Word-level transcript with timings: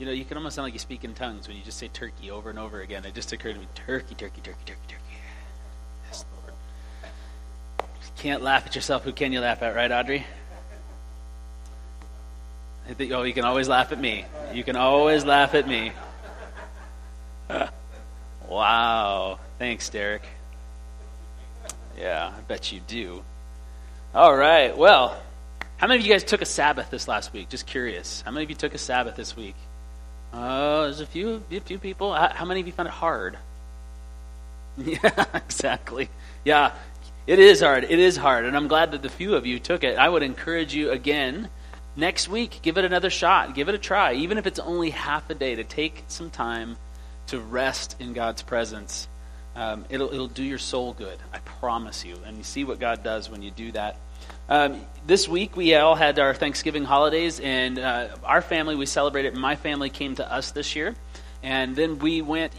You 0.00 0.06
know, 0.06 0.12
you 0.12 0.24
can 0.24 0.38
almost 0.38 0.56
sound 0.56 0.64
like 0.64 0.72
you 0.72 0.78
speak 0.78 1.04
in 1.04 1.12
tongues 1.12 1.46
when 1.46 1.58
you 1.58 1.62
just 1.62 1.76
say 1.76 1.88
turkey 1.88 2.30
over 2.30 2.48
and 2.48 2.58
over 2.58 2.80
again. 2.80 3.04
It 3.04 3.12
just 3.12 3.34
occurred 3.34 3.52
to 3.52 3.60
me 3.60 3.68
turkey, 3.74 4.14
turkey, 4.14 4.40
turkey, 4.40 4.62
turkey, 4.64 4.80
turkey. 4.88 5.04
Yes, 6.06 6.24
Lord. 6.34 6.54
You 7.78 8.08
can't 8.16 8.42
laugh 8.42 8.64
at 8.64 8.74
yourself. 8.74 9.04
Who 9.04 9.12
can 9.12 9.30
you 9.30 9.40
laugh 9.40 9.60
at, 9.62 9.76
right, 9.76 9.92
Audrey? 9.92 10.26
I 12.88 12.94
think, 12.94 13.12
oh, 13.12 13.24
you 13.24 13.34
can 13.34 13.44
always 13.44 13.68
laugh 13.68 13.92
at 13.92 14.00
me. 14.00 14.24
You 14.54 14.64
can 14.64 14.74
always 14.74 15.22
laugh 15.26 15.54
at 15.54 15.68
me. 15.68 15.92
wow. 18.48 19.38
Thanks, 19.58 19.90
Derek. 19.90 20.22
Yeah, 21.98 22.32
I 22.34 22.40
bet 22.40 22.72
you 22.72 22.80
do. 22.80 23.22
All 24.14 24.34
right. 24.34 24.74
Well, 24.74 25.20
how 25.76 25.86
many 25.86 26.00
of 26.00 26.06
you 26.06 26.10
guys 26.10 26.24
took 26.24 26.40
a 26.40 26.46
Sabbath 26.46 26.88
this 26.88 27.06
last 27.06 27.34
week? 27.34 27.50
Just 27.50 27.66
curious. 27.66 28.22
How 28.22 28.30
many 28.30 28.44
of 28.44 28.48
you 28.48 28.56
took 28.56 28.72
a 28.72 28.78
Sabbath 28.78 29.14
this 29.14 29.36
week? 29.36 29.56
Uh, 30.32 30.82
there's 30.82 31.00
a 31.00 31.06
few, 31.06 31.42
a 31.50 31.60
few 31.60 31.78
people. 31.78 32.14
How 32.14 32.44
many 32.44 32.60
of 32.60 32.66
you 32.66 32.72
found 32.72 32.88
it 32.88 32.92
hard? 32.92 33.36
Yeah, 34.78 35.26
exactly. 35.34 36.08
Yeah, 36.44 36.72
it 37.26 37.38
is 37.38 37.60
hard. 37.60 37.84
It 37.84 37.98
is 37.98 38.16
hard, 38.16 38.46
and 38.46 38.56
I'm 38.56 38.68
glad 38.68 38.92
that 38.92 39.02
the 39.02 39.10
few 39.10 39.34
of 39.34 39.44
you 39.44 39.58
took 39.58 39.84
it. 39.84 39.98
I 39.98 40.08
would 40.08 40.22
encourage 40.22 40.72
you 40.72 40.90
again 40.90 41.50
next 41.96 42.28
week. 42.28 42.60
Give 42.62 42.78
it 42.78 42.84
another 42.84 43.10
shot. 43.10 43.54
Give 43.54 43.68
it 43.68 43.74
a 43.74 43.78
try, 43.78 44.14
even 44.14 44.38
if 44.38 44.46
it's 44.46 44.58
only 44.58 44.90
half 44.90 45.28
a 45.28 45.34
day. 45.34 45.56
To 45.56 45.64
take 45.64 46.04
some 46.08 46.30
time 46.30 46.76
to 47.26 47.40
rest 47.40 47.96
in 48.00 48.12
God's 48.14 48.42
presence. 48.42 49.06
Um, 49.54 49.84
it'll 49.90 50.12
it'll 50.12 50.28
do 50.28 50.44
your 50.44 50.58
soul 50.58 50.94
good. 50.94 51.18
I 51.32 51.38
promise 51.38 52.04
you. 52.04 52.16
And 52.24 52.38
you 52.38 52.44
see 52.44 52.64
what 52.64 52.78
God 52.78 53.02
does 53.02 53.28
when 53.28 53.42
you 53.42 53.50
do 53.50 53.72
that. 53.72 53.96
Um, 54.50 54.80
this 55.06 55.28
week 55.28 55.56
we 55.56 55.76
all 55.76 55.94
had 55.94 56.18
our 56.18 56.34
Thanksgiving 56.34 56.82
holidays, 56.82 57.38
and 57.38 57.78
uh, 57.78 58.08
our 58.24 58.42
family 58.42 58.74
we 58.74 58.84
celebrated. 58.84 59.36
My 59.36 59.54
family 59.54 59.90
came 59.90 60.16
to 60.16 60.28
us 60.28 60.50
this 60.50 60.74
year, 60.74 60.96
and 61.44 61.76
then 61.76 62.00
we 62.00 62.20
went. 62.20 62.52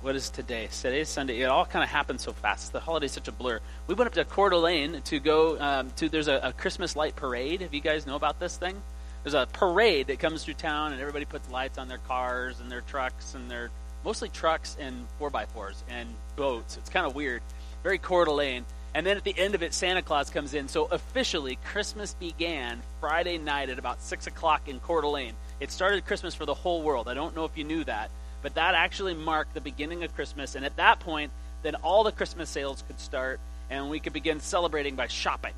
What 0.00 0.16
is 0.16 0.30
today? 0.30 0.68
Today 0.72 1.00
is 1.00 1.10
Sunday. 1.10 1.40
It 1.40 1.44
all 1.44 1.66
kind 1.66 1.82
of 1.82 1.90
happened 1.90 2.22
so 2.22 2.32
fast. 2.32 2.72
The 2.72 2.80
holiday's 2.80 3.12
such 3.12 3.28
a 3.28 3.32
blur. 3.32 3.60
We 3.86 3.94
went 3.94 4.06
up 4.06 4.14
to 4.14 4.24
Coeur 4.24 4.48
d'Alene 4.48 5.02
to 5.02 5.20
go 5.20 5.60
um, 5.60 5.90
to. 5.96 6.08
There's 6.08 6.28
a, 6.28 6.40
a 6.44 6.52
Christmas 6.54 6.96
light 6.96 7.14
parade. 7.14 7.60
If 7.60 7.74
you 7.74 7.82
guys 7.82 8.06
know 8.06 8.16
about 8.16 8.40
this 8.40 8.56
thing? 8.56 8.80
There's 9.22 9.34
a 9.34 9.46
parade 9.52 10.06
that 10.06 10.20
comes 10.20 10.44
through 10.44 10.54
town, 10.54 10.92
and 10.92 11.00
everybody 11.00 11.26
puts 11.26 11.50
lights 11.50 11.76
on 11.76 11.88
their 11.88 12.00
cars 12.08 12.58
and 12.60 12.72
their 12.72 12.80
trucks 12.80 13.34
and 13.34 13.50
their 13.50 13.70
mostly 14.02 14.30
trucks 14.30 14.78
and 14.80 15.06
four 15.18 15.28
by 15.28 15.44
fours 15.44 15.84
and 15.90 16.08
boats. 16.36 16.78
It's 16.78 16.88
kind 16.88 17.04
of 17.04 17.14
weird. 17.14 17.42
Very 17.82 17.98
Coeur 17.98 18.24
d'Alene. 18.24 18.64
And 18.94 19.04
then 19.04 19.16
at 19.16 19.24
the 19.24 19.36
end 19.36 19.56
of 19.56 19.62
it, 19.62 19.74
Santa 19.74 20.02
Claus 20.02 20.30
comes 20.30 20.54
in. 20.54 20.68
So 20.68 20.86
officially, 20.86 21.58
Christmas 21.64 22.14
began 22.14 22.80
Friday 23.00 23.38
night 23.38 23.68
at 23.68 23.78
about 23.78 24.00
6 24.00 24.28
o'clock 24.28 24.68
in 24.68 24.78
Coeur 24.78 25.00
d'Alene. 25.00 25.34
It 25.58 25.72
started 25.72 26.06
Christmas 26.06 26.34
for 26.34 26.46
the 26.46 26.54
whole 26.54 26.82
world. 26.82 27.08
I 27.08 27.14
don't 27.14 27.34
know 27.34 27.44
if 27.44 27.58
you 27.58 27.64
knew 27.64 27.82
that. 27.84 28.10
But 28.40 28.54
that 28.54 28.74
actually 28.74 29.14
marked 29.14 29.54
the 29.54 29.60
beginning 29.60 30.04
of 30.04 30.14
Christmas. 30.14 30.54
And 30.54 30.64
at 30.64 30.76
that 30.76 31.00
point, 31.00 31.32
then 31.62 31.74
all 31.76 32.04
the 32.04 32.12
Christmas 32.12 32.48
sales 32.48 32.84
could 32.86 33.00
start 33.00 33.40
and 33.68 33.90
we 33.90 33.98
could 33.98 34.12
begin 34.12 34.38
celebrating 34.38 34.94
by 34.94 35.08
shopping. 35.08 35.54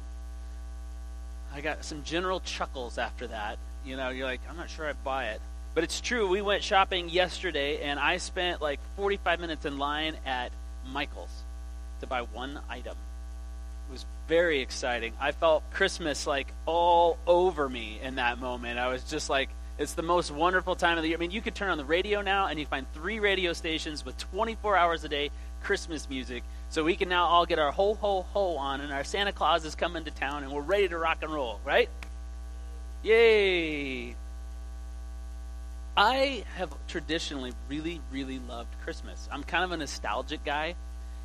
I 1.52 1.60
got 1.60 1.84
some 1.84 2.04
general 2.04 2.40
chuckles 2.40 2.96
after 2.96 3.26
that. 3.26 3.58
You 3.84 3.96
know, 3.96 4.08
you're 4.08 4.26
like, 4.26 4.40
I'm 4.48 4.56
not 4.56 4.70
sure 4.70 4.88
I 4.88 4.92
buy 5.04 5.26
it. 5.26 5.40
But 5.74 5.84
it's 5.84 6.00
true. 6.00 6.26
We 6.26 6.40
went 6.40 6.62
shopping 6.62 7.10
yesterday 7.10 7.82
and 7.82 8.00
I 8.00 8.16
spent 8.16 8.62
like 8.62 8.80
45 8.96 9.40
minutes 9.40 9.66
in 9.66 9.78
line 9.78 10.16
at 10.24 10.52
Michael's 10.90 11.42
to 12.00 12.06
buy 12.06 12.22
one 12.22 12.60
item. 12.70 12.96
It 13.88 13.92
was 13.92 14.06
very 14.28 14.60
exciting. 14.60 15.12
I 15.20 15.32
felt 15.32 15.68
Christmas 15.70 16.26
like 16.26 16.48
all 16.66 17.18
over 17.26 17.68
me 17.68 18.00
in 18.02 18.16
that 18.16 18.38
moment. 18.38 18.78
I 18.78 18.88
was 18.88 19.02
just 19.04 19.30
like, 19.30 19.48
it's 19.78 19.92
the 19.92 20.02
most 20.02 20.30
wonderful 20.30 20.74
time 20.74 20.96
of 20.96 21.02
the 21.02 21.08
year. 21.08 21.18
I 21.18 21.20
mean, 21.20 21.30
you 21.30 21.42
could 21.42 21.54
turn 21.54 21.70
on 21.70 21.78
the 21.78 21.84
radio 21.84 22.22
now 22.22 22.46
and 22.46 22.58
you 22.58 22.66
find 22.66 22.86
three 22.94 23.20
radio 23.20 23.52
stations 23.52 24.04
with 24.04 24.16
24 24.16 24.76
hours 24.76 25.04
a 25.04 25.08
day 25.08 25.30
Christmas 25.62 26.08
music. 26.08 26.42
So 26.70 26.82
we 26.82 26.96
can 26.96 27.08
now 27.08 27.26
all 27.26 27.46
get 27.46 27.58
our 27.58 27.70
ho 27.70 27.94
ho 27.94 28.22
ho 28.22 28.56
on 28.56 28.80
and 28.80 28.92
our 28.92 29.04
Santa 29.04 29.32
Claus 29.32 29.64
is 29.64 29.74
coming 29.74 30.04
to 30.04 30.10
town 30.10 30.42
and 30.42 30.52
we're 30.52 30.62
ready 30.62 30.88
to 30.88 30.98
rock 30.98 31.18
and 31.22 31.32
roll, 31.32 31.60
right? 31.64 31.88
Yay! 33.02 34.16
I 35.96 36.44
have 36.56 36.74
traditionally 36.88 37.52
really, 37.68 38.00
really 38.10 38.38
loved 38.38 38.68
Christmas. 38.82 39.28
I'm 39.32 39.42
kind 39.42 39.64
of 39.64 39.72
a 39.72 39.76
nostalgic 39.76 40.44
guy. 40.44 40.74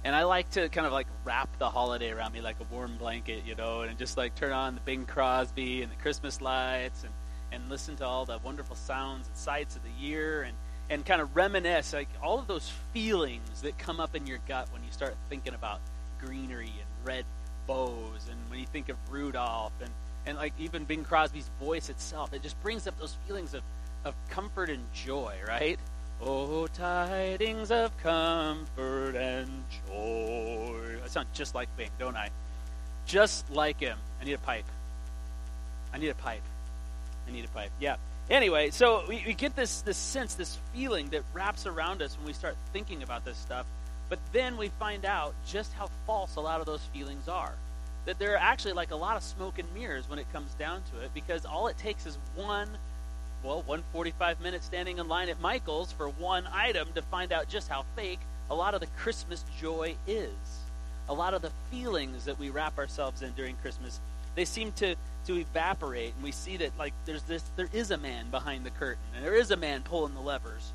And 0.04 0.16
I 0.16 0.24
like 0.24 0.50
to 0.52 0.68
kind 0.70 0.88
of 0.88 0.94
like 0.94 1.08
wrap 1.26 1.50
the 1.60 1.70
holiday 1.70 2.12
around 2.12 2.34
me 2.34 2.42
like 2.42 2.58
a 2.60 2.74
warm 2.74 2.98
blanket, 2.98 3.44
you 3.46 3.56
know, 3.56 3.82
and 3.82 3.98
just 3.98 4.18
like 4.18 4.34
turn 4.36 4.52
on 4.52 4.76
the 4.76 4.82
Bing 4.82 5.06
Crosby 5.06 5.84
and 5.84 5.92
the 5.92 5.96
Christmas 5.98 6.42
lights 6.42 7.04
and, 7.04 7.14
and 7.52 7.70
listen 7.70 7.96
to 7.98 8.06
all 8.06 8.26
the 8.26 8.40
wonderful 8.44 8.76
sounds 8.76 9.28
and 9.28 9.38
sights 9.38 9.76
of 9.76 9.84
the 9.84 10.04
year 10.04 10.42
and, 10.42 10.56
and 10.90 11.06
kind 11.06 11.22
of 11.22 11.36
reminisce 11.36 11.94
like 11.94 12.10
all 12.22 12.40
of 12.40 12.48
those 12.48 12.72
feelings 12.94 13.62
that 13.62 13.78
come 13.78 14.00
up 14.00 14.16
in 14.16 14.26
your 14.26 14.40
gut 14.48 14.68
when 14.74 14.84
you 14.84 14.92
start 14.92 15.16
thinking 15.30 15.54
about 15.54 15.80
greenery 16.20 16.66
and 16.66 17.08
red 17.08 17.26
bows 17.68 18.28
and 18.30 18.38
when 18.50 18.60
you 18.60 18.66
think 18.66 18.90
of 18.90 18.98
Rudolph 19.10 19.74
and, 19.82 19.90
and 20.26 20.38
like 20.38 20.54
even 20.60 20.84
Bing 20.84 21.04
Crosby's 21.04 21.50
voice 21.60 21.90
itself, 21.90 22.34
it 22.34 22.42
just 22.42 22.62
brings 22.62 22.88
up 22.88 23.00
those 23.00 23.16
feelings 23.28 23.54
of, 23.54 23.62
of 24.04 24.16
comfort 24.30 24.70
and 24.70 24.84
joy, 24.94 25.36
right? 25.48 25.80
Oh, 26.24 26.68
tidings 26.68 27.72
of 27.72 27.98
comfort 27.98 29.16
and 29.16 29.50
joy. 29.88 31.00
I 31.04 31.08
sound 31.08 31.28
just 31.34 31.56
like 31.56 31.76
Bing, 31.78 31.90
don't 31.98 32.16
I? 32.16 32.30
Just 33.08 33.50
like 33.50 33.80
him. 33.80 33.98
I 34.22 34.26
need 34.26 34.34
a 34.34 34.38
pipe. 34.38 34.66
I 35.92 35.98
need 35.98 36.10
a 36.10 36.16
pipe. 36.16 36.44
I 37.28 37.32
need 37.32 37.44
a 37.44 37.48
pipe. 37.48 37.72
Yeah. 37.80 37.96
Anyway, 38.30 38.70
so 38.70 39.04
we, 39.08 39.24
we 39.26 39.34
get 39.34 39.56
this, 39.56 39.82
this 39.82 39.98
sense, 39.98 40.36
this 40.36 40.60
feeling 40.76 41.10
that 41.10 41.24
wraps 41.34 41.66
around 41.66 42.04
us 42.04 42.16
when 42.18 42.28
we 42.28 42.34
start 42.34 42.56
thinking 42.72 43.02
about 43.02 43.26
this 43.26 43.38
stuff. 43.38 43.66
But 44.08 44.20
then 44.32 44.58
we 44.58 44.68
find 44.68 45.06
out 45.06 45.34
just 45.48 45.74
how 45.74 45.90
false 46.06 46.36
a 46.36 46.40
lot 46.40 46.60
of 46.60 46.68
those 46.68 46.82
feelings 46.94 47.28
are. 47.28 47.54
That 48.06 48.20
they're 48.20 48.38
actually 48.38 48.74
like 48.74 48.92
a 48.92 48.96
lot 48.96 49.18
of 49.18 49.24
smoke 49.24 49.58
and 49.58 49.68
mirrors 49.74 50.08
when 50.08 50.20
it 50.20 50.32
comes 50.32 50.54
down 50.54 50.84
to 50.94 51.04
it, 51.04 51.12
because 51.16 51.46
all 51.46 51.68
it 51.68 51.80
takes 51.80 52.06
is 52.06 52.20
one 52.36 52.70
well, 53.44 53.64
145 53.64 54.40
minutes 54.42 54.66
standing 54.66 55.00
in 55.00 55.08
line 55.08 55.30
at 55.30 55.42
Michael's 55.42 55.92
for 55.92 56.10
one 56.10 56.46
item 56.54 56.90
to 56.94 57.02
find 57.02 57.32
out 57.32 57.50
just 57.50 57.68
how 57.68 57.86
fake 57.96 58.20
a 58.50 58.56
lot 58.56 58.74
of 58.74 58.82
the 58.82 58.88
Christmas 58.98 59.44
joy 59.60 59.96
is. 60.06 60.60
A 61.10 61.14
lot 61.14 61.34
of 61.34 61.42
the 61.42 61.52
feelings 61.72 62.26
that 62.26 62.38
we 62.38 62.50
wrap 62.50 62.78
ourselves 62.78 63.22
in 63.22 63.32
during 63.32 63.56
Christmas, 63.58 64.00
they 64.36 64.46
seem 64.46 64.72
to, 64.74 64.96
to 65.26 65.38
evaporate, 65.38 66.14
and 66.16 66.24
we 66.24 66.32
see 66.32 66.58
that 66.58 66.78
like 66.78 66.94
there's 67.06 67.24
this 67.24 67.44
there 67.56 67.70
is 67.74 67.92
a 67.92 67.98
man 67.98 68.30
behind 68.30 68.66
the 68.66 68.70
curtain, 68.70 69.04
and 69.16 69.26
there 69.26 69.36
is 69.36 69.52
a 69.52 69.58
man 69.58 69.82
pulling 69.82 70.14
the 70.14 70.22
levers. 70.22 70.72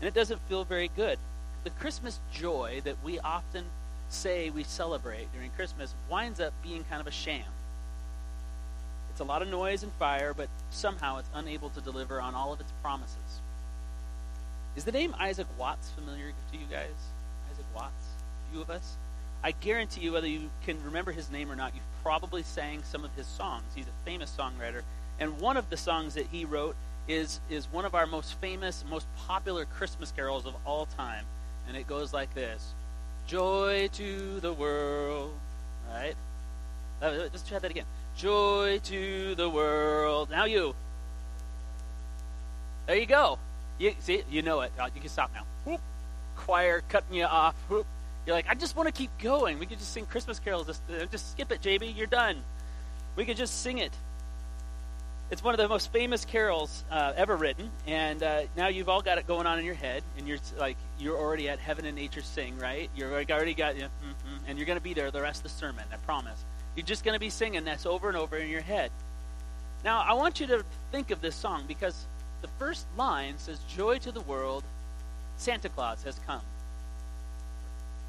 And 0.00 0.08
it 0.08 0.14
doesn't 0.14 0.40
feel 0.48 0.64
very 0.64 0.90
good. 0.96 1.18
The 1.64 1.70
Christmas 1.70 2.20
joy 2.32 2.80
that 2.84 3.02
we 3.02 3.18
often 3.18 3.64
say 4.08 4.50
we 4.50 4.62
celebrate 4.62 5.32
during 5.32 5.50
Christmas 5.50 5.94
winds 6.10 6.40
up 6.40 6.52
being 6.62 6.84
kind 6.84 7.00
of 7.00 7.06
a 7.06 7.10
sham. 7.10 7.44
It's 9.14 9.20
a 9.20 9.24
lot 9.24 9.42
of 9.42 9.48
noise 9.48 9.84
and 9.84 9.92
fire, 9.92 10.34
but 10.34 10.48
somehow 10.70 11.18
it's 11.18 11.28
unable 11.32 11.70
to 11.70 11.80
deliver 11.80 12.20
on 12.20 12.34
all 12.34 12.52
of 12.52 12.58
its 12.58 12.72
promises. 12.82 13.40
Is 14.74 14.82
the 14.82 14.90
name 14.90 15.14
Isaac 15.20 15.46
Watts 15.56 15.90
familiar 15.90 16.32
to 16.50 16.58
you 16.58 16.64
guys? 16.68 16.90
Isaac 17.48 17.64
Watts? 17.76 18.08
Few 18.50 18.60
of 18.60 18.70
us? 18.70 18.96
I 19.44 19.52
guarantee 19.52 20.00
you, 20.00 20.14
whether 20.14 20.26
you 20.26 20.50
can 20.66 20.82
remember 20.82 21.12
his 21.12 21.30
name 21.30 21.48
or 21.48 21.54
not, 21.54 21.76
you've 21.76 21.84
probably 22.02 22.42
sang 22.42 22.82
some 22.82 23.04
of 23.04 23.14
his 23.14 23.28
songs. 23.28 23.62
He's 23.76 23.86
a 23.86 24.04
famous 24.04 24.34
songwriter. 24.36 24.82
And 25.20 25.38
one 25.38 25.56
of 25.56 25.70
the 25.70 25.76
songs 25.76 26.14
that 26.14 26.26
he 26.32 26.44
wrote 26.44 26.74
is, 27.06 27.38
is 27.48 27.66
one 27.66 27.84
of 27.84 27.94
our 27.94 28.06
most 28.06 28.34
famous, 28.40 28.84
most 28.90 29.06
popular 29.28 29.64
Christmas 29.64 30.10
carols 30.10 30.44
of 30.44 30.56
all 30.64 30.86
time. 30.86 31.24
And 31.68 31.76
it 31.76 31.86
goes 31.86 32.12
like 32.12 32.34
this 32.34 32.74
Joy 33.28 33.90
to 33.92 34.40
the 34.40 34.52
world. 34.52 35.34
Right? 35.88 36.16
Uh, 37.00 37.28
let's 37.32 37.48
try 37.48 37.60
that 37.60 37.70
again. 37.70 37.86
Joy 38.16 38.80
to 38.84 39.34
the 39.34 39.48
world. 39.48 40.30
Now 40.30 40.44
you. 40.44 40.74
There 42.86 42.96
you 42.96 43.06
go. 43.06 43.38
You 43.78 43.94
see, 43.98 44.22
you 44.30 44.42
know 44.42 44.60
it. 44.60 44.72
Uh, 44.78 44.88
you 44.94 45.00
can 45.00 45.10
stop 45.10 45.30
now. 45.34 45.44
Whoop. 45.64 45.80
Choir 46.36 46.82
cutting 46.88 47.16
you 47.16 47.24
off. 47.24 47.54
Whoop. 47.68 47.86
You're 48.26 48.36
like, 48.36 48.46
I 48.48 48.54
just 48.54 48.76
want 48.76 48.86
to 48.86 48.92
keep 48.92 49.10
going. 49.18 49.58
We 49.58 49.66
could 49.66 49.78
just 49.78 49.92
sing 49.92 50.06
Christmas 50.06 50.38
carols. 50.38 50.66
Just, 50.66 50.82
uh, 50.88 51.06
just 51.06 51.32
skip 51.32 51.50
it, 51.50 51.60
JB. 51.60 51.96
You're 51.96 52.06
done. 52.06 52.36
We 53.16 53.24
could 53.24 53.36
just 53.36 53.62
sing 53.62 53.78
it. 53.78 53.92
It's 55.30 55.42
one 55.42 55.54
of 55.54 55.58
the 55.58 55.68
most 55.68 55.90
famous 55.90 56.24
carols 56.24 56.84
uh, 56.90 57.14
ever 57.16 57.34
written, 57.34 57.70
and 57.86 58.22
uh, 58.22 58.42
now 58.56 58.68
you've 58.68 58.90
all 58.90 59.00
got 59.00 59.16
it 59.16 59.26
going 59.26 59.46
on 59.46 59.58
in 59.58 59.64
your 59.64 59.74
head, 59.74 60.02
and 60.18 60.28
you're 60.28 60.38
like, 60.58 60.76
you're 60.98 61.16
already 61.16 61.48
at 61.48 61.58
Heaven 61.58 61.86
and 61.86 61.96
Nature 61.96 62.20
Sing, 62.20 62.58
right? 62.58 62.90
You're 62.94 63.10
already 63.10 63.54
got, 63.54 63.74
mm-hmm, 63.74 63.88
and 64.46 64.58
you're 64.58 64.66
going 64.66 64.78
to 64.78 64.84
be 64.84 64.92
there 64.92 65.10
the 65.10 65.22
rest 65.22 65.38
of 65.38 65.44
the 65.44 65.48
sermon. 65.58 65.84
I 65.90 65.96
promise. 65.96 66.44
You're 66.76 66.86
just 66.86 67.04
going 67.04 67.14
to 67.14 67.20
be 67.20 67.30
singing 67.30 67.64
this 67.64 67.86
over 67.86 68.08
and 68.08 68.16
over 68.16 68.36
in 68.36 68.48
your 68.48 68.60
head. 68.62 68.90
Now, 69.84 70.00
I 70.00 70.14
want 70.14 70.40
you 70.40 70.46
to 70.48 70.64
think 70.92 71.10
of 71.10 71.20
this 71.20 71.36
song 71.36 71.64
because 71.68 72.06
the 72.42 72.48
first 72.58 72.86
line 72.96 73.34
says, 73.38 73.58
Joy 73.76 73.98
to 73.98 74.12
the 74.12 74.20
world, 74.22 74.64
Santa 75.36 75.68
Claus 75.68 76.02
has 76.04 76.18
come. 76.26 76.40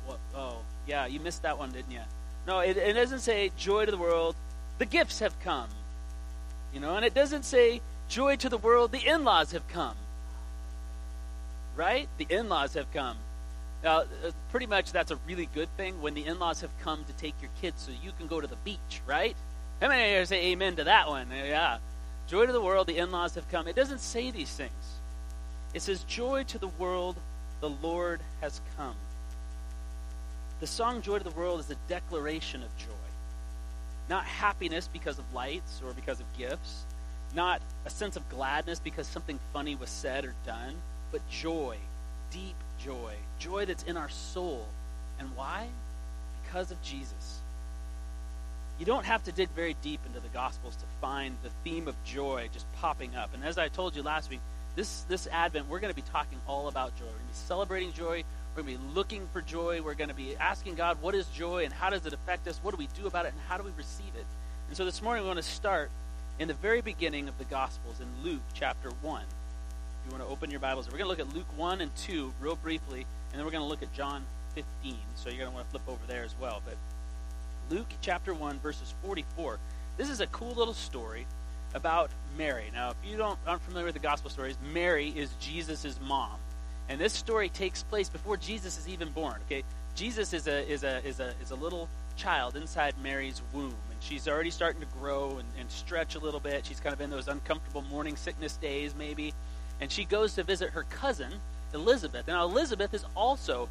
What? 0.05 0.19
Oh, 0.35 0.57
yeah, 0.87 1.05
you 1.05 1.19
missed 1.19 1.43
that 1.43 1.57
one, 1.57 1.71
didn't 1.71 1.91
you? 1.91 2.01
No, 2.47 2.59
it, 2.59 2.77
it 2.77 2.93
doesn't 2.93 3.19
say, 3.19 3.51
Joy 3.57 3.85
to 3.85 3.91
the 3.91 3.97
world, 3.97 4.35
the 4.77 4.85
gifts 4.85 5.19
have 5.19 5.39
come. 5.41 5.69
You 6.73 6.79
know, 6.79 6.95
and 6.95 7.05
it 7.05 7.13
doesn't 7.13 7.43
say, 7.43 7.81
Joy 8.09 8.35
to 8.37 8.49
the 8.49 8.57
world, 8.57 8.91
the 8.91 9.05
in 9.05 9.23
laws 9.23 9.51
have 9.51 9.67
come. 9.67 9.95
right? 11.75 12.07
The 12.17 12.27
in 12.29 12.49
laws 12.49 12.73
have 12.75 12.91
come. 12.93 13.17
Now, 13.83 13.99
uh, 13.99 14.31
pretty 14.49 14.65
much 14.65 14.91
that's 14.91 15.11
a 15.11 15.19
really 15.27 15.47
good 15.53 15.69
thing 15.77 16.01
when 16.01 16.13
the 16.13 16.25
in 16.25 16.39
laws 16.39 16.61
have 16.61 16.71
come 16.81 17.03
to 17.05 17.13
take 17.13 17.35
your 17.41 17.51
kids 17.61 17.83
so 17.83 17.91
you 18.03 18.11
can 18.17 18.27
go 18.27 18.41
to 18.41 18.47
the 18.47 18.55
beach, 18.63 19.01
right? 19.05 19.35
How 19.81 19.89
many 19.89 20.13
of 20.13 20.19
you 20.19 20.25
say 20.25 20.47
amen 20.47 20.77
to 20.77 20.85
that 20.85 21.07
one? 21.07 21.27
Yeah. 21.31 21.77
Joy 22.27 22.45
to 22.45 22.51
the 22.51 22.61
world, 22.61 22.87
the 22.87 22.97
in 22.97 23.11
laws 23.11 23.35
have 23.35 23.47
come. 23.49 23.67
It 23.67 23.75
doesn't 23.75 23.99
say 23.99 24.31
these 24.31 24.49
things. 24.49 24.71
It 25.73 25.81
says, 25.81 26.03
Joy 26.03 26.43
to 26.45 26.57
the 26.57 26.69
world, 26.69 27.17
the 27.61 27.69
Lord 27.69 28.21
has 28.41 28.61
come. 28.77 28.95
The 30.59 30.67
song 30.67 31.01
Joy 31.01 31.17
to 31.17 31.23
the 31.23 31.31
World 31.31 31.59
is 31.59 31.69
a 31.69 31.75
declaration 31.89 32.63
of 32.63 32.75
joy. 32.77 32.87
Not 34.09 34.23
happiness 34.25 34.89
because 34.91 35.19
of 35.19 35.33
lights 35.33 35.81
or 35.85 35.93
because 35.93 36.19
of 36.19 36.25
gifts, 36.37 36.85
not 37.35 37.61
a 37.85 37.89
sense 37.89 38.15
of 38.15 38.27
gladness 38.29 38.79
because 38.79 39.05
something 39.05 39.39
funny 39.51 39.75
was 39.75 39.89
said 39.89 40.23
or 40.23 40.33
done, 40.45 40.75
but 41.11 41.27
joy, 41.29 41.77
deep 42.31 42.55
joy, 42.79 43.13
joy 43.39 43.65
that's 43.65 43.83
in 43.83 43.97
our 43.97 44.09
soul. 44.09 44.65
And 45.19 45.29
why? 45.35 45.67
Because 46.43 46.71
of 46.71 46.81
Jesus. 46.81 47.39
You 48.79 48.85
don't 48.85 49.05
have 49.05 49.23
to 49.23 49.31
dig 49.31 49.49
very 49.51 49.75
deep 49.81 50.01
into 50.05 50.19
the 50.19 50.27
Gospels 50.29 50.75
to 50.75 50.85
find 50.99 51.35
the 51.43 51.49
theme 51.63 51.87
of 51.87 51.95
joy 52.03 52.49
just 52.51 52.65
popping 52.73 53.15
up. 53.15 53.33
And 53.33 53.43
as 53.43 53.57
I 53.57 53.69
told 53.69 53.95
you 53.95 54.03
last 54.03 54.29
week, 54.29 54.41
this, 54.75 55.01
this 55.03 55.27
Advent, 55.27 55.69
we're 55.69 55.79
going 55.79 55.93
to 55.93 55.95
be 55.95 56.07
talking 56.11 56.37
all 56.47 56.67
about 56.67 56.93
joy. 56.97 57.05
We're 57.05 57.11
going 57.11 57.21
to 57.21 57.27
be 57.27 57.47
celebrating 57.47 57.93
joy. 57.93 58.23
We're 58.55 58.63
going 58.63 58.75
to 58.75 58.81
be 58.81 58.93
looking 58.93 59.27
for 59.31 59.41
joy. 59.41 59.81
We're 59.81 59.93
going 59.93 60.09
to 60.09 60.15
be 60.15 60.35
asking 60.35 60.75
God, 60.75 61.01
what 61.01 61.15
is 61.15 61.25
joy 61.27 61.63
and 61.63 61.73
how 61.73 61.89
does 61.89 62.05
it 62.05 62.11
affect 62.11 62.47
us? 62.47 62.59
What 62.61 62.71
do 62.71 62.77
we 62.77 62.89
do 62.99 63.07
about 63.07 63.25
it 63.25 63.29
and 63.29 63.41
how 63.47 63.57
do 63.57 63.63
we 63.63 63.71
receive 63.77 64.13
it? 64.15 64.25
And 64.67 64.75
so 64.75 64.83
this 64.83 65.01
morning 65.01 65.23
we 65.23 65.27
want 65.29 65.41
to 65.41 65.43
start 65.43 65.89
in 66.39 66.49
the 66.49 66.53
very 66.55 66.81
beginning 66.81 67.29
of 67.29 67.37
the 67.37 67.45
Gospels 67.45 68.01
in 68.01 68.29
Luke 68.29 68.41
chapter 68.53 68.89
1. 69.01 69.23
You 70.05 70.11
want 70.11 70.23
to 70.23 70.29
open 70.29 70.51
your 70.51 70.59
Bibles, 70.59 70.85
we're 70.85 70.99
going 70.99 71.05
to 71.05 71.09
look 71.09 71.19
at 71.19 71.35
Luke 71.35 71.57
1 71.57 71.81
and 71.81 71.93
2 71.95 72.31
real 72.39 72.55
briefly, 72.57 73.07
and 73.31 73.39
then 73.39 73.43
we're 73.43 73.51
going 73.51 73.63
to 73.63 73.67
look 73.67 73.81
at 73.81 73.91
John 73.91 74.23
15. 74.53 74.95
So 75.15 75.29
you're 75.29 75.39
going 75.39 75.49
to 75.49 75.55
want 75.55 75.65
to 75.65 75.71
flip 75.71 75.81
over 75.87 76.05
there 76.07 76.23
as 76.23 76.35
well. 76.39 76.61
But 76.63 76.75
Luke 77.75 77.87
chapter 78.01 78.31
1, 78.31 78.59
verses 78.59 78.93
44. 79.01 79.57
This 79.97 80.11
is 80.11 80.21
a 80.21 80.27
cool 80.27 80.53
little 80.53 80.75
story 80.75 81.25
about 81.73 82.11
Mary. 82.37 82.65
Now, 82.71 82.91
if 82.91 82.97
you 83.03 83.17
don't 83.17 83.39
aren't 83.47 83.63
familiar 83.63 83.85
with 83.85 83.95
the 83.95 83.99
gospel 83.99 84.29
stories, 84.29 84.57
Mary 84.71 85.09
is 85.09 85.31
Jesus' 85.39 85.99
mom. 86.07 86.37
And 86.87 87.01
this 87.01 87.13
story 87.13 87.49
takes 87.49 87.81
place 87.81 88.07
before 88.07 88.37
Jesus 88.37 88.77
is 88.77 88.87
even 88.87 89.09
born. 89.09 89.37
Okay? 89.47 89.63
Jesus 89.95 90.33
is 90.33 90.45
a 90.47 90.69
is 90.71 90.83
a 90.83 91.03
is 91.03 91.19
a 91.19 91.33
is 91.41 91.49
a 91.49 91.55
little 91.55 91.89
child 92.15 92.55
inside 92.55 92.93
Mary's 93.01 93.41
womb. 93.53 93.73
And 93.89 94.01
she's 94.01 94.27
already 94.27 94.51
starting 94.51 94.81
to 94.81 94.87
grow 94.99 95.37
and, 95.39 95.47
and 95.59 95.71
stretch 95.71 96.13
a 96.13 96.19
little 96.19 96.39
bit. 96.39 96.67
She's 96.67 96.79
kind 96.79 96.93
of 96.93 97.01
in 97.01 97.09
those 97.09 97.27
uncomfortable 97.27 97.81
morning 97.81 98.15
sickness 98.15 98.57
days, 98.57 98.93
maybe. 98.95 99.33
And 99.81 99.91
she 99.91 100.05
goes 100.05 100.35
to 100.35 100.43
visit 100.43 100.71
her 100.71 100.83
cousin, 100.83 101.31
Elizabeth. 101.73 102.27
Now 102.27 102.45
Elizabeth 102.45 102.93
is 102.93 103.05
also, 103.15 103.69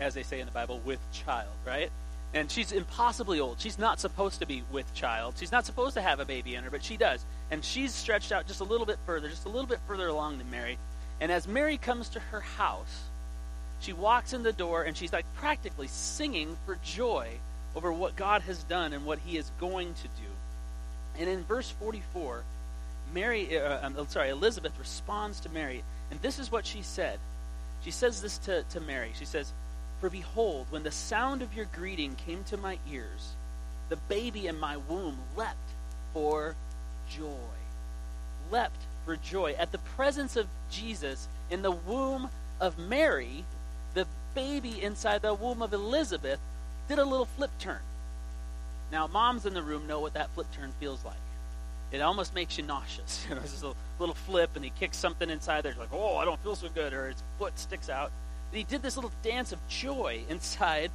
as 0.00 0.14
they 0.14 0.22
say 0.22 0.40
in 0.40 0.46
the 0.46 0.52
Bible, 0.52 0.80
with 0.84 1.00
child, 1.12 1.48
right? 1.66 1.90
And 2.34 2.50
she's 2.50 2.72
impossibly 2.72 3.40
old. 3.40 3.60
She's 3.60 3.78
not 3.78 3.98
supposed 4.00 4.40
to 4.40 4.46
be 4.46 4.62
with 4.70 4.92
child. 4.94 5.34
She's 5.38 5.52
not 5.52 5.64
supposed 5.64 5.94
to 5.94 6.02
have 6.02 6.20
a 6.20 6.24
baby 6.24 6.54
in 6.54 6.64
her, 6.64 6.70
but 6.70 6.84
she 6.84 6.96
does. 6.96 7.24
And 7.50 7.64
she's 7.64 7.94
stretched 7.94 8.32
out 8.32 8.46
just 8.46 8.60
a 8.60 8.64
little 8.64 8.86
bit 8.86 8.98
further, 9.06 9.28
just 9.28 9.46
a 9.46 9.48
little 9.48 9.66
bit 9.66 9.80
further 9.86 10.08
along 10.08 10.38
than 10.38 10.50
Mary. 10.50 10.76
And 11.20 11.32
as 11.32 11.48
Mary 11.48 11.78
comes 11.78 12.10
to 12.10 12.20
her 12.20 12.40
house, 12.40 13.04
she 13.80 13.92
walks 13.92 14.32
in 14.32 14.42
the 14.42 14.52
door 14.52 14.82
and 14.82 14.96
she's 14.96 15.12
like 15.12 15.26
practically 15.36 15.88
singing 15.88 16.56
for 16.66 16.78
joy 16.82 17.28
over 17.74 17.92
what 17.92 18.16
God 18.16 18.42
has 18.42 18.62
done 18.64 18.92
and 18.92 19.04
what 19.04 19.18
he 19.20 19.36
is 19.36 19.50
going 19.60 19.94
to 19.94 20.02
do. 20.02 21.18
And 21.18 21.28
in 21.28 21.44
verse 21.44 21.70
44, 21.70 22.42
Mary, 23.14 23.58
uh, 23.58 23.86
um, 23.86 24.06
sorry, 24.08 24.30
Elizabeth 24.30 24.72
responds 24.78 25.40
to 25.40 25.48
Mary, 25.48 25.82
and 26.10 26.20
this 26.20 26.38
is 26.38 26.52
what 26.52 26.66
she 26.66 26.82
said. 26.82 27.18
She 27.82 27.90
says 27.90 28.20
this 28.20 28.38
to, 28.38 28.64
to 28.64 28.80
Mary. 28.80 29.12
She 29.18 29.24
says, 29.24 29.52
for 30.00 30.10
behold, 30.10 30.66
when 30.70 30.82
the 30.82 30.90
sound 30.90 31.42
of 31.42 31.54
your 31.54 31.66
greeting 31.72 32.14
came 32.16 32.44
to 32.44 32.56
my 32.56 32.78
ears, 32.90 33.34
the 33.88 33.96
baby 33.96 34.46
in 34.46 34.58
my 34.58 34.76
womb 34.76 35.18
leapt 35.36 35.56
for 36.12 36.54
joy. 37.08 37.56
Leapt 38.50 38.82
for 39.04 39.16
joy. 39.16 39.54
At 39.58 39.72
the 39.72 39.78
presence 39.78 40.36
of 40.36 40.48
Jesus 40.70 41.28
in 41.50 41.62
the 41.62 41.70
womb 41.70 42.28
of 42.60 42.78
Mary, 42.78 43.44
the 43.94 44.06
baby 44.34 44.82
inside 44.82 45.22
the 45.22 45.34
womb 45.34 45.62
of 45.62 45.72
Elizabeth 45.72 46.40
did 46.88 46.98
a 46.98 47.04
little 47.04 47.26
flip 47.26 47.50
turn. 47.58 47.80
Now, 48.92 49.06
moms 49.06 49.46
in 49.46 49.54
the 49.54 49.62
room 49.62 49.86
know 49.86 50.00
what 50.00 50.14
that 50.14 50.30
flip 50.30 50.50
turn 50.52 50.72
feels 50.78 51.04
like. 51.04 51.16
It 51.96 52.02
almost 52.02 52.34
makes 52.34 52.58
you 52.58 52.64
nauseous. 52.64 53.26
You 53.28 53.34
know, 53.34 53.40
just 53.42 53.64
a 53.64 53.74
little 53.98 54.14
flip, 54.14 54.50
and 54.54 54.64
he 54.64 54.70
kicks 54.70 54.96
something 54.96 55.28
inside 55.30 55.62
there. 55.62 55.72
It's 55.72 55.80
like, 55.80 55.92
oh, 55.92 56.16
I 56.16 56.24
don't 56.24 56.40
feel 56.42 56.54
so 56.54 56.68
good, 56.68 56.92
or 56.92 57.08
his 57.08 57.22
foot 57.38 57.58
sticks 57.58 57.88
out 57.88 58.12
he 58.52 58.64
did 58.64 58.82
this 58.82 58.96
little 58.96 59.12
dance 59.22 59.52
of 59.52 59.66
joy 59.68 60.22
inside 60.28 60.90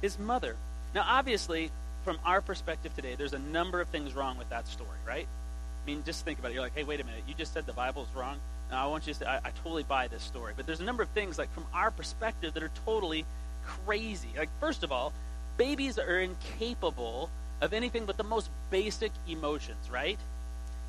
his 0.00 0.18
mother. 0.18 0.56
Now, 0.94 1.04
obviously, 1.06 1.70
from 2.04 2.18
our 2.24 2.40
perspective 2.40 2.94
today, 2.94 3.14
there's 3.16 3.32
a 3.32 3.38
number 3.38 3.80
of 3.80 3.88
things 3.88 4.14
wrong 4.14 4.38
with 4.38 4.48
that 4.50 4.66
story, 4.66 4.88
right? 5.06 5.26
I 5.26 5.86
mean, 5.86 6.02
just 6.04 6.24
think 6.24 6.38
about 6.38 6.50
it. 6.50 6.54
You're 6.54 6.62
like, 6.62 6.74
hey, 6.74 6.84
wait 6.84 7.00
a 7.00 7.04
minute. 7.04 7.22
You 7.26 7.34
just 7.34 7.52
said 7.52 7.66
the 7.66 7.72
Bible's 7.72 8.08
wrong. 8.14 8.38
Now, 8.70 8.84
I 8.84 8.88
want 8.88 9.06
you 9.06 9.12
to 9.12 9.18
say, 9.18 9.26
I, 9.26 9.36
I 9.38 9.50
totally 9.62 9.82
buy 9.82 10.08
this 10.08 10.22
story. 10.22 10.52
But 10.56 10.66
there's 10.66 10.80
a 10.80 10.84
number 10.84 11.02
of 11.02 11.08
things, 11.10 11.38
like, 11.38 11.52
from 11.52 11.66
our 11.72 11.90
perspective 11.90 12.54
that 12.54 12.62
are 12.62 12.70
totally 12.84 13.24
crazy. 13.64 14.28
Like, 14.36 14.48
first 14.60 14.82
of 14.82 14.92
all, 14.92 15.12
babies 15.56 15.98
are 15.98 16.18
incapable 16.18 17.30
of 17.60 17.72
anything 17.72 18.06
but 18.06 18.16
the 18.16 18.24
most 18.24 18.50
basic 18.70 19.12
emotions, 19.28 19.90
right? 19.90 20.18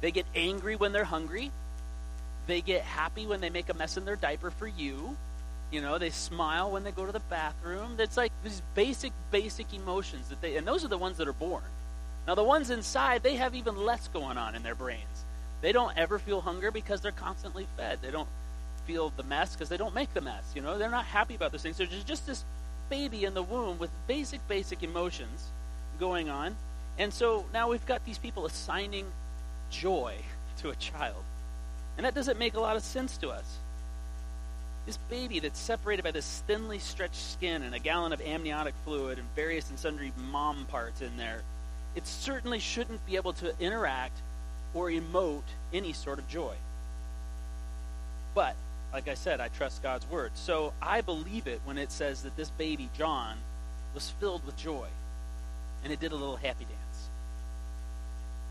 They 0.04 0.12
get 0.12 0.26
angry 0.36 0.76
when 0.76 0.92
they're 0.92 1.06
hungry. 1.06 1.50
They 2.46 2.60
get 2.60 2.82
happy 2.82 3.26
when 3.26 3.40
they 3.40 3.50
make 3.50 3.70
a 3.70 3.74
mess 3.74 3.96
in 3.96 4.04
their 4.04 4.18
diaper 4.18 4.52
for 4.52 4.68
you. 4.68 5.16
You 5.72 5.80
know, 5.80 5.98
they 5.98 6.10
smile 6.10 6.70
when 6.70 6.84
they 6.84 6.92
go 6.92 7.06
to 7.06 7.14
the 7.14 7.22
bathroom. 7.22 7.96
It's 7.98 8.18
like 8.18 8.34
these 8.44 8.62
basic, 8.76 9.14
basic 9.32 9.74
emotions 9.74 10.28
that 10.28 10.42
they, 10.42 10.58
and 10.58 10.68
those 10.68 10.84
are 10.84 10.90
the 10.90 10.98
ones 10.98 11.16
that 11.20 11.30
are 11.30 11.32
born. 11.32 11.64
Now, 12.28 12.36
the 12.36 12.44
ones 12.44 12.70
inside, 12.70 13.24
they 13.24 13.38
have 13.38 13.56
even 13.56 13.78
less 13.78 14.10
going 14.10 14.38
on 14.38 14.56
in 14.56 14.64
their 14.64 14.76
brains. 14.76 15.24
They 15.62 15.72
don't 15.72 15.98
ever 15.98 16.20
feel 16.20 16.42
hunger 16.42 16.70
because 16.70 17.00
they're 17.00 17.14
constantly 17.14 17.66
fed. 17.78 18.00
They 18.02 18.12
don't 18.12 18.28
feel 18.86 19.14
the 19.16 19.24
mess 19.24 19.54
because 19.54 19.70
they 19.70 19.78
don't 19.78 19.96
make 19.96 20.14
the 20.14 20.20
mess. 20.20 20.52
You 20.54 20.62
know, 20.62 20.78
they're 20.78 20.90
not 20.90 21.06
happy 21.06 21.36
about 21.36 21.54
those 21.54 21.62
things. 21.62 21.78
They're 21.78 21.88
just, 21.88 22.08
just 22.08 22.28
this 22.28 22.44
baby 22.90 23.24
in 23.24 23.36
the 23.36 23.42
womb 23.42 23.80
with 23.80 23.90
basic, 24.06 24.46
basic 24.50 24.84
emotions 24.84 25.48
going 25.98 26.30
on. 26.30 26.58
And 26.98 27.14
so 27.14 27.46
now 27.54 27.70
we've 27.70 27.86
got 27.86 28.04
these 28.04 28.18
people 28.18 28.46
assigning 28.46 29.06
joy 29.74 30.16
to 30.58 30.70
a 30.70 30.76
child. 30.76 31.24
And 31.98 32.06
that 32.06 32.16
doesn't 32.16 32.40
make 32.40 32.54
a 32.54 32.60
lot 32.60 32.76
of 32.76 32.84
sense 32.84 33.18
to 33.18 33.30
us. 33.30 33.58
This 34.86 34.98
baby 35.10 35.40
that's 35.40 35.60
separated 35.60 36.04
by 36.04 36.12
this 36.12 36.44
thinly 36.48 36.80
stretched 36.80 37.16
skin 37.16 37.64
and 37.64 37.74
a 37.74 37.80
gallon 37.80 38.14
of 38.14 38.22
amniotic 38.22 38.74
fluid 38.86 39.18
and 39.18 39.28
various 39.36 39.70
and 39.70 39.80
sundry 39.80 40.12
mom 40.32 40.66
parts 40.66 41.02
in 41.02 41.16
there, 41.18 41.42
it 41.96 42.06
certainly 42.06 42.60
shouldn't 42.60 43.06
be 43.06 43.16
able 43.16 43.34
to 43.34 43.54
interact 43.60 44.18
or 44.74 44.90
emote 44.90 45.42
any 45.74 45.94
sort 45.94 46.20
of 46.20 46.28
joy. 46.28 46.54
But, 48.34 48.56
like 48.92 49.08
I 49.08 49.14
said, 49.14 49.40
I 49.40 49.48
trust 49.50 49.84
God's 49.84 50.10
word. 50.10 50.32
So 50.36 50.74
I 50.82 51.02
believe 51.02 51.48
it 51.48 51.62
when 51.66 51.78
it 51.78 51.92
says 51.92 52.24
that 52.24 52.36
this 52.36 52.50
baby, 52.52 52.90
John, 52.98 53.38
was 53.94 54.10
filled 54.20 54.46
with 54.46 54.58
joy. 54.58 54.88
And 55.84 55.94
it 55.94 56.00
did 56.00 56.12
a 56.12 56.16
little 56.16 56.38
happy 56.38 56.66
dance. 56.66 56.83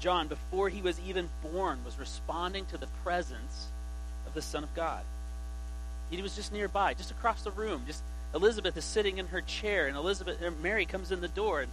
John, 0.03 0.27
before 0.27 0.69
he 0.69 0.83
was 0.83 0.99
even 1.07 1.29
born, 1.53 1.79
was 1.85 1.97
responding 1.97 2.67
to 2.67 2.77
the 2.77 2.89
presence 3.05 3.69
of 4.27 4.35
the 4.35 4.43
Son 4.43 4.65
of 4.65 4.75
God. 4.75 5.03
He 6.11 6.21
was 6.21 6.35
just 6.35 6.53
nearby, 6.53 6.95
just 6.95 7.13
across 7.13 7.43
the 7.43 7.53
room. 7.53 7.85
Just 7.87 8.03
Elizabeth 8.35 8.77
is 8.77 8.85
sitting 8.85 9.19
in 9.19 9.29
her 9.29 9.41
chair, 9.43 9.87
and 9.87 9.97
Elizabeth, 9.97 10.43
er, 10.43 10.51
Mary 10.51 10.87
comes 10.87 11.13
in 11.13 11.21
the 11.21 11.29
door, 11.29 11.61
and 11.61 11.71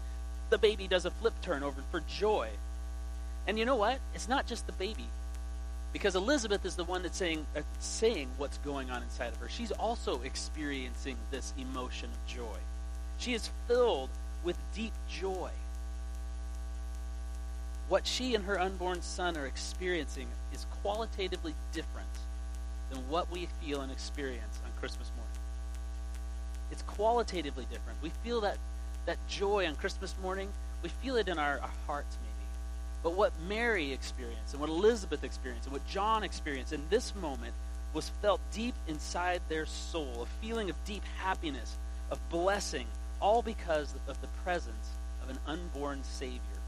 the 0.51 0.59
baby 0.59 0.87
does 0.87 1.05
a 1.05 1.11
flip 1.11 1.33
turn 1.41 1.63
over 1.63 1.81
for 1.89 2.01
joy. 2.01 2.49
And 3.47 3.57
you 3.57 3.65
know 3.65 3.75
what? 3.75 3.97
It's 4.13 4.29
not 4.29 4.45
just 4.45 4.67
the 4.67 4.73
baby, 4.73 5.07
because 5.91 6.15
Elizabeth 6.15 6.63
is 6.65 6.75
the 6.75 6.83
one 6.83 7.01
that's 7.01 7.17
saying 7.17 7.47
uh, 7.57 7.61
saying 7.79 8.27
what's 8.37 8.59
going 8.59 8.91
on 8.91 9.01
inside 9.01 9.33
of 9.33 9.37
her. 9.37 9.49
She's 9.49 9.71
also 9.71 10.21
experiencing 10.21 11.17
this 11.31 11.51
emotion 11.57 12.11
of 12.11 12.31
joy. 12.31 12.59
She 13.17 13.33
is 13.33 13.49
filled 13.67 14.09
with 14.43 14.55
deep 14.75 14.93
joy. 15.09 15.49
What 17.89 18.05
she 18.05 18.35
and 18.35 18.45
her 18.45 18.59
unborn 18.59 19.01
son 19.01 19.35
are 19.35 19.47
experiencing 19.47 20.27
is 20.53 20.67
qualitatively 20.83 21.55
different 21.73 22.07
than 22.91 22.99
what 23.09 23.31
we 23.31 23.47
feel 23.61 23.81
and 23.81 23.91
experience 23.91 24.59
on 24.63 24.71
Christmas 24.79 25.11
morning. 25.15 25.33
It's 26.71 26.83
qualitatively 26.83 27.65
different. 27.71 28.01
We 28.03 28.11
feel 28.23 28.41
that, 28.41 28.57
that 29.07 29.17
joy 29.27 29.65
on 29.65 29.75
Christmas 29.75 30.13
morning, 30.21 30.49
we 30.83 30.89
feel 30.89 31.15
it 31.15 31.27
in 31.27 31.39
our, 31.39 31.59
our 31.59 31.71
hearts 31.87 32.15
maybe. 32.21 32.29
But 33.01 33.13
what 33.17 33.33
Mary 33.47 33.91
experienced 33.91 34.53
and 34.53 34.61
what 34.61 34.69
Elizabeth 34.69 35.23
experienced 35.23 35.65
and 35.65 35.73
what 35.73 35.87
John 35.87 36.23
experienced 36.23 36.73
in 36.73 36.83
this 36.91 37.15
moment 37.15 37.55
was 37.93 38.09
felt 38.21 38.39
deep 38.51 38.75
inside 38.87 39.41
their 39.49 39.65
soul, 39.65 40.21
a 40.21 40.45
feeling 40.45 40.69
of 40.69 40.75
deep 40.85 41.03
happiness, 41.17 41.75
of 42.11 42.19
blessing, 42.29 42.85
all 43.19 43.41
because 43.41 43.95
of 44.07 44.21
the 44.21 44.27
presence 44.43 44.89
of 45.23 45.29
an 45.31 45.39
unborn 45.47 46.03
Savior. 46.03 46.58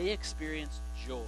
They 0.00 0.10
experienced 0.12 0.80
joy 1.06 1.26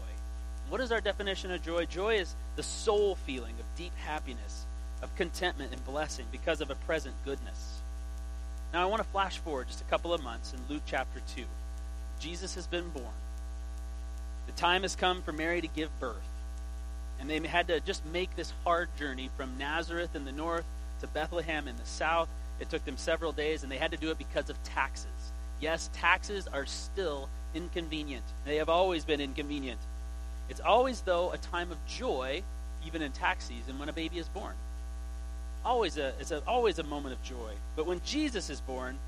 what 0.72 0.80
is 0.80 0.90
our 0.90 1.02
definition 1.02 1.50
of 1.50 1.62
joy? 1.62 1.84
Joy 1.84 2.14
is 2.14 2.34
the 2.56 2.62
soul 2.62 3.14
feeling 3.14 3.52
of 3.60 3.76
deep 3.76 3.94
happiness, 4.06 4.64
of 5.02 5.14
contentment 5.16 5.70
and 5.70 5.84
blessing 5.84 6.24
because 6.32 6.62
of 6.62 6.70
a 6.70 6.74
present 6.74 7.14
goodness. 7.26 7.82
Now, 8.72 8.80
I 8.80 8.86
want 8.86 9.02
to 9.02 9.08
flash 9.10 9.36
forward 9.36 9.66
just 9.66 9.82
a 9.82 9.90
couple 9.90 10.14
of 10.14 10.22
months 10.22 10.54
in 10.54 10.60
Luke 10.72 10.84
chapter 10.86 11.20
2. 11.36 11.44
Jesus 12.20 12.54
has 12.54 12.66
been 12.66 12.88
born. 12.88 13.04
The 14.46 14.52
time 14.52 14.80
has 14.80 14.96
come 14.96 15.20
for 15.20 15.32
Mary 15.32 15.60
to 15.60 15.68
give 15.68 15.90
birth. 16.00 16.16
And 17.20 17.28
they 17.28 17.46
had 17.46 17.68
to 17.68 17.80
just 17.80 18.02
make 18.06 18.34
this 18.34 18.54
hard 18.64 18.88
journey 18.96 19.28
from 19.36 19.58
Nazareth 19.58 20.16
in 20.16 20.24
the 20.24 20.32
north 20.32 20.64
to 21.02 21.06
Bethlehem 21.06 21.68
in 21.68 21.76
the 21.76 21.84
south. 21.84 22.30
It 22.60 22.70
took 22.70 22.86
them 22.86 22.96
several 22.96 23.32
days, 23.32 23.62
and 23.62 23.70
they 23.70 23.76
had 23.76 23.90
to 23.90 23.98
do 23.98 24.10
it 24.10 24.16
because 24.16 24.48
of 24.48 24.62
taxes. 24.64 25.21
Yes, 25.62 25.88
taxes 25.92 26.48
are 26.52 26.66
still 26.66 27.28
inconvenient. 27.54 28.24
They 28.44 28.56
have 28.56 28.68
always 28.68 29.04
been 29.04 29.20
inconvenient. 29.20 29.78
It's 30.48 30.60
always, 30.60 31.02
though, 31.02 31.30
a 31.30 31.38
time 31.38 31.70
of 31.70 31.78
joy, 31.86 32.42
even 32.84 33.00
in 33.00 33.12
tax 33.12 33.44
season, 33.44 33.78
when 33.78 33.88
a 33.88 33.92
baby 33.92 34.18
is 34.18 34.26
born. 34.28 34.54
Always 35.64 35.96
a, 35.98 36.14
it's 36.18 36.32
a, 36.32 36.42
always 36.48 36.80
a 36.80 36.82
moment 36.82 37.14
of 37.14 37.22
joy. 37.22 37.52
But 37.76 37.86
when 37.86 38.00
Jesus 38.04 38.50
is 38.50 38.60
born, 38.60 38.98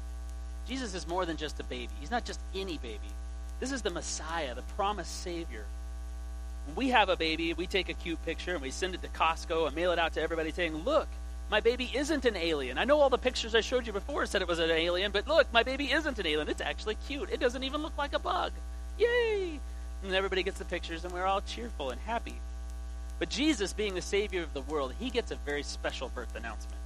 Jesus 0.69 0.95
is 0.95 1.09
more 1.09 1.27
than 1.27 1.37
just 1.37 1.59
a 1.59 1.65
baby. 1.65 1.91
He's 1.99 2.13
not 2.13 2.25
just 2.25 2.39
any 2.55 2.79
baby. 2.79 3.11
This 3.59 3.73
is 3.73 3.83
the 3.83 3.91
Messiah, 3.91 4.55
the 4.55 4.63
promised 4.77 5.23
Savior. 5.23 5.65
When 6.67 6.77
we 6.77 6.91
have 6.91 7.09
a 7.09 7.17
baby, 7.17 7.53
we 7.53 7.67
take 7.67 7.89
a 7.89 7.95
cute 7.95 8.25
picture 8.25 8.53
and 8.53 8.63
we 8.63 8.71
send 8.71 8.95
it 8.95 9.03
to 9.03 9.09
Costco 9.09 9.67
and 9.67 9.75
mail 9.75 9.91
it 9.91 9.99
out 9.99 10.13
to 10.13 10.23
everybody 10.23 10.53
saying, 10.53 10.77
Look, 10.77 11.09
my 11.55 11.61
baby 11.61 11.89
isn't 11.95 12.25
an 12.25 12.37
alien. 12.37 12.79
I 12.79 12.85
know 12.85 13.01
all 13.01 13.11
the 13.11 13.17
pictures 13.17 13.55
I 13.55 13.61
showed 13.61 13.87
you 13.87 13.93
before 13.93 14.27
said 14.27 14.43
it 14.43 14.49
was 14.49 14.59
an 14.59 14.73
alien, 14.73 15.13
but 15.13 15.29
look, 15.29 15.47
my 15.53 15.63
baby 15.63 15.93
isn't 15.93 16.19
an 16.19 16.27
alien. 16.27 16.49
It's 16.49 16.61
actually 16.61 16.97
cute. 17.07 17.31
It 17.31 17.39
doesn't 17.39 17.63
even 17.63 17.81
look 17.81 17.97
like 17.97 18.13
a 18.13 18.19
bug. 18.19 18.51
Yay! 18.99 19.61
And 20.03 20.13
everybody 20.13 20.43
gets 20.43 20.59
the 20.59 20.65
pictures 20.65 21.05
and 21.05 21.15
we're 21.15 21.27
all 21.27 21.43
cheerful 21.43 21.91
and 21.91 22.01
happy. 22.01 22.35
But 23.21 23.29
Jesus, 23.29 23.73
being 23.73 23.95
the 23.95 24.03
Savior 24.03 24.43
of 24.43 24.53
the 24.53 24.63
world, 24.63 24.95
he 24.99 25.11
gets 25.11 25.31
a 25.31 25.37
very 25.47 25.63
special 25.63 26.09
birth 26.09 26.35
announcement. 26.35 26.81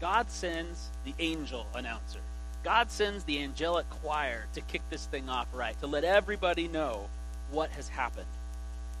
God 0.00 0.28
sends 0.28 0.88
the 1.04 1.14
angel 1.20 1.64
announcer. 1.72 2.18
God 2.64 2.90
sends 2.90 3.22
the 3.22 3.40
angelic 3.40 3.88
choir 4.02 4.46
to 4.54 4.60
kick 4.60 4.82
this 4.90 5.06
thing 5.06 5.28
off 5.28 5.46
right, 5.54 5.78
to 5.78 5.86
let 5.86 6.02
everybody 6.02 6.66
know 6.66 7.06
what 7.52 7.70
has 7.70 7.88
happened. 7.88 8.26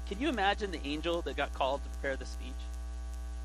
Can 0.06 0.20
you 0.20 0.28
imagine 0.28 0.70
the 0.70 0.86
angel 0.86 1.20
that 1.22 1.36
got 1.36 1.52
called 1.52 1.82
to 1.82 1.90
prepare 1.90 2.14
the 2.14 2.26
speech? 2.26 2.52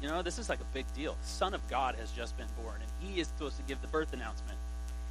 You 0.04 0.10
know, 0.10 0.22
this 0.22 0.38
is 0.38 0.50
like 0.50 0.60
a 0.60 0.74
big 0.74 0.86
deal. 0.94 1.16
The 1.22 1.28
Son 1.28 1.54
of 1.54 1.66
God 1.70 1.96
has 1.96 2.12
just 2.12 2.38
been 2.38 2.48
born, 2.62 2.76
and 2.76 3.10
he 3.10 3.22
is 3.22 3.28
supposed 3.28 3.56
to 3.56 3.64
give 3.64 3.82
the 3.82 3.88
birth 3.88 4.12
announcement. 4.12 4.58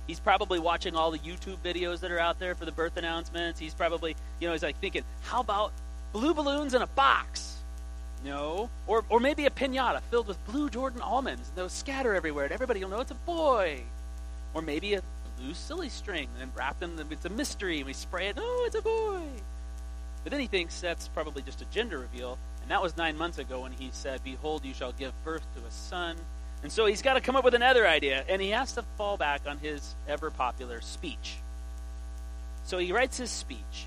He's 0.06 0.20
probably 0.20 0.58
watching 0.58 0.94
all 0.94 1.10
the 1.10 1.18
YouTube 1.18 1.56
videos 1.64 2.00
that 2.00 2.12
are 2.12 2.18
out 2.18 2.38
there 2.38 2.54
for 2.54 2.66
the 2.66 2.72
birth 2.72 2.98
announcements. 2.98 3.58
He's 3.58 3.72
probably, 3.72 4.14
you 4.38 4.46
know, 4.46 4.52
he's 4.52 4.62
like 4.62 4.78
thinking, 4.80 5.02
how 5.22 5.40
about 5.40 5.72
blue 6.12 6.34
balloons 6.34 6.74
in 6.74 6.82
a 6.82 6.86
box? 6.88 7.56
No. 8.22 8.68
Or, 8.86 9.02
or 9.08 9.18
maybe 9.18 9.46
a 9.46 9.50
pinata 9.50 10.02
filled 10.10 10.28
with 10.28 10.44
blue 10.44 10.68
Jordan 10.68 11.00
almonds. 11.00 11.48
And 11.48 11.56
those 11.56 11.72
scatter 11.72 12.14
everywhere, 12.14 12.44
and 12.44 12.52
everybody 12.52 12.84
will 12.84 12.90
know 12.90 13.00
it's 13.00 13.12
a 13.12 13.14
boy. 13.14 13.80
Or 14.52 14.60
maybe 14.60 14.92
a 14.92 15.02
blue 15.38 15.54
silly 15.54 15.88
string 15.88 16.28
and 16.38 16.50
wrapped 16.54 16.82
in 16.82 16.96
the, 16.96 17.06
it's 17.10 17.24
a 17.24 17.30
mystery, 17.30 17.78
and 17.78 17.86
we 17.86 17.94
spray 17.94 18.28
it, 18.28 18.36
oh, 18.38 18.64
it's 18.66 18.76
a 18.76 18.82
boy. 18.82 19.22
But 20.22 20.32
then 20.32 20.40
he 20.40 20.48
thinks 20.48 20.82
that's 20.82 21.08
probably 21.08 21.40
just 21.40 21.62
a 21.62 21.66
gender 21.66 21.98
reveal. 21.98 22.36
And 22.62 22.70
that 22.70 22.82
was 22.82 22.96
nine 22.96 23.18
months 23.18 23.38
ago 23.38 23.60
when 23.60 23.72
he 23.72 23.90
said, 23.92 24.22
Behold, 24.24 24.64
you 24.64 24.74
shall 24.74 24.92
give 24.92 25.12
birth 25.24 25.44
to 25.56 25.66
a 25.66 25.70
son. 25.70 26.16
And 26.62 26.70
so 26.70 26.86
he's 26.86 27.02
got 27.02 27.14
to 27.14 27.20
come 27.20 27.34
up 27.34 27.44
with 27.44 27.54
another 27.54 27.86
idea, 27.86 28.24
and 28.28 28.40
he 28.40 28.50
has 28.50 28.72
to 28.74 28.82
fall 28.96 29.16
back 29.16 29.42
on 29.46 29.58
his 29.58 29.94
ever 30.08 30.30
popular 30.30 30.80
speech. 30.80 31.36
So 32.64 32.78
he 32.78 32.92
writes 32.92 33.18
his 33.18 33.30
speech. 33.30 33.86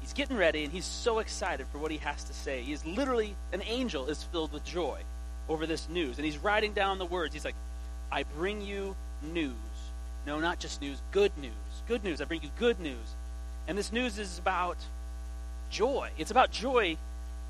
He's 0.00 0.12
getting 0.12 0.36
ready, 0.36 0.64
and 0.64 0.72
he's 0.72 0.84
so 0.84 1.18
excited 1.18 1.66
for 1.72 1.78
what 1.78 1.90
he 1.90 1.98
has 1.98 2.22
to 2.24 2.32
say. 2.32 2.62
He's 2.62 2.84
literally, 2.86 3.34
an 3.52 3.62
angel 3.66 4.06
is 4.06 4.22
filled 4.22 4.52
with 4.52 4.64
joy 4.64 5.00
over 5.48 5.66
this 5.66 5.88
news. 5.88 6.16
And 6.16 6.24
he's 6.24 6.38
writing 6.38 6.72
down 6.72 6.98
the 6.98 7.06
words. 7.06 7.34
He's 7.34 7.44
like, 7.44 7.56
I 8.12 8.22
bring 8.22 8.60
you 8.60 8.94
news. 9.22 9.54
No, 10.26 10.38
not 10.38 10.58
just 10.58 10.80
news, 10.80 10.98
good 11.10 11.32
news. 11.36 11.52
Good 11.88 12.04
news. 12.04 12.20
I 12.20 12.24
bring 12.24 12.42
you 12.42 12.50
good 12.58 12.78
news. 12.78 13.14
And 13.66 13.76
this 13.76 13.92
news 13.92 14.18
is 14.18 14.38
about 14.38 14.76
joy. 15.70 16.10
It's 16.16 16.30
about 16.30 16.50
joy. 16.50 16.96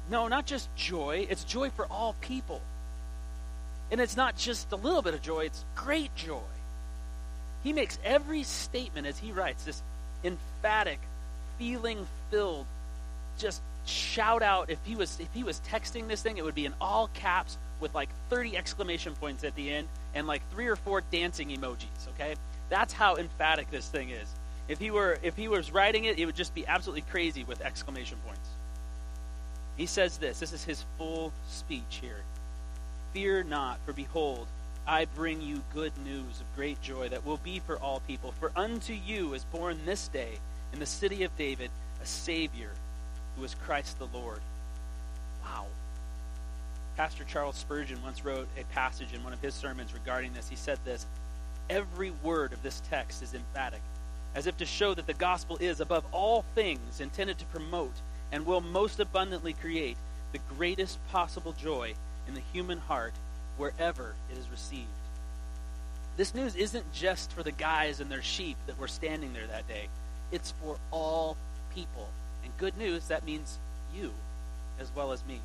No, 0.08 0.28
not 0.28 0.46
just 0.46 0.74
joy, 0.76 1.26
it's 1.28 1.44
joy 1.44 1.70
for 1.70 1.86
all 1.86 2.14
people. 2.20 2.60
And 3.90 4.00
it's 4.00 4.16
not 4.16 4.36
just 4.36 4.70
a 4.72 4.76
little 4.76 5.02
bit 5.02 5.14
of 5.14 5.22
joy, 5.22 5.40
it's 5.46 5.64
great 5.74 6.14
joy. 6.14 6.38
He 7.62 7.72
makes 7.72 7.98
every 8.04 8.42
statement 8.44 9.06
as 9.06 9.18
he 9.18 9.32
writes 9.32 9.64
this 9.64 9.82
emphatic, 10.24 11.00
feeling 11.58 12.06
filled, 12.30 12.66
just 13.38 13.60
shout 13.86 14.42
out. 14.42 14.70
If 14.70 14.78
he 14.84 14.94
was 14.94 15.18
if 15.20 15.32
he 15.32 15.44
was 15.44 15.60
texting 15.68 16.08
this 16.08 16.22
thing, 16.22 16.38
it 16.38 16.44
would 16.44 16.54
be 16.54 16.66
in 16.66 16.74
all 16.80 17.08
caps 17.14 17.58
with 17.80 17.94
like 17.94 18.08
30 18.28 18.56
exclamation 18.56 19.14
points 19.14 19.44
at 19.44 19.54
the 19.56 19.70
end 19.70 19.88
and 20.14 20.26
like 20.26 20.42
three 20.50 20.66
or 20.66 20.76
four 20.76 21.02
dancing 21.10 21.48
emojis, 21.48 22.08
okay? 22.14 22.34
That's 22.68 22.92
how 22.92 23.16
emphatic 23.16 23.70
this 23.70 23.88
thing 23.88 24.10
is. 24.10 24.28
If 24.68 24.78
he 24.78 24.90
were 24.90 25.18
if 25.22 25.36
he 25.36 25.48
was 25.48 25.72
writing 25.72 26.04
it, 26.04 26.18
it 26.18 26.26
would 26.26 26.36
just 26.36 26.54
be 26.54 26.66
absolutely 26.66 27.02
crazy 27.02 27.44
with 27.44 27.60
exclamation 27.60 28.18
points. 28.24 28.48
He 29.76 29.86
says 29.86 30.18
this. 30.18 30.40
This 30.40 30.52
is 30.52 30.64
his 30.64 30.84
full 30.98 31.32
speech 31.48 32.00
here. 32.00 32.22
Fear 33.12 33.44
not, 33.44 33.78
for 33.84 33.92
behold, 33.92 34.46
I 34.86 35.04
bring 35.04 35.40
you 35.40 35.62
good 35.72 35.92
news 36.04 36.40
of 36.40 36.56
great 36.56 36.80
joy 36.82 37.08
that 37.08 37.24
will 37.24 37.38
be 37.38 37.60
for 37.60 37.76
all 37.78 38.00
people. 38.06 38.32
For 38.40 38.52
unto 38.56 38.92
you 38.92 39.34
is 39.34 39.44
born 39.44 39.80
this 39.84 40.08
day 40.08 40.38
in 40.72 40.78
the 40.78 40.86
city 40.86 41.24
of 41.24 41.36
David 41.36 41.70
a 42.02 42.06
Savior 42.06 42.70
who 43.36 43.44
is 43.44 43.54
Christ 43.54 43.98
the 43.98 44.08
Lord. 44.12 44.40
Wow. 45.44 45.66
Pastor 46.96 47.24
Charles 47.24 47.56
Spurgeon 47.56 48.02
once 48.02 48.24
wrote 48.24 48.48
a 48.58 48.64
passage 48.74 49.12
in 49.14 49.22
one 49.24 49.32
of 49.32 49.40
his 49.40 49.54
sermons 49.54 49.94
regarding 49.94 50.32
this. 50.32 50.48
He 50.48 50.56
said 50.56 50.78
this 50.84 51.06
Every 51.68 52.10
word 52.22 52.52
of 52.52 52.62
this 52.62 52.82
text 52.90 53.22
is 53.22 53.34
emphatic 53.34 53.80
as 54.34 54.46
if 54.46 54.56
to 54.58 54.66
show 54.66 54.94
that 54.94 55.06
the 55.06 55.14
gospel 55.14 55.56
is, 55.60 55.80
above 55.80 56.04
all 56.12 56.44
things, 56.54 57.00
intended 57.00 57.38
to 57.38 57.44
promote 57.46 57.92
and 58.32 58.46
will 58.46 58.60
most 58.60 59.00
abundantly 59.00 59.52
create 59.52 59.96
the 60.32 60.40
greatest 60.56 60.98
possible 61.10 61.54
joy 61.60 61.94
in 62.28 62.34
the 62.34 62.42
human 62.52 62.78
heart 62.78 63.14
wherever 63.56 64.14
it 64.30 64.38
is 64.38 64.48
received. 64.50 64.86
This 66.16 66.34
news 66.34 66.54
isn't 66.54 66.92
just 66.92 67.32
for 67.32 67.42
the 67.42 67.52
guys 67.52 68.00
and 68.00 68.10
their 68.10 68.22
sheep 68.22 68.56
that 68.66 68.78
were 68.78 68.88
standing 68.88 69.32
there 69.32 69.46
that 69.46 69.68
day, 69.68 69.88
it's 70.32 70.52
for 70.62 70.76
all 70.90 71.36
people. 71.74 72.08
And 72.44 72.52
good 72.58 72.76
news, 72.76 73.08
that 73.08 73.24
means 73.24 73.58
you 73.94 74.12
as 74.78 74.90
well 74.94 75.12
as 75.12 75.24
me. 75.26 75.40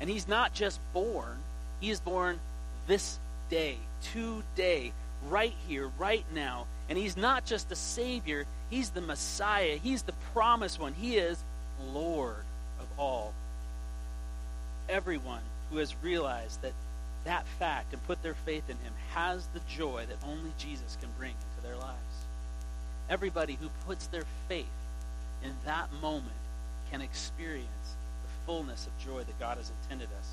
And 0.00 0.10
he's 0.10 0.28
not 0.28 0.54
just 0.54 0.80
born, 0.92 1.38
he 1.80 1.90
is 1.90 2.00
born 2.00 2.38
this 2.86 3.18
day, 3.50 3.76
today, 4.02 4.92
right 5.28 5.54
here, 5.66 5.90
right 5.98 6.24
now 6.34 6.66
and 6.88 6.98
he's 6.98 7.16
not 7.16 7.44
just 7.44 7.68
the 7.68 7.76
Savior, 7.76 8.46
he's 8.70 8.90
the 8.90 9.00
Messiah. 9.00 9.78
He's 9.82 10.02
the 10.02 10.14
promised 10.32 10.80
one. 10.80 10.94
He 10.94 11.16
is 11.16 11.42
Lord 11.92 12.44
of 12.80 12.86
all. 12.98 13.32
Everyone 14.88 15.42
who 15.70 15.78
has 15.78 15.94
realized 16.02 16.62
that 16.62 16.72
that 17.24 17.46
fact 17.58 17.92
and 17.92 18.06
put 18.06 18.22
their 18.22 18.34
faith 18.34 18.70
in 18.70 18.76
him 18.76 18.92
has 19.10 19.46
the 19.48 19.60
joy 19.68 20.04
that 20.08 20.18
only 20.26 20.52
Jesus 20.58 20.96
can 21.00 21.10
bring 21.18 21.32
into 21.32 21.66
their 21.66 21.76
lives. 21.76 21.96
Everybody 23.10 23.58
who 23.60 23.68
puts 23.86 24.06
their 24.06 24.24
faith 24.48 24.66
in 25.42 25.52
that 25.64 25.92
moment 26.00 26.32
can 26.90 27.00
experience 27.00 27.66
the 27.82 28.46
fullness 28.46 28.86
of 28.86 29.04
joy 29.04 29.18
that 29.18 29.38
God 29.40 29.58
has 29.58 29.70
intended 29.82 30.08
us. 30.18 30.28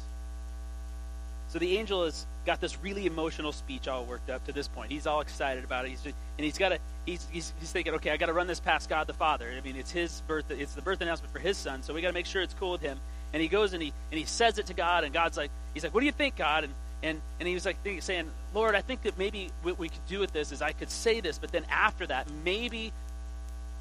So 1.49 1.59
the 1.59 1.77
angel 1.77 2.05
has 2.05 2.25
got 2.45 2.61
this 2.61 2.81
really 2.81 3.05
emotional 3.05 3.51
speech 3.51 3.87
all 3.87 4.05
worked 4.05 4.29
up 4.29 4.45
to 4.45 4.51
this 4.51 4.67
point. 4.67 4.91
He's 4.91 5.05
all 5.05 5.21
excited 5.21 5.63
about 5.63 5.85
it. 5.85 5.89
He's 5.89 6.01
just, 6.01 6.15
and 6.37 6.45
he's 6.45 6.57
got 6.57 6.69
to 6.69 6.79
he's, 7.05 7.27
he's, 7.31 7.53
he's 7.59 7.71
thinking, 7.71 7.93
okay, 7.95 8.11
I 8.11 8.17
got 8.17 8.27
to 8.27 8.33
run 8.33 8.47
this 8.47 8.59
past 8.59 8.89
God 8.89 9.07
the 9.07 9.13
Father. 9.13 9.53
I 9.55 9.61
mean, 9.61 9.75
it's 9.75 9.91
his 9.91 10.21
birth. 10.27 10.45
It's 10.49 10.73
the 10.73 10.81
birth 10.81 11.01
announcement 11.01 11.31
for 11.33 11.39
his 11.39 11.57
son. 11.57 11.83
So 11.83 11.93
we 11.93 12.01
got 12.01 12.09
to 12.09 12.13
make 12.13 12.25
sure 12.25 12.41
it's 12.41 12.53
cool 12.53 12.71
with 12.71 12.81
him. 12.81 12.99
And 13.33 13.41
he 13.41 13.47
goes 13.47 13.73
and 13.73 13.81
he 13.81 13.93
and 14.11 14.19
he 14.19 14.25
says 14.25 14.57
it 14.59 14.67
to 14.67 14.73
God, 14.73 15.03
and 15.03 15.13
God's 15.13 15.37
like, 15.37 15.51
he's 15.73 15.83
like, 15.83 15.93
what 15.93 16.01
do 16.01 16.05
you 16.05 16.11
think, 16.11 16.35
God? 16.35 16.65
And 16.65 16.73
and 17.01 17.21
and 17.39 17.47
he 17.47 17.53
was 17.53 17.65
like 17.65 17.77
saying, 17.99 18.29
Lord, 18.53 18.75
I 18.75 18.81
think 18.81 19.01
that 19.03 19.17
maybe 19.17 19.49
what 19.63 19.79
we 19.79 19.89
could 19.89 20.05
do 20.07 20.19
with 20.19 20.31
this 20.31 20.51
is 20.51 20.61
I 20.61 20.71
could 20.71 20.89
say 20.89 21.19
this, 21.19 21.39
but 21.39 21.51
then 21.51 21.65
after 21.69 22.05
that, 22.07 22.27
maybe 22.45 22.93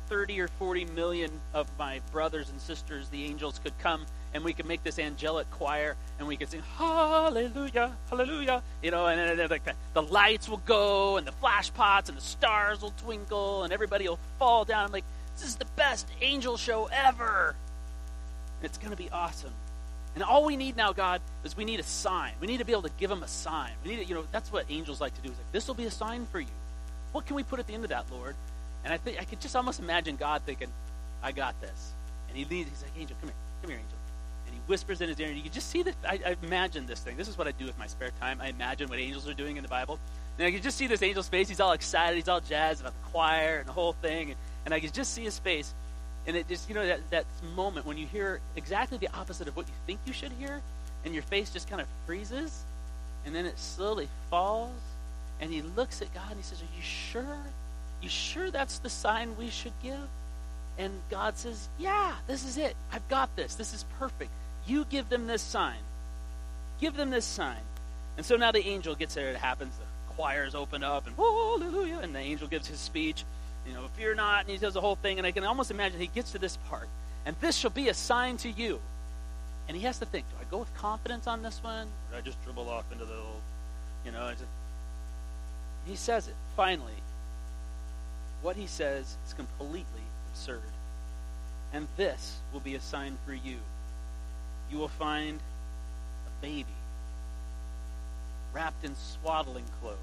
30 0.09 0.41
or 0.41 0.49
40 0.49 0.87
million 0.87 1.31
of 1.55 1.69
my 1.79 2.01
brothers 2.13 2.51
and 2.51 2.61
sisters, 2.61 3.09
the 3.11 3.25
angels, 3.25 3.61
could 3.63 3.79
come 3.79 4.05
and 4.35 4.45
we 4.45 4.53
could 4.53 4.67
make 4.67 4.83
this 4.83 4.99
angelic 4.99 5.51
choir 5.51 5.97
and 6.19 6.27
we 6.27 6.37
could 6.37 6.49
sing 6.49 6.63
hallelujah 6.77 7.93
hallelujah 8.09 8.63
you 8.83 8.91
know 8.91 9.07
and 9.07 9.39
then 9.39 9.49
like 9.49 9.65
the, 9.65 9.75
the 9.95 10.03
lights 10.03 10.49
will 10.49 10.63
go 10.65 11.17
and 11.17 11.27
the 11.27 11.33
flash 11.33 11.73
pots 11.75 12.09
and 12.09 12.17
the 12.17 12.23
stars 12.23 12.81
will 12.81 12.95
twinkle 13.03 13.65
and 13.65 13.73
everybody 13.73 14.09
will 14.09 14.19
fall 14.39 14.65
down 14.65 14.87
I'm 14.87 14.93
like 14.93 15.05
this 15.37 15.49
is 15.49 15.57
the 15.57 15.65
best 15.77 16.07
angel 16.21 16.57
show 16.57 16.89
ever. 16.93 17.55
It's 18.63 18.79
going 18.79 18.91
to 18.91 18.97
be 18.97 19.11
awesome. 19.11 19.53
And 20.15 20.23
all 20.23 20.45
we 20.45 20.57
need 20.57 20.77
now 20.77 20.93
god 20.93 21.21
is 21.43 21.57
we 21.57 21.65
need 21.65 21.81
a 21.81 21.85
sign. 21.85 22.33
We 22.41 22.47
need 22.47 22.59
to 22.59 22.65
be 22.65 22.73
able 22.73 22.83
to 22.83 22.91
give 22.99 23.09
them 23.09 23.23
a 23.23 23.29
sign. 23.29 23.73
We 23.83 23.91
need 23.91 24.03
to, 24.03 24.05
you 24.05 24.15
know 24.15 24.25
that's 24.31 24.53
what 24.53 24.67
angels 24.69 25.01
like 25.01 25.15
to 25.15 25.23
do 25.23 25.31
is 25.31 25.37
like 25.37 25.53
this 25.53 25.67
will 25.67 25.75
be 25.75 25.87
a 25.87 25.91
sign 25.91 26.27
for 26.27 26.39
you. 26.39 26.55
What 27.13 27.27
can 27.27 27.37
we 27.37 27.43
put 27.43 27.59
at 27.59 27.67
the 27.67 27.75
end 27.75 27.85
of 27.85 27.91
that 27.91 28.07
lord? 28.13 28.37
And 28.85 28.93
i 28.93 28.99
think 28.99 29.21
i 29.21 29.25
could 29.25 29.41
just 29.41 29.57
almost 29.57 29.81
imagine 29.81 30.17
god 30.17 30.43
thinking 30.45 30.69
i 31.23 31.33
got 31.33 31.59
this. 31.61 31.93
And 32.29 32.37
he 32.37 32.45
leads 32.45 32.69
he's 32.69 32.83
like 32.83 32.93
angel 32.99 33.17
come 33.21 33.31
here 33.31 33.39
come 33.63 33.71
here 33.71 33.79
angel 33.79 33.99
whispers 34.67 35.01
in 35.01 35.09
his 35.09 35.19
ear, 35.21 35.29
and 35.29 35.37
you 35.37 35.43
can 35.43 35.53
just 35.53 35.71
see 35.71 35.83
that. 35.83 35.95
I, 36.05 36.21
I 36.27 36.37
imagine 36.43 36.87
this 36.87 37.01
thing. 37.01 37.17
This 37.17 37.29
is 37.29 37.37
what 37.37 37.47
I 37.47 37.53
do 37.53 37.67
with 37.67 37.79
my 37.79 37.87
spare 37.87 38.11
time. 38.21 38.41
I 38.41 38.49
imagine 38.49 38.89
what 38.89 38.99
angels 38.99 39.29
are 39.29 39.35
doing 39.35 39.57
in 39.57 39.63
the 39.63 39.69
Bible. 39.69 39.99
And 40.39 40.47
I 40.47 40.51
can 40.51 40.63
just 40.63 40.79
see 40.79 40.87
this 40.87 41.03
angel's 41.03 41.29
face. 41.29 41.49
He's 41.49 41.61
all 41.61 41.73
excited. 41.73 42.17
He's 42.17 42.29
all 42.29 42.41
jazzed 42.41 42.81
about 42.81 42.95
the 42.95 43.11
choir 43.11 43.59
and 43.59 43.69
the 43.69 43.73
whole 43.73 43.93
thing. 43.93 44.31
And, 44.31 44.39
and 44.65 44.75
I 44.75 44.81
can 44.81 44.91
just 44.91 45.13
see 45.13 45.25
his 45.25 45.39
face. 45.39 45.75
And 46.27 46.37
it 46.37 46.49
just, 46.49 46.69
you 46.69 46.75
know, 46.75 46.87
that, 46.87 47.01
that 47.11 47.27
moment 47.55 47.85
when 47.85 47.99
you 47.99 48.07
hear 48.07 48.41
exactly 48.57 48.97
the 48.97 49.09
opposite 49.15 49.49
of 49.49 49.57
what 49.57 49.67
you 49.67 49.75
think 49.87 50.01
you 50.07 50.13
should 50.13 50.33
hear, 50.33 50.63
and 51.05 51.13
your 51.13 51.23
face 51.25 51.51
just 51.51 51.69
kind 51.69 51.81
of 51.81 51.89
freezes, 52.07 52.65
and 53.27 53.35
then 53.35 53.45
it 53.45 53.59
slowly 53.59 54.09
falls, 54.31 54.71
and 55.41 55.51
he 55.51 55.63
looks 55.63 56.01
at 56.01 56.13
God 56.15 56.29
and 56.31 56.37
he 56.37 56.43
says, 56.43 56.61
Are 56.61 56.77
you 56.77 56.83
sure? 56.83 57.39
You 58.01 58.09
sure 58.09 58.51
that's 58.51 58.79
the 58.79 58.91
sign 58.91 59.37
we 59.37 59.51
should 59.51 59.73
give? 59.83 60.09
And 60.79 60.93
God 61.11 61.37
says, 61.37 61.69
Yeah, 61.79 62.13
this 62.27 62.45
is 62.45 62.57
it. 62.57 62.75
I've 62.93 63.07
got 63.09 63.35
this. 63.37 63.55
This 63.55 63.75
is 63.75 63.85
perfect. 63.99 64.31
You 64.67 64.85
give 64.89 65.09
them 65.09 65.27
this 65.27 65.43
sign. 65.43 65.79
Give 66.81 66.97
them 66.97 67.11
this 67.11 67.25
sign. 67.25 67.61
And 68.17 68.25
so 68.25 68.37
now 68.37 68.53
the 68.53 68.67
angel 68.67 68.95
gets 68.95 69.15
there. 69.15 69.31
It 69.31 69.37
happens. 69.37 69.75
The 69.77 70.15
choirs 70.15 70.55
open 70.55 70.83
up, 70.83 71.07
and 71.07 71.17
hallelujah. 71.17 72.01
And 72.03 72.15
the 72.15 72.21
angel 72.21 72.49
gives 72.49 72.67
his 72.67 72.79
speech. 72.79 73.25
You 73.67 73.75
know, 73.75 73.87
fear 73.97 74.15
not. 74.15 74.43
And 74.43 74.51
he 74.51 74.59
does 74.59 74.75
the 74.75 74.81
whole 74.81 74.97
thing. 74.97 75.19
And 75.19 75.27
I 75.27 75.31
can 75.31 75.45
almost 75.45 75.71
imagine 75.71 76.01
he 76.01 76.09
gets 76.09 76.33
to 76.33 76.39
this 76.39 76.57
part. 76.69 76.89
And 77.25 77.37
this 77.41 77.57
shall 77.57 77.71
be 77.71 77.89
a 77.89 77.95
sign 77.95 78.37
to 78.39 78.51
you. 78.51 78.81
And 79.69 79.77
he 79.77 79.85
has 79.85 79.99
to 80.01 80.07
think, 80.07 80.27
do 80.31 80.37
I 80.41 80.51
go 80.51 80.59
with 80.59 80.75
confidence 80.75 81.27
on 81.27 81.43
this 81.43 81.63
one? 81.63 81.87
Or 81.87 82.13
do 82.13 82.17
I 82.19 82.21
just 82.21 82.43
dribble 82.45 82.69
off 82.69 82.91
into 82.91 83.05
the 83.05 83.13
little, 83.13 83.41
you 84.05 84.11
know, 84.11 84.29
just, 84.31 84.45
he 85.87 85.95
says 85.95 86.27
it, 86.27 86.35
finally. 86.57 86.93
What 88.43 88.57
he 88.57 88.67
says 88.67 89.17
is 89.25 89.35
completely 89.35 90.03
absurd. 90.33 90.63
And 91.73 91.89
this 91.97 92.39
will 92.53 92.61
be 92.61 92.75
a 92.75 92.81
sign 92.81 93.17
for 93.27 93.33
you. 93.33 93.57
You 94.71 94.79
will 94.79 94.89
find 94.89 95.39
a 95.39 96.43
baby 96.43 96.67
wrapped 98.53 98.85
in 98.85 98.95
swaddling 98.97 99.65
clothes, 99.81 99.97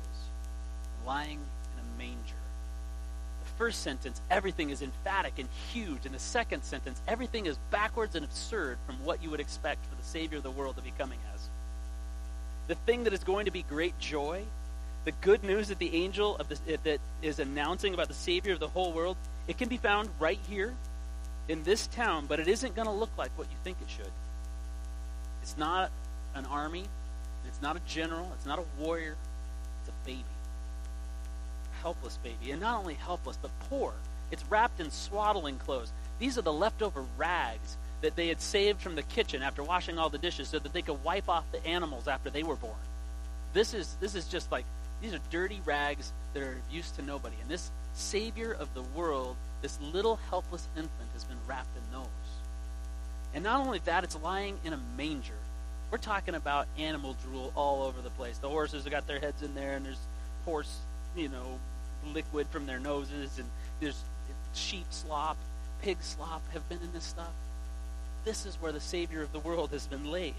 lying 1.06 1.40
in 1.40 1.80
a 1.80 1.98
manger. 1.98 2.36
The 3.44 3.52
first 3.58 3.82
sentence, 3.84 4.22
everything 4.32 4.70
is 4.70 4.82
emphatic 4.82 5.34
and 5.38 5.48
huge. 5.72 6.06
In 6.06 6.12
the 6.12 6.20
second 6.20 6.64
sentence, 6.64 7.02
everything 7.08 7.46
is 7.46 7.58
backwards 7.70 8.16
and 8.16 8.26
absurd 8.26 8.78
from 8.86 8.96
what 9.06 9.22
you 9.22 9.30
would 9.30 9.40
expect 9.40 9.86
for 9.86 9.96
the 9.96 10.08
Savior 10.08 10.38
of 10.38 10.44
the 10.44 10.52
world 10.52 10.76
to 10.78 10.82
be 10.82 10.94
coming 10.98 11.20
as. 11.34 11.50
The 12.68 12.76
thing 12.76 13.04
that 13.04 13.14
is 13.14 13.24
going 13.24 13.46
to 13.46 13.52
be 13.52 13.64
great 13.64 13.98
joy, 14.00 14.44
the 15.06 15.12
good 15.22 15.44
news 15.44 15.68
that 15.70 15.80
the 15.80 15.96
angel 15.96 16.38
of 16.38 16.50
the, 16.50 16.78
that 16.84 17.00
is 17.22 17.40
announcing 17.40 17.94
about 17.94 18.08
the 18.08 18.14
Savior 18.14 18.54
of 18.54 18.60
the 18.60 18.68
whole 18.68 18.94
world, 18.94 19.18
it 19.50 19.58
can 19.58 19.68
be 19.68 19.78
found 19.78 20.08
right 20.20 20.40
here 20.48 20.76
in 21.48 21.64
this 21.64 21.88
town, 21.88 22.28
but 22.28 22.40
it 22.40 22.48
isn't 22.48 22.76
going 22.76 22.88
to 22.88 22.94
look 22.94 23.10
like 23.18 23.32
what 23.36 23.48
you 23.50 23.58
think 23.64 23.78
it 23.82 23.90
should. 23.90 24.12
It's 25.42 25.58
not 25.58 25.90
an 26.36 26.46
army, 26.46 26.86
it's 27.48 27.60
not 27.60 27.76
a 27.76 27.80
general, 27.88 28.30
it's 28.36 28.46
not 28.46 28.60
a 28.60 28.64
warrior, 28.80 29.16
it's 29.82 29.90
a 29.90 30.06
baby. 30.06 30.24
A 31.74 31.82
helpless 31.82 32.18
baby. 32.18 32.52
And 32.52 32.62
not 32.62 32.80
only 32.80 32.94
helpless, 32.94 33.40
but 33.42 33.50
poor. 33.70 33.94
It's 34.30 34.46
wrapped 34.52 34.80
in 34.80 34.92
swaddling 34.92 35.58
clothes. 35.58 35.92
These 36.20 36.38
are 36.38 36.44
the 36.44 36.54
leftover 36.54 37.04
rags 37.18 37.76
that 38.02 38.16
they 38.16 38.28
had 38.28 38.42
saved 38.42 38.80
from 38.80 38.94
the 38.94 39.02
kitchen 39.02 39.42
after 39.42 39.64
washing 39.64 39.98
all 39.98 40.10
the 40.10 40.20
dishes 40.20 40.50
so 40.50 40.60
that 40.60 40.74
they 40.74 40.84
could 40.84 41.04
wipe 41.04 41.28
off 41.28 41.52
the 41.52 41.66
animals 41.66 42.08
after 42.08 42.30
they 42.30 42.44
were 42.44 42.56
born. 42.56 42.76
This 43.54 43.74
is 43.74 43.98
this 44.00 44.14
is 44.14 44.28
just 44.28 44.52
like 44.52 44.66
these 45.02 45.16
are 45.16 45.20
dirty 45.32 45.60
rags 45.66 46.14
that 46.34 46.44
are 46.44 46.52
of 46.52 46.72
use 46.72 46.92
to 46.92 47.02
nobody. 47.02 47.36
And 47.42 47.50
this 47.50 47.72
Savior 47.94 48.52
of 48.52 48.74
the 48.74 48.82
world, 48.82 49.36
this 49.62 49.80
little 49.82 50.18
helpless 50.30 50.68
infant, 50.76 51.10
has 51.14 51.24
been 51.24 51.38
wrapped 51.48 51.76
in 51.76 51.84
those. 51.92 52.08
And 53.34 53.44
not 53.44 53.66
only 53.66 53.80
that, 53.86 54.04
it's 54.04 54.18
lying 54.22 54.58
in 54.64 54.74
a 54.74 54.80
manger. 54.98 55.34
We're 55.92 55.98
talking 55.98 56.36
about 56.36 56.68
animal 56.78 57.16
drool 57.24 57.52
all 57.56 57.84
over 57.84 58.02
the 58.02 58.10
place. 58.12 58.38
The 58.38 58.50
horses 58.50 58.84
have 58.84 58.92
got 58.92 59.08
their 59.08 59.20
heads 59.20 59.42
in 59.42 59.56
there, 59.56 59.76
and 59.76 59.86
there's 59.86 60.00
horse, 60.46 60.80
you 61.16 61.30
know, 61.30 61.60
liquid 62.14 62.48
from 62.48 62.66
their 62.66 62.80
noses, 62.80 63.38
and 63.40 63.48
there's 63.80 64.04
sheep 64.54 64.86
slop, 64.90 65.38
pig 65.82 65.98
slop 66.02 66.42
have 66.54 66.68
been 66.70 66.80
in 66.82 66.92
this 66.94 67.04
stuff. 67.04 67.34
This 68.26 68.46
is 68.46 68.56
where 68.62 68.72
the 68.72 68.80
Savior 68.80 69.22
of 69.22 69.32
the 69.32 69.40
world 69.40 69.72
has 69.72 69.88
been 69.88 70.12
laid. 70.12 70.36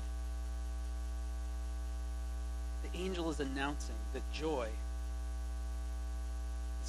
The 2.83 2.99
angel 2.99 3.31
is 3.31 3.41
announcing 3.41 3.95
that 4.13 4.23
joy 4.33 4.69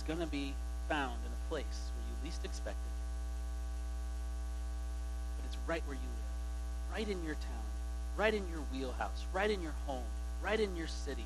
is 0.02 0.08
going 0.08 0.20
to 0.20 0.32
be 0.32 0.54
found 0.90 1.14
in 1.26 1.32
a 1.32 1.50
place 1.50 1.64
where 1.64 2.06
you 2.08 2.26
least 2.26 2.44
expect 2.44 2.76
it. 2.76 2.98
But 5.38 5.46
it's 5.48 5.58
right 5.68 5.84
where 5.86 5.96
you 5.96 6.02
live, 6.02 6.98
right 6.98 7.08
in 7.08 7.24
your 7.24 7.36
town, 7.36 7.70
right 8.18 8.34
in 8.34 8.44
your 8.50 8.62
wheelhouse, 8.72 9.26
right 9.34 9.50
in 9.50 9.62
your 9.62 9.74
home, 9.86 10.04
right 10.44 10.60
in 10.60 10.76
your 10.76 10.88
city. 10.88 11.26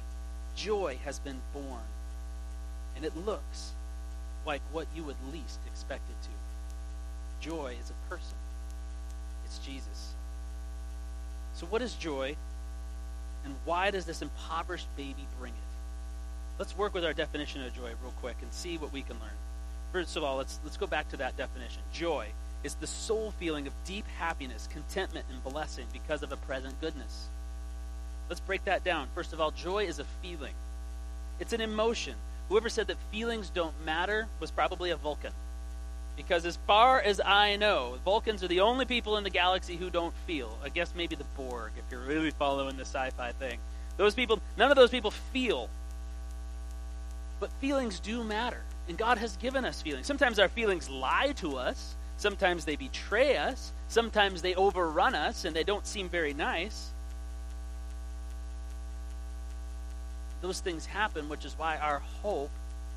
Joy 0.56 0.98
has 1.06 1.20
been 1.20 1.40
born. 1.54 1.84
And 2.96 3.06
it 3.06 3.16
looks 3.26 3.72
like 4.46 4.62
what 4.72 4.88
you 4.96 5.04
would 5.04 5.16
least 5.32 5.60
expect 5.68 6.04
it 6.10 6.26
to. 6.26 7.50
Joy 7.50 7.76
is 7.82 7.92
a 7.92 8.10
person. 8.10 8.38
It's 9.46 9.60
Jesus. 9.60 10.14
So 11.56 11.66
what 11.68 11.82
is 11.82 11.94
joy? 11.94 12.36
And 13.46 13.56
why 13.64 13.92
does 13.92 14.06
this 14.06 14.22
impoverished 14.22 14.88
baby 14.98 15.28
bring 15.40 15.54
it? 15.54 15.75
Let's 16.58 16.78
work 16.78 16.94
with 16.94 17.04
our 17.04 17.14
definition 17.14 17.64
of 17.66 17.76
joy 17.76 17.92
real 18.02 18.14
quick 18.22 18.38
and 18.42 18.52
see 18.54 18.78
what 18.78 18.94
we 18.94 19.02
can 19.02 19.20
learn. 19.20 19.30
First 19.92 20.16
of 20.16 20.24
all, 20.24 20.38
let's 20.38 20.60
let's 20.64 20.78
go 20.78 20.88
back 20.88 21.10
to 21.10 21.18
that 21.18 21.36
definition. 21.36 21.82
Joy 21.92 22.28
is 22.64 22.76
the 22.76 22.88
soul 22.88 23.34
feeling 23.40 23.68
of 23.68 23.74
deep 23.86 24.06
happiness, 24.18 24.68
contentment, 24.72 25.26
and 25.30 25.44
blessing 25.44 25.86
because 25.92 26.24
of 26.24 26.32
a 26.32 26.38
present 26.38 26.80
goodness. 26.80 27.28
Let's 28.30 28.40
break 28.40 28.64
that 28.66 28.84
down. 28.84 29.08
First 29.14 29.34
of 29.34 29.42
all, 29.42 29.52
joy 29.52 29.86
is 29.86 30.00
a 30.00 30.06
feeling. 30.22 30.54
It's 31.40 31.54
an 31.54 31.62
emotion. 31.62 32.16
Whoever 32.50 32.70
said 32.70 32.88
that 32.88 32.98
feelings 33.12 33.50
don't 33.50 33.86
matter 33.86 34.28
was 34.40 34.50
probably 34.50 34.92
a 34.92 34.96
Vulcan. 34.96 35.34
Because 36.16 36.46
as 36.46 36.58
far 36.66 37.02
as 37.02 37.20
I 37.20 37.58
know, 37.58 37.98
Vulcans 38.06 38.44
are 38.44 38.48
the 38.48 38.62
only 38.62 38.86
people 38.86 39.18
in 39.18 39.26
the 39.26 39.30
galaxy 39.30 39.76
who 39.76 39.90
don't 39.90 40.14
feel. 40.26 40.58
I 40.64 40.70
guess 40.70 40.94
maybe 40.96 41.16
the 41.16 41.26
Borg, 41.36 41.74
if 41.78 41.84
you're 41.92 42.02
really 42.02 42.32
following 42.32 42.78
the 42.78 42.86
sci-fi 42.86 43.34
thing. 43.34 43.60
Those 43.98 44.16
people, 44.16 44.40
none 44.58 44.72
of 44.72 44.78
those 44.78 44.92
people 44.92 45.12
feel 45.12 45.70
but 47.40 47.52
feelings 47.54 48.00
do 48.00 48.24
matter. 48.24 48.62
And 48.88 48.98
God 48.98 49.18
has 49.18 49.36
given 49.38 49.66
us 49.66 49.82
feelings. 49.82 50.06
Sometimes 50.06 50.40
our 50.40 50.48
feelings 50.48 50.90
lie 50.90 51.34
to 51.38 51.58
us. 51.58 51.96
Sometimes 52.18 52.66
they 52.66 52.76
betray 52.76 53.38
us. 53.38 53.72
Sometimes 53.88 54.42
they 54.42 54.56
overrun 54.56 55.16
us 55.16 55.46
and 55.46 55.56
they 55.56 55.64
don't 55.64 55.86
seem 55.86 56.08
very 56.10 56.34
nice. 56.34 56.92
Those 60.42 60.60
things 60.60 60.86
happen, 60.86 61.28
which 61.30 61.46
is 61.46 61.58
why 61.58 61.78
our 61.78 62.00
hope 62.22 62.52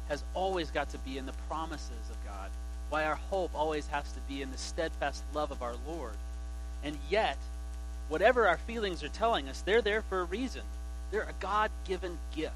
has 0.08 0.22
always 0.34 0.70
got 0.70 0.90
to 0.90 0.98
be 0.98 1.18
in 1.18 1.26
the 1.26 1.32
promises 1.48 2.10
of 2.10 2.16
God. 2.26 2.50
Why 2.90 3.04
our 3.04 3.16
hope 3.30 3.50
always 3.54 3.86
has 3.88 4.10
to 4.12 4.20
be 4.28 4.42
in 4.42 4.50
the 4.50 4.58
steadfast 4.58 5.22
love 5.34 5.50
of 5.50 5.62
our 5.62 5.74
Lord. 5.86 6.14
And 6.84 6.96
yet, 7.10 7.36
whatever 8.08 8.48
our 8.48 8.58
feelings 8.58 9.02
are 9.02 9.08
telling 9.08 9.48
us, 9.48 9.62
they're 9.62 9.82
there 9.82 10.02
for 10.02 10.20
a 10.20 10.24
reason. 10.24 10.62
They're 11.10 11.22
a 11.22 11.34
God 11.40 11.70
given 11.86 12.18
gift. 12.34 12.54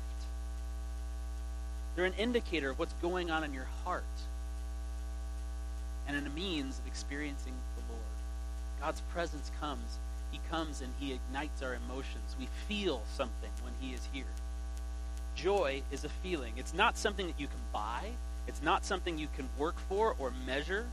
They're 1.95 2.05
an 2.05 2.15
indicator 2.15 2.71
of 2.71 2.79
what's 2.79 2.95
going 2.95 3.31
on 3.31 3.45
in 3.45 3.53
your 3.53 3.69
heart 3.85 4.05
and 6.09 6.17
in 6.17 6.27
a 6.27 6.31
means 6.31 6.79
of 6.79 6.87
experiencing 6.87 7.53
the 7.77 7.93
Lord. 7.93 8.03
God's 8.81 9.01
presence 9.13 9.51
comes. 9.61 9.99
He 10.31 10.41
comes 10.51 10.81
and 10.81 10.93
He 10.99 11.13
ignites 11.13 11.63
our 11.63 11.75
emotions. 11.75 12.37
We 12.39 12.49
feel 12.69 13.03
something 13.15 13.51
when 13.63 13.75
He 13.81 13.95
is 13.95 14.09
here. 14.13 14.25
Joy 15.35 15.83
is 15.91 16.05
a 16.05 16.09
feeling. 16.09 16.55
It's 16.57 16.75
not 16.75 16.97
something 16.97 17.27
that 17.27 17.39
you 17.39 17.47
can 17.47 17.61
buy, 17.73 18.11
it's 18.47 18.63
not 18.63 18.85
something 18.85 19.19
you 19.19 19.29
can 19.37 19.49
work 19.59 19.77
for 19.89 20.17
or 20.19 20.33
measure. 20.47 20.87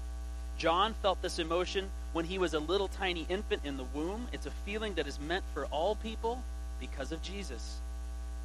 John 0.58 0.94
felt 1.02 1.22
this 1.22 1.40
emotion 1.40 1.90
when 2.12 2.26
he 2.26 2.38
was 2.38 2.54
a 2.54 2.60
little 2.60 2.90
tiny 2.90 3.26
infant 3.30 3.62
in 3.64 3.78
the 3.78 3.86
womb. 3.86 4.28
It's 4.34 4.46
a 4.46 4.52
feeling 4.66 4.96
that 4.96 5.08
is 5.08 5.20
meant 5.20 5.46
for 5.54 5.66
all 5.68 5.96
people 5.96 6.44
because 6.80 7.12
of 7.12 7.22
Jesus. 7.22 7.80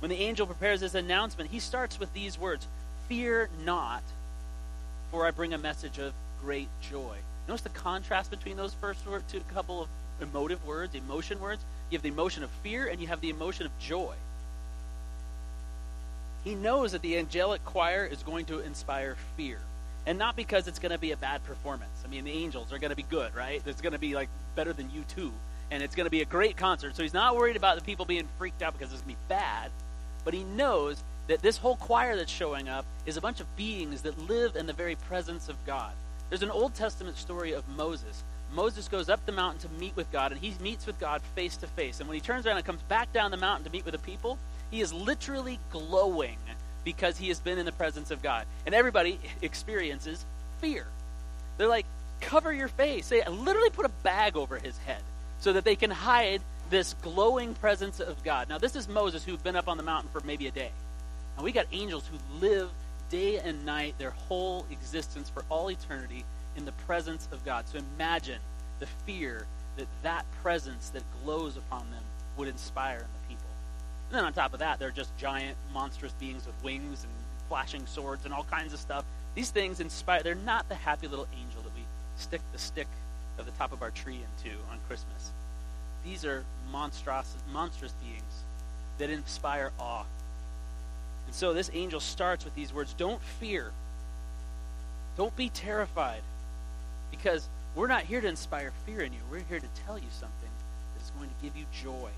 When 0.00 0.10
the 0.10 0.20
angel 0.20 0.46
prepares 0.46 0.80
his 0.80 0.94
announcement, 0.94 1.50
he 1.50 1.58
starts 1.58 1.98
with 1.98 2.12
these 2.12 2.38
words 2.38 2.66
Fear 3.08 3.50
not, 3.64 4.02
for 5.10 5.26
I 5.26 5.30
bring 5.30 5.52
a 5.54 5.58
message 5.58 5.98
of 5.98 6.12
great 6.42 6.68
joy. 6.90 7.16
Notice 7.48 7.62
the 7.62 7.68
contrast 7.70 8.30
between 8.30 8.56
those 8.56 8.74
first 8.74 9.04
two 9.28 9.40
couple 9.52 9.82
of 9.82 9.88
emotive 10.20 10.64
words, 10.66 10.94
emotion 10.94 11.40
words. 11.40 11.64
You 11.90 11.96
have 11.96 12.02
the 12.02 12.08
emotion 12.08 12.42
of 12.42 12.50
fear 12.62 12.86
and 12.86 13.00
you 13.00 13.06
have 13.08 13.20
the 13.20 13.30
emotion 13.30 13.66
of 13.66 13.78
joy. 13.78 14.14
He 16.44 16.54
knows 16.54 16.92
that 16.92 17.02
the 17.02 17.18
angelic 17.18 17.64
choir 17.64 18.04
is 18.04 18.22
going 18.22 18.46
to 18.46 18.60
inspire 18.60 19.16
fear. 19.36 19.58
And 20.06 20.18
not 20.18 20.36
because 20.36 20.68
it's 20.68 20.78
going 20.78 20.92
to 20.92 20.98
be 20.98 21.12
a 21.12 21.16
bad 21.16 21.42
performance. 21.44 22.02
I 22.04 22.08
mean, 22.08 22.24
the 22.24 22.32
angels 22.32 22.72
are 22.72 22.78
going 22.78 22.90
to 22.90 22.96
be 22.96 23.04
good, 23.04 23.34
right? 23.34 23.62
It's 23.64 23.80
going 23.80 23.94
to 23.94 23.98
be 23.98 24.14
like 24.14 24.28
better 24.54 24.72
than 24.72 24.90
U2. 24.90 25.30
And 25.70 25.82
it's 25.82 25.94
going 25.94 26.04
to 26.04 26.10
be 26.10 26.20
a 26.20 26.26
great 26.26 26.56
concert. 26.56 26.94
So 26.94 27.02
he's 27.02 27.14
not 27.14 27.36
worried 27.36 27.56
about 27.56 27.78
the 27.78 27.84
people 27.84 28.04
being 28.04 28.28
freaked 28.38 28.62
out 28.62 28.74
because 28.74 28.92
it's 28.92 29.00
going 29.00 29.14
to 29.14 29.20
be 29.20 29.28
bad 29.28 29.70
but 30.24 30.34
he 30.34 30.44
knows 30.44 31.02
that 31.26 31.42
this 31.42 31.58
whole 31.58 31.76
choir 31.76 32.16
that's 32.16 32.30
showing 32.30 32.68
up 32.68 32.84
is 33.06 33.16
a 33.16 33.20
bunch 33.20 33.40
of 33.40 33.56
beings 33.56 34.02
that 34.02 34.28
live 34.28 34.56
in 34.56 34.66
the 34.66 34.72
very 34.72 34.94
presence 34.94 35.48
of 35.48 35.56
God. 35.66 35.92
There's 36.28 36.42
an 36.42 36.50
Old 36.50 36.74
Testament 36.74 37.16
story 37.16 37.52
of 37.52 37.68
Moses. 37.68 38.24
Moses 38.54 38.88
goes 38.88 39.08
up 39.08 39.24
the 39.26 39.32
mountain 39.32 39.68
to 39.68 39.80
meet 39.80 39.96
with 39.96 40.10
God, 40.12 40.32
and 40.32 40.40
he 40.40 40.54
meets 40.60 40.86
with 40.86 40.98
God 41.00 41.22
face 41.34 41.56
to 41.58 41.66
face. 41.66 42.00
And 42.00 42.08
when 42.08 42.14
he 42.14 42.20
turns 42.20 42.46
around 42.46 42.56
and 42.56 42.66
comes 42.66 42.82
back 42.82 43.12
down 43.12 43.30
the 43.30 43.36
mountain 43.36 43.64
to 43.64 43.70
meet 43.70 43.84
with 43.84 43.92
the 43.92 43.98
people, 43.98 44.38
he 44.70 44.80
is 44.80 44.92
literally 44.92 45.58
glowing 45.70 46.38
because 46.84 47.16
he 47.18 47.28
has 47.28 47.40
been 47.40 47.58
in 47.58 47.66
the 47.66 47.72
presence 47.72 48.10
of 48.10 48.22
God. 48.22 48.46
And 48.66 48.74
everybody 48.74 49.18
experiences 49.42 50.24
fear. 50.60 50.86
They're 51.56 51.68
like, 51.68 51.86
cover 52.20 52.52
your 52.52 52.68
face. 52.68 53.08
They 53.08 53.22
literally 53.24 53.70
put 53.70 53.86
a 53.86 53.92
bag 54.02 54.36
over 54.36 54.58
his 54.58 54.76
head 54.78 55.02
so 55.40 55.52
that 55.52 55.64
they 55.64 55.76
can 55.76 55.90
hide 55.90 56.40
this 56.70 56.94
glowing 57.02 57.54
presence 57.54 58.00
of 58.00 58.22
God. 58.24 58.48
Now, 58.48 58.58
this 58.58 58.76
is 58.76 58.88
Moses 58.88 59.24
who's 59.24 59.40
been 59.40 59.56
up 59.56 59.68
on 59.68 59.76
the 59.76 59.82
mountain 59.82 60.10
for 60.12 60.20
maybe 60.26 60.46
a 60.46 60.50
day. 60.50 60.70
And 61.36 61.44
we 61.44 61.52
got 61.52 61.66
angels 61.72 62.04
who 62.06 62.46
live 62.46 62.70
day 63.10 63.38
and 63.38 63.64
night, 63.64 63.94
their 63.98 64.10
whole 64.10 64.66
existence 64.70 65.28
for 65.28 65.44
all 65.48 65.70
eternity 65.70 66.24
in 66.56 66.64
the 66.64 66.72
presence 66.72 67.28
of 67.32 67.44
God. 67.44 67.66
So 67.68 67.78
imagine 67.96 68.40
the 68.80 68.86
fear 69.06 69.46
that 69.76 69.86
that 70.02 70.24
presence 70.42 70.90
that 70.90 71.02
glows 71.22 71.56
upon 71.56 71.90
them 71.90 72.02
would 72.36 72.48
inspire 72.48 72.98
in 72.98 73.02
the 73.02 73.28
people. 73.28 73.46
And 74.08 74.18
then 74.18 74.24
on 74.24 74.32
top 74.32 74.52
of 74.52 74.60
that, 74.60 74.78
they're 74.78 74.90
just 74.90 75.16
giant, 75.16 75.56
monstrous 75.72 76.12
beings 76.12 76.46
with 76.46 76.54
wings 76.62 77.02
and 77.02 77.12
flashing 77.48 77.86
swords 77.86 78.24
and 78.24 78.32
all 78.32 78.44
kinds 78.44 78.72
of 78.72 78.80
stuff. 78.80 79.04
These 79.34 79.50
things 79.50 79.80
inspire. 79.80 80.22
They're 80.22 80.34
not 80.34 80.68
the 80.68 80.74
happy 80.74 81.08
little 81.08 81.26
angel 81.36 81.62
that 81.62 81.74
we 81.74 81.82
stick 82.16 82.40
the 82.52 82.58
stick 82.58 82.86
of 83.38 83.46
the 83.46 83.52
top 83.52 83.72
of 83.72 83.82
our 83.82 83.90
tree 83.90 84.20
into 84.38 84.56
on 84.70 84.78
Christmas. 84.86 85.32
These 86.04 86.24
are 86.24 86.44
monstrous, 86.70 87.34
monstrous 87.52 87.92
beings 88.02 88.44
that 88.98 89.10
inspire 89.10 89.72
awe. 89.78 90.04
And 91.26 91.34
so 91.34 91.52
this 91.52 91.70
angel 91.72 92.00
starts 92.00 92.44
with 92.44 92.54
these 92.54 92.72
words 92.72 92.94
Don't 92.94 93.22
fear. 93.22 93.72
Don't 95.16 95.34
be 95.36 95.48
terrified. 95.48 96.22
Because 97.10 97.48
we're 97.74 97.86
not 97.86 98.02
here 98.02 98.20
to 98.20 98.28
inspire 98.28 98.72
fear 98.86 99.00
in 99.00 99.12
you. 99.12 99.18
We're 99.30 99.44
here 99.48 99.60
to 99.60 99.82
tell 99.86 99.98
you 99.98 100.08
something 100.10 100.50
that 100.94 101.02
is 101.02 101.10
going 101.10 101.28
to 101.28 101.42
give 101.42 101.56
you 101.56 101.64
joy. 101.72 102.10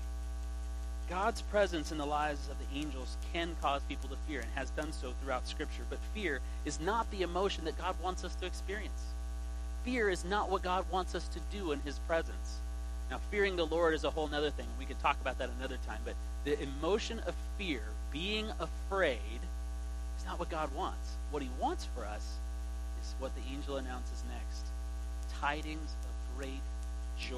God's 1.09 1.41
presence 1.41 1.91
in 1.91 1.97
the 1.97 2.05
lives 2.05 2.49
of 2.49 2.57
the 2.59 2.77
angels 2.77 3.15
can 3.31 3.55
cause 3.61 3.81
people 3.83 4.09
to 4.09 4.17
fear 4.27 4.41
and 4.41 4.49
has 4.55 4.69
done 4.71 4.91
so 4.91 5.13
throughout 5.21 5.47
Scripture. 5.47 5.83
But 5.89 5.99
fear 6.13 6.41
is 6.65 6.79
not 6.79 7.09
the 7.11 7.21
emotion 7.21 7.63
that 7.65 7.77
God 7.77 7.95
wants 8.03 8.25
us 8.25 8.35
to 8.35 8.45
experience. 8.45 9.13
Fear 9.85 10.09
is 10.09 10.25
not 10.25 10.49
what 10.49 10.63
God 10.63 10.85
wants 10.91 11.15
us 11.15 11.27
to 11.29 11.39
do 11.51 11.71
in 11.71 11.79
His 11.81 11.99
presence. 11.99 12.59
Now, 13.09 13.19
fearing 13.31 13.55
the 13.55 13.65
Lord 13.65 13.93
is 13.93 14.03
a 14.03 14.09
whole 14.09 14.29
other 14.33 14.49
thing. 14.49 14.67
We 14.77 14.85
could 14.85 14.99
talk 14.99 15.19
about 15.21 15.37
that 15.39 15.49
another 15.57 15.77
time. 15.87 15.99
But 16.03 16.15
the 16.43 16.61
emotion 16.61 17.19
of 17.25 17.33
fear, 17.57 17.81
being 18.11 18.47
afraid, 18.59 19.39
is 20.19 20.25
not 20.25 20.39
what 20.39 20.49
God 20.49 20.73
wants. 20.75 21.15
What 21.31 21.41
He 21.41 21.49
wants 21.59 21.87
for 21.95 22.05
us 22.05 22.37
is 23.01 23.15
what 23.19 23.31
the 23.35 23.41
angel 23.51 23.77
announces 23.77 24.23
next 24.29 24.65
tidings 25.39 25.95
of 26.03 26.37
great 26.37 26.61
joy. 27.19 27.37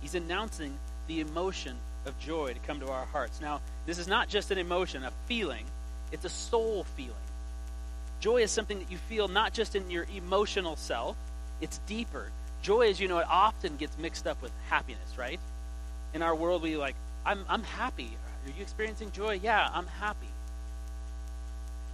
He's 0.00 0.14
announcing 0.14 0.76
the 1.06 1.20
emotion 1.20 1.76
of 2.06 2.18
joy 2.18 2.52
to 2.52 2.58
come 2.60 2.80
to 2.80 2.88
our 2.88 3.06
hearts. 3.06 3.40
Now, 3.40 3.60
this 3.86 3.98
is 3.98 4.08
not 4.08 4.28
just 4.28 4.50
an 4.50 4.58
emotion, 4.58 5.04
a 5.04 5.12
feeling, 5.26 5.64
it's 6.10 6.24
a 6.24 6.30
soul 6.30 6.84
feeling. 6.96 7.14
Joy 8.20 8.42
is 8.42 8.50
something 8.50 8.78
that 8.78 8.90
you 8.90 8.98
feel 8.98 9.28
not 9.28 9.52
just 9.52 9.74
in 9.74 9.90
your 9.90 10.06
emotional 10.16 10.76
self, 10.76 11.16
it's 11.60 11.78
deeper. 11.86 12.30
Joy, 12.62 12.88
as 12.88 13.00
you 13.00 13.08
know, 13.08 13.18
it 13.18 13.26
often 13.28 13.76
gets 13.76 13.98
mixed 13.98 14.26
up 14.26 14.40
with 14.40 14.52
happiness, 14.68 15.18
right? 15.18 15.40
In 16.14 16.22
our 16.22 16.34
world, 16.34 16.62
we 16.62 16.76
like, 16.76 16.94
I'm, 17.26 17.44
I'm 17.48 17.64
happy. 17.64 18.10
Are 18.46 18.50
you 18.56 18.62
experiencing 18.62 19.10
joy? 19.10 19.40
Yeah, 19.42 19.68
I'm 19.72 19.86
happy. 19.86 20.28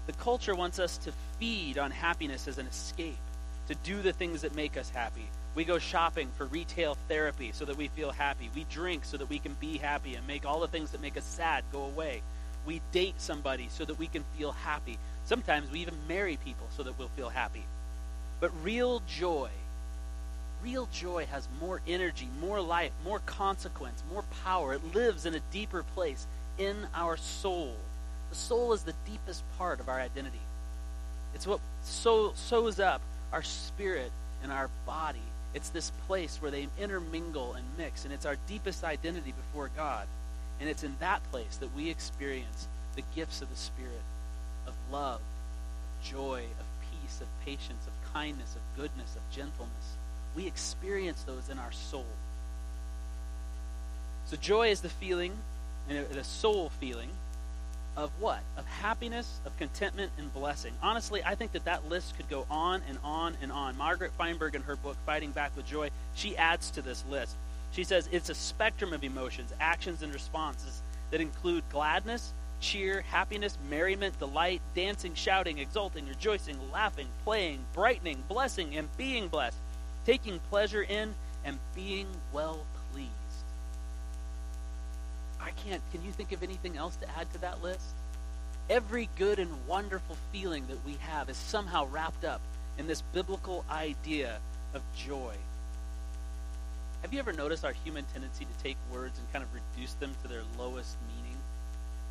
The 0.06 0.12
culture 0.14 0.54
wants 0.54 0.78
us 0.78 0.98
to 0.98 1.12
feed 1.38 1.78
on 1.78 1.90
happiness 1.90 2.48
as 2.48 2.58
an 2.58 2.66
escape 2.66 3.16
to 3.68 3.74
do 3.76 4.00
the 4.02 4.12
things 4.12 4.42
that 4.42 4.54
make 4.54 4.76
us 4.76 4.90
happy. 4.90 5.26
We 5.54 5.64
go 5.64 5.78
shopping 5.78 6.28
for 6.36 6.46
retail 6.46 6.96
therapy 7.08 7.50
so 7.52 7.64
that 7.64 7.76
we 7.76 7.88
feel 7.88 8.10
happy. 8.10 8.50
We 8.54 8.64
drink 8.70 9.04
so 9.04 9.16
that 9.16 9.28
we 9.28 9.38
can 9.38 9.54
be 9.60 9.78
happy 9.78 10.14
and 10.14 10.26
make 10.26 10.46
all 10.46 10.60
the 10.60 10.68
things 10.68 10.90
that 10.90 11.02
make 11.02 11.16
us 11.16 11.24
sad 11.24 11.64
go 11.72 11.82
away. 11.84 12.22
We 12.66 12.80
date 12.92 13.20
somebody 13.20 13.68
so 13.70 13.84
that 13.84 13.98
we 13.98 14.06
can 14.06 14.24
feel 14.36 14.52
happy. 14.52 14.98
Sometimes 15.24 15.70
we 15.70 15.80
even 15.80 15.94
marry 16.06 16.38
people 16.44 16.66
so 16.76 16.82
that 16.82 16.98
we'll 16.98 17.08
feel 17.08 17.30
happy. 17.30 17.64
But 18.40 18.50
real 18.62 19.02
joy, 19.08 19.50
real 20.62 20.88
joy 20.92 21.26
has 21.26 21.48
more 21.60 21.80
energy, 21.86 22.28
more 22.40 22.60
life, 22.60 22.92
more 23.04 23.20
consequence, 23.20 24.02
more 24.12 24.24
power. 24.44 24.74
It 24.74 24.94
lives 24.94 25.26
in 25.26 25.34
a 25.34 25.40
deeper 25.52 25.82
place 25.94 26.26
in 26.58 26.86
our 26.94 27.16
soul. 27.16 27.74
The 28.30 28.36
soul 28.36 28.72
is 28.72 28.82
the 28.82 28.94
deepest 29.06 29.42
part 29.56 29.80
of 29.80 29.88
our 29.88 30.00
identity. 30.00 30.40
It's 31.34 31.46
what 31.46 31.60
so, 31.82 32.32
sews 32.34 32.80
up 32.80 33.00
our 33.32 33.42
spirit 33.42 34.10
and 34.42 34.52
our 34.52 34.68
body. 34.86 35.22
It's 35.54 35.70
this 35.70 35.92
place 36.06 36.38
where 36.40 36.50
they 36.50 36.68
intermingle 36.78 37.54
and 37.54 37.64
mix, 37.76 38.04
and 38.04 38.12
it's 38.12 38.26
our 38.26 38.36
deepest 38.46 38.84
identity 38.84 39.32
before 39.32 39.70
God. 39.76 40.06
And 40.60 40.68
it's 40.68 40.82
in 40.82 40.96
that 41.00 41.22
place 41.30 41.56
that 41.58 41.74
we 41.74 41.88
experience 41.88 42.66
the 42.96 43.02
gifts 43.14 43.42
of 43.42 43.50
the 43.50 43.56
Spirit 43.56 44.02
of 44.66 44.74
love, 44.90 45.20
of 45.20 46.10
joy, 46.10 46.44
of 46.58 46.66
peace, 46.90 47.20
of 47.20 47.28
patience, 47.44 47.86
of 47.86 48.12
kindness, 48.12 48.54
of 48.54 48.60
goodness, 48.76 49.16
of 49.16 49.22
gentleness. 49.34 49.96
We 50.36 50.46
experience 50.46 51.22
those 51.22 51.48
in 51.48 51.58
our 51.58 51.72
soul. 51.72 52.06
So, 54.26 54.36
joy 54.36 54.68
is 54.68 54.80
the 54.80 54.88
feeling, 54.88 55.32
and 55.88 56.06
the 56.08 56.24
soul 56.24 56.70
feeling 56.80 57.10
of 57.98 58.10
what? 58.20 58.40
Of 58.56 58.64
happiness, 58.66 59.40
of 59.44 59.56
contentment, 59.58 60.12
and 60.18 60.32
blessing. 60.32 60.72
Honestly, 60.82 61.22
I 61.24 61.34
think 61.34 61.52
that 61.52 61.64
that 61.64 61.88
list 61.88 62.16
could 62.16 62.28
go 62.28 62.46
on 62.48 62.82
and 62.88 62.98
on 63.02 63.36
and 63.42 63.50
on. 63.50 63.76
Margaret 63.76 64.12
Feinberg, 64.16 64.54
in 64.54 64.62
her 64.62 64.76
book, 64.76 64.96
Fighting 65.04 65.32
Back 65.32 65.56
with 65.56 65.66
Joy, 65.66 65.90
she 66.14 66.36
adds 66.36 66.70
to 66.72 66.82
this 66.82 67.04
list. 67.10 67.34
She 67.72 67.84
says 67.84 68.08
it's 68.12 68.30
a 68.30 68.34
spectrum 68.34 68.92
of 68.92 69.02
emotions, 69.02 69.52
actions, 69.60 70.02
and 70.02 70.12
responses 70.12 70.80
that 71.10 71.20
include 71.20 71.64
gladness, 71.70 72.32
cheer, 72.60 73.02
happiness, 73.02 73.58
merriment, 73.68 74.18
delight, 74.18 74.60
dancing, 74.74 75.14
shouting, 75.14 75.58
exulting, 75.58 76.06
rejoicing, 76.06 76.56
laughing, 76.72 77.08
playing, 77.24 77.60
brightening, 77.72 78.22
blessing, 78.28 78.76
and 78.76 78.88
being 78.96 79.28
blessed, 79.28 79.56
taking 80.08 80.38
pleasure 80.48 80.82
in, 80.82 81.14
and 81.44 81.58
being 81.74 82.06
well 82.32 82.64
pleased. 82.90 83.12
I 85.38 85.50
can't. 85.50 85.82
Can 85.92 86.02
you 86.02 86.10
think 86.12 86.32
of 86.32 86.42
anything 86.42 86.78
else 86.78 86.96
to 86.96 87.06
add 87.18 87.30
to 87.34 87.40
that 87.42 87.62
list? 87.62 87.94
Every 88.70 89.10
good 89.16 89.38
and 89.38 89.50
wonderful 89.66 90.16
feeling 90.32 90.66
that 90.68 90.82
we 90.86 90.94
have 91.00 91.28
is 91.28 91.36
somehow 91.36 91.86
wrapped 91.88 92.24
up 92.24 92.40
in 92.78 92.86
this 92.86 93.02
biblical 93.12 93.66
idea 93.70 94.38
of 94.72 94.80
joy. 94.96 95.34
Have 97.02 97.12
you 97.12 97.18
ever 97.18 97.34
noticed 97.34 97.66
our 97.66 97.74
human 97.84 98.06
tendency 98.14 98.46
to 98.46 98.62
take 98.64 98.78
words 98.90 99.18
and 99.18 99.30
kind 99.30 99.44
of 99.44 99.50
reduce 99.52 99.92
them 99.94 100.12
to 100.22 100.28
their 100.28 100.42
lowest 100.58 100.96
meaning, 101.06 101.36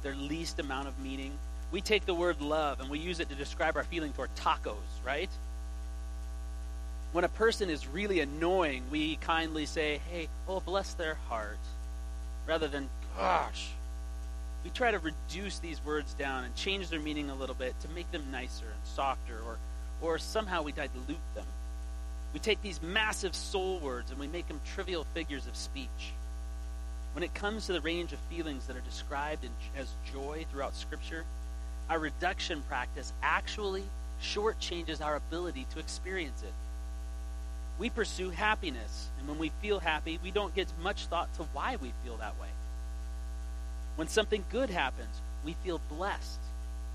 their 0.03 0.15
least 0.15 0.59
amount 0.59 0.87
of 0.87 0.99
meaning? 0.99 1.31
We 1.71 1.81
take 1.81 2.05
the 2.05 2.13
word 2.13 2.41
love 2.41 2.79
and 2.79 2.91
we 2.91 2.99
use 2.99 3.19
it 3.19 3.29
to 3.29 3.35
describe 3.35 3.75
our 3.75 3.83
feeling 3.83 4.13
toward 4.13 4.35
tacos, 4.35 4.75
right? 5.03 5.31
When 7.17 7.25
a 7.25 7.29
person 7.29 7.71
is 7.71 7.87
really 7.87 8.19
annoying, 8.19 8.83
we 8.91 9.15
kindly 9.15 9.65
say, 9.65 10.01
hey, 10.11 10.27
oh, 10.47 10.59
bless 10.59 10.93
their 10.93 11.15
heart, 11.29 11.57
rather 12.45 12.67
than 12.67 12.87
gosh. 13.17 13.69
We 14.63 14.69
try 14.69 14.91
to 14.91 14.99
reduce 14.99 15.57
these 15.57 15.83
words 15.83 16.13
down 16.13 16.43
and 16.43 16.55
change 16.55 16.89
their 16.89 16.99
meaning 16.99 17.31
a 17.31 17.35
little 17.35 17.55
bit 17.55 17.73
to 17.79 17.89
make 17.89 18.11
them 18.11 18.29
nicer 18.31 18.65
and 18.65 18.85
softer, 18.85 19.39
or, 19.47 19.57
or 19.99 20.19
somehow 20.19 20.61
we 20.61 20.71
dilute 20.73 21.17
them. 21.33 21.47
We 22.35 22.39
take 22.39 22.61
these 22.61 22.83
massive 22.83 23.33
soul 23.33 23.79
words 23.79 24.11
and 24.11 24.19
we 24.19 24.27
make 24.27 24.47
them 24.47 24.61
trivial 24.75 25.07
figures 25.15 25.47
of 25.47 25.55
speech. 25.55 26.13
When 27.13 27.23
it 27.23 27.33
comes 27.33 27.65
to 27.65 27.73
the 27.73 27.81
range 27.81 28.13
of 28.13 28.19
feelings 28.29 28.67
that 28.67 28.77
are 28.77 28.81
described 28.81 29.43
in, 29.43 29.49
as 29.75 29.87
joy 30.13 30.45
throughout 30.51 30.75
Scripture, 30.75 31.25
our 31.89 31.97
reduction 31.97 32.61
practice 32.69 33.11
actually 33.23 33.85
shortchanges 34.21 35.03
our 35.03 35.15
ability 35.15 35.65
to 35.73 35.79
experience 35.79 36.43
it. 36.43 36.53
We 37.79 37.89
pursue 37.89 38.31
happiness, 38.31 39.09
and 39.19 39.27
when 39.27 39.37
we 39.37 39.51
feel 39.61 39.79
happy, 39.79 40.19
we 40.23 40.31
don't 40.31 40.55
give 40.55 40.67
much 40.81 41.05
thought 41.05 41.33
to 41.35 41.43
why 41.53 41.75
we 41.75 41.93
feel 42.03 42.17
that 42.17 42.39
way. 42.39 42.47
When 43.95 44.07
something 44.07 44.43
good 44.49 44.69
happens, 44.69 45.21
we 45.45 45.53
feel 45.63 45.79
blessed. 45.89 46.39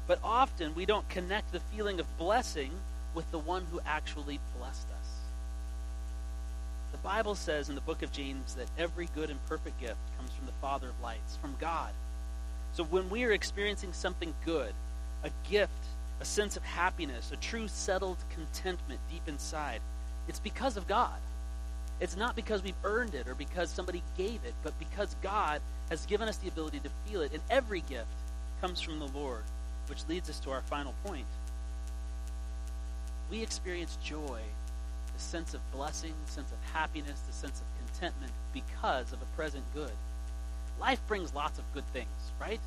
But 0.07 0.19
often 0.25 0.75
we 0.75 0.87
don't 0.87 1.09
connect 1.09 1.53
the 1.53 1.61
feeling 1.61 2.01
of 2.01 2.19
blessing 2.19 2.73
with 3.15 3.31
the 3.31 3.39
one 3.39 3.67
who 3.71 3.81
actually 3.87 4.41
blessed 4.59 4.89
us. 4.89 5.09
The 6.91 6.99
Bible 6.99 7.35
says 7.35 7.69
in 7.69 7.75
the 7.75 7.81
book 7.81 8.03
of 8.03 8.13
James 8.13 8.55
that 8.55 8.69
every 8.77 9.09
good 9.15 9.31
and 9.31 9.45
perfect 9.47 9.81
gift 9.81 9.97
comes 10.19 10.31
from 10.33 10.47
the 10.47 10.53
Father 10.61 10.89
of 10.89 11.01
lights, 11.03 11.37
from 11.41 11.55
God. 11.61 11.93
So 12.75 12.85
when 12.85 13.09
we 13.11 13.25
are 13.25 13.33
experiencing 13.33 13.93
something 13.93 14.35
good, 14.45 14.73
a 15.25 15.31
gift, 15.49 15.73
a 16.21 16.25
sense 16.25 16.57
of 16.57 16.65
happiness, 16.65 17.31
a 17.33 17.37
true 17.37 17.69
settled 17.69 18.19
contentment 18.31 19.01
deep 19.11 19.27
inside, 19.27 19.81
it's 20.29 20.41
because 20.41 20.77
of 20.77 20.87
God. 20.87 21.19
It's 22.01 22.17
not 22.17 22.35
because 22.35 22.63
we've 22.63 22.75
earned 22.85 23.15
it 23.15 23.29
or 23.29 23.35
because 23.35 23.71
somebody 23.71 24.03
gave 24.17 24.41
it, 24.45 24.55
but 24.63 24.77
because 24.79 25.15
God 25.23 25.61
has 25.89 26.07
given 26.07 26.29
us 26.29 26.37
the 26.37 26.49
ability 26.49 26.81
to 26.81 26.91
feel 27.07 27.21
it. 27.21 27.33
And 27.33 27.43
every 27.51 27.81
gift 27.89 28.07
comes 28.61 28.81
from 28.81 28.99
the 28.99 29.07
Lord, 29.07 29.43
which 29.89 30.07
leads 30.09 30.29
us 30.29 30.41
to 30.41 30.51
our 30.51 30.63
final 30.63 30.95
point. 31.05 31.27
We 33.31 33.43
experience 33.43 33.97
joy 34.03 34.41
the 35.15 35.21
sense 35.21 35.55
of 35.55 35.61
blessing, 35.73 36.13
the 36.27 36.33
sense 36.33 36.51
of 36.51 36.59
happiness, 36.73 37.21
the 37.21 37.33
sense 37.33 37.61
of 37.61 37.87
contentment 37.87 38.33
because 38.53 39.13
of 39.13 39.21
a 39.23 39.37
present 39.37 39.65
good. 39.75 39.93
Life 40.81 41.01
brings 41.07 41.35
lots 41.35 41.59
of 41.59 41.65
good 41.75 41.87
things, 41.93 42.09
right? 42.41 42.61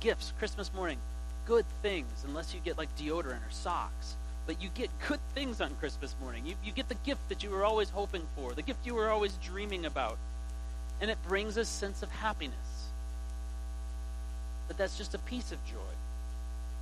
Gifts, 0.00 0.32
Christmas 0.38 0.72
morning, 0.72 0.98
good 1.46 1.66
things, 1.82 2.24
unless 2.26 2.54
you 2.54 2.60
get 2.64 2.78
like 2.78 2.94
deodorant 2.96 3.46
or 3.46 3.50
socks. 3.50 4.16
But 4.46 4.62
you 4.62 4.68
get 4.74 4.90
good 5.08 5.20
things 5.34 5.60
on 5.60 5.74
Christmas 5.76 6.14
morning. 6.20 6.46
You, 6.46 6.54
you 6.64 6.72
get 6.72 6.88
the 6.88 6.96
gift 6.96 7.28
that 7.28 7.42
you 7.42 7.50
were 7.50 7.64
always 7.64 7.90
hoping 7.90 8.26
for, 8.36 8.52
the 8.52 8.62
gift 8.62 8.86
you 8.86 8.94
were 8.94 9.08
always 9.08 9.34
dreaming 9.42 9.86
about. 9.86 10.18
And 11.00 11.10
it 11.10 11.18
brings 11.26 11.56
a 11.56 11.64
sense 11.64 12.02
of 12.02 12.10
happiness. 12.10 12.88
But 14.68 14.76
that's 14.76 14.96
just 14.96 15.14
a 15.14 15.18
piece 15.18 15.52
of 15.52 15.64
joy. 15.66 15.94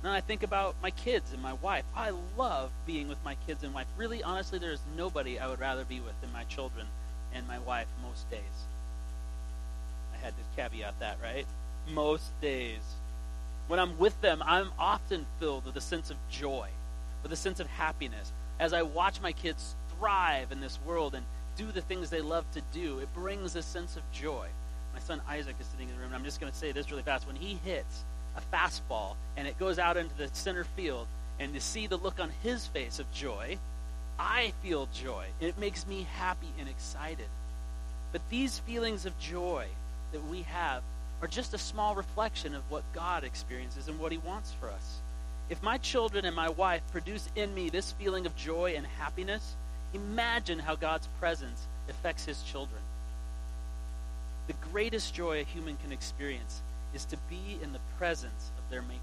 Now 0.03 0.11
I 0.11 0.19
think 0.19 0.43
about 0.43 0.75
my 0.81 0.91
kids 0.91 1.31
and 1.31 1.41
my 1.41 1.53
wife. 1.53 1.85
I 1.95 2.11
love 2.37 2.71
being 2.85 3.07
with 3.07 3.23
my 3.23 3.35
kids 3.47 3.63
and 3.63 3.73
wife. 3.73 3.87
Really, 3.97 4.21
honestly, 4.21 4.59
there's 4.59 4.81
nobody 4.97 5.39
I 5.39 5.47
would 5.47 5.61
rather 5.61 5.85
be 5.85 6.01
with 6.01 6.19
than 6.19 6.33
my 6.33 6.43
children 6.43 6.87
and 7.33 7.47
my 7.47 7.59
wife 7.59 7.87
most 8.05 8.29
days. 8.29 8.41
I 10.13 10.17
had 10.17 10.33
to 10.35 10.43
caveat 10.57 10.99
that, 10.99 11.17
right? 11.23 11.45
Most 11.93 12.31
days. 12.41 12.81
When 13.67 13.79
I'm 13.79 13.97
with 13.97 14.19
them, 14.21 14.43
I'm 14.45 14.71
often 14.77 15.25
filled 15.39 15.65
with 15.65 15.77
a 15.77 15.81
sense 15.81 16.09
of 16.09 16.17
joy, 16.29 16.67
with 17.23 17.31
a 17.31 17.37
sense 17.37 17.59
of 17.59 17.67
happiness. 17.67 18.31
As 18.59 18.73
I 18.73 18.83
watch 18.83 19.21
my 19.21 19.31
kids 19.31 19.75
thrive 19.97 20.51
in 20.51 20.59
this 20.59 20.77
world 20.85 21.15
and 21.15 21.25
do 21.57 21.71
the 21.71 21.81
things 21.81 22.09
they 22.09 22.21
love 22.21 22.45
to 22.51 22.61
do, 22.73 22.99
it 22.99 23.13
brings 23.13 23.55
a 23.55 23.61
sense 23.61 23.95
of 23.95 24.03
joy. 24.11 24.47
My 24.93 24.99
son 24.99 25.21
Isaac 25.27 25.55
is 25.59 25.65
sitting 25.67 25.89
in 25.89 25.95
the 25.95 26.01
room, 26.01 26.07
and 26.07 26.15
I'm 26.15 26.23
just 26.23 26.39
going 26.39 26.51
to 26.51 26.57
say 26.57 26.71
this 26.71 26.91
really 26.91 27.03
fast. 27.03 27.25
When 27.25 27.35
he 27.35 27.57
hits 27.65 28.03
a 28.35 28.55
fastball 28.55 29.15
and 29.37 29.47
it 29.47 29.57
goes 29.57 29.79
out 29.79 29.97
into 29.97 30.15
the 30.17 30.29
center 30.33 30.63
field, 30.63 31.07
and 31.39 31.53
to 31.53 31.59
see 31.59 31.87
the 31.87 31.97
look 31.97 32.19
on 32.19 32.29
his 32.43 32.67
face 32.67 32.99
of 32.99 33.11
joy, 33.11 33.57
I 34.19 34.53
feel 34.61 34.87
joy. 34.93 35.25
It 35.39 35.57
makes 35.57 35.87
me 35.87 36.05
happy 36.15 36.51
and 36.59 36.69
excited. 36.69 37.27
But 38.11 38.21
these 38.29 38.59
feelings 38.59 39.05
of 39.05 39.17
joy 39.19 39.65
that 40.11 40.23
we 40.27 40.43
have 40.43 40.83
are 41.21 41.27
just 41.27 41.53
a 41.53 41.57
small 41.57 41.95
reflection 41.95 42.53
of 42.53 42.69
what 42.69 42.83
God 42.93 43.23
experiences 43.23 43.87
and 43.87 43.99
what 43.99 44.11
He 44.11 44.19
wants 44.19 44.51
for 44.51 44.69
us. 44.69 45.01
If 45.49 45.61
my 45.61 45.77
children 45.77 46.25
and 46.25 46.35
my 46.35 46.49
wife 46.49 46.81
produce 46.91 47.29
in 47.35 47.53
me 47.53 47.69
this 47.69 47.91
feeling 47.91 48.25
of 48.25 48.35
joy 48.35 48.73
and 48.75 48.85
happiness, 48.85 49.55
imagine 49.93 50.59
how 50.59 50.75
God's 50.75 51.07
presence 51.19 51.67
affects 51.89 52.25
His 52.25 52.41
children. 52.43 52.81
The 54.47 54.53
greatest 54.71 55.13
joy 55.13 55.41
a 55.41 55.43
human 55.43 55.77
can 55.77 55.91
experience 55.91 56.61
is 56.93 57.05
to 57.05 57.17
be 57.29 57.57
in 57.61 57.73
the 57.73 57.79
presence 57.97 58.51
of 58.57 58.69
their 58.69 58.81
Maker. 58.81 58.99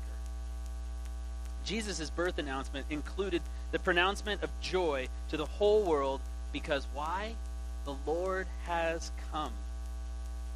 Jesus' 1.64 2.10
birth 2.10 2.38
announcement 2.38 2.86
included 2.90 3.42
the 3.70 3.78
pronouncement 3.78 4.42
of 4.42 4.50
joy 4.60 5.08
to 5.28 5.36
the 5.36 5.46
whole 5.46 5.84
world 5.84 6.20
because 6.52 6.86
why? 6.94 7.34
The 7.84 7.94
Lord 8.06 8.46
has 8.66 9.12
come. 9.32 9.52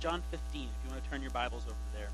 John 0.01 0.23
15, 0.31 0.41
if 0.63 0.85
you 0.85 0.91
want 0.91 1.05
to 1.05 1.11
turn 1.11 1.23
your 1.23 1.31
Bibles 1.31 1.65
over 1.67 1.75
there. 1.97 2.09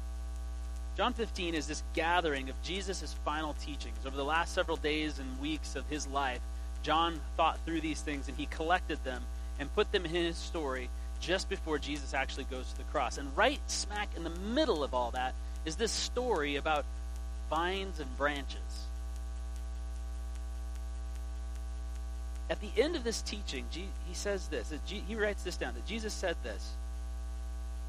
John 1.01 1.15
15 1.15 1.55
is 1.55 1.67
this 1.67 1.83
gathering 1.95 2.51
of 2.51 2.63
Jesus' 2.63 3.15
final 3.25 3.55
teachings. 3.55 3.97
Over 4.05 4.19
the 4.19 4.23
last 4.23 4.53
several 4.53 4.77
days 4.77 5.19
and 5.19 5.41
weeks 5.41 5.75
of 5.75 5.89
his 5.89 6.07
life, 6.07 6.41
John 6.83 7.19
thought 7.39 7.59
through 7.65 7.81
these 7.81 8.03
things 8.03 8.29
and 8.29 8.37
he 8.37 8.45
collected 8.45 9.03
them 9.03 9.23
and 9.59 9.75
put 9.75 9.91
them 9.93 10.05
in 10.05 10.11
his 10.11 10.37
story 10.37 10.91
just 11.19 11.49
before 11.49 11.79
Jesus 11.79 12.13
actually 12.13 12.45
goes 12.45 12.71
to 12.73 12.77
the 12.77 12.85
cross. 12.93 13.17
And 13.17 13.35
right 13.35 13.61
smack 13.67 14.11
in 14.15 14.25
the 14.25 14.31
middle 14.55 14.85
of 14.85 14.93
all 14.93 15.11
that 15.13 15.33
is 15.65 15.77
this 15.77 15.91
story 15.91 16.57
about 16.57 16.85
vines 17.49 17.99
and 17.99 18.19
branches. 18.19 18.85
At 22.51 22.61
the 22.61 22.73
end 22.77 22.95
of 22.95 23.05
this 23.05 23.23
teaching, 23.23 23.65
he 23.73 23.89
says 24.13 24.49
this. 24.49 24.71
He 24.85 25.15
writes 25.15 25.45
this 25.45 25.57
down 25.57 25.73
that 25.73 25.87
Jesus 25.87 26.13
said 26.13 26.37
this. 26.43 26.73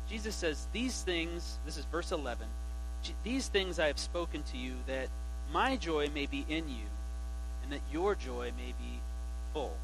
Jesus 0.10 0.34
says, 0.34 0.66
These 0.72 1.02
things, 1.02 1.58
this 1.66 1.76
is 1.76 1.84
verse 1.92 2.14
11, 2.14 2.48
these 3.24 3.48
things 3.48 3.80
I 3.80 3.88
have 3.88 4.00
spoken 4.00 4.44
to 4.52 4.58
you 4.58 4.74
that 4.88 5.10
my 5.52 5.76
joy 5.76 6.10
may 6.14 6.26
be 6.26 6.46
in 6.48 6.70
you 6.70 6.86
and 7.64 7.72
that 7.72 7.82
your 7.92 8.16
joy 8.16 8.52
may 8.58 8.74
be 8.80 9.00
full. 9.54 9.76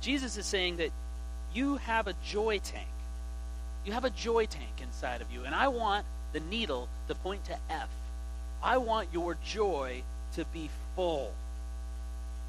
Jesus 0.00 0.36
is 0.36 0.46
saying 0.46 0.78
that 0.78 0.90
you 1.52 1.76
have 1.76 2.06
a 2.06 2.14
joy 2.24 2.58
tank. 2.58 2.88
You 3.84 3.92
have 3.92 4.04
a 4.04 4.10
joy 4.10 4.46
tank 4.46 4.80
inside 4.82 5.20
of 5.20 5.30
you, 5.32 5.44
and 5.44 5.54
I 5.54 5.68
want 5.68 6.04
the 6.32 6.40
needle 6.40 6.88
to 7.08 7.14
point 7.14 7.44
to 7.46 7.56
F. 7.68 7.88
I 8.62 8.76
want 8.76 9.08
your 9.12 9.36
joy 9.44 10.02
to 10.34 10.44
be 10.46 10.68
full. 10.94 11.32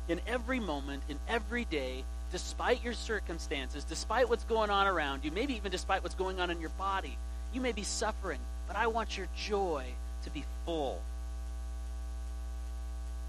In 0.07 0.19
every 0.27 0.59
moment, 0.59 1.03
in 1.07 1.17
every 1.27 1.65
day, 1.65 2.03
despite 2.31 2.83
your 2.83 2.93
circumstances, 2.93 3.83
despite 3.83 4.29
what's 4.29 4.43
going 4.43 4.69
on 4.69 4.87
around 4.87 5.23
you, 5.23 5.31
maybe 5.31 5.55
even 5.55 5.71
despite 5.71 6.03
what's 6.03 6.15
going 6.15 6.39
on 6.39 6.49
in 6.49 6.59
your 6.59 6.69
body, 6.71 7.17
you 7.53 7.61
may 7.61 7.71
be 7.71 7.83
suffering, 7.83 8.39
but 8.71 8.79
I 8.79 8.87
want 8.87 9.17
your 9.17 9.27
joy 9.35 9.83
to 10.23 10.29
be 10.29 10.45
full. 10.63 11.01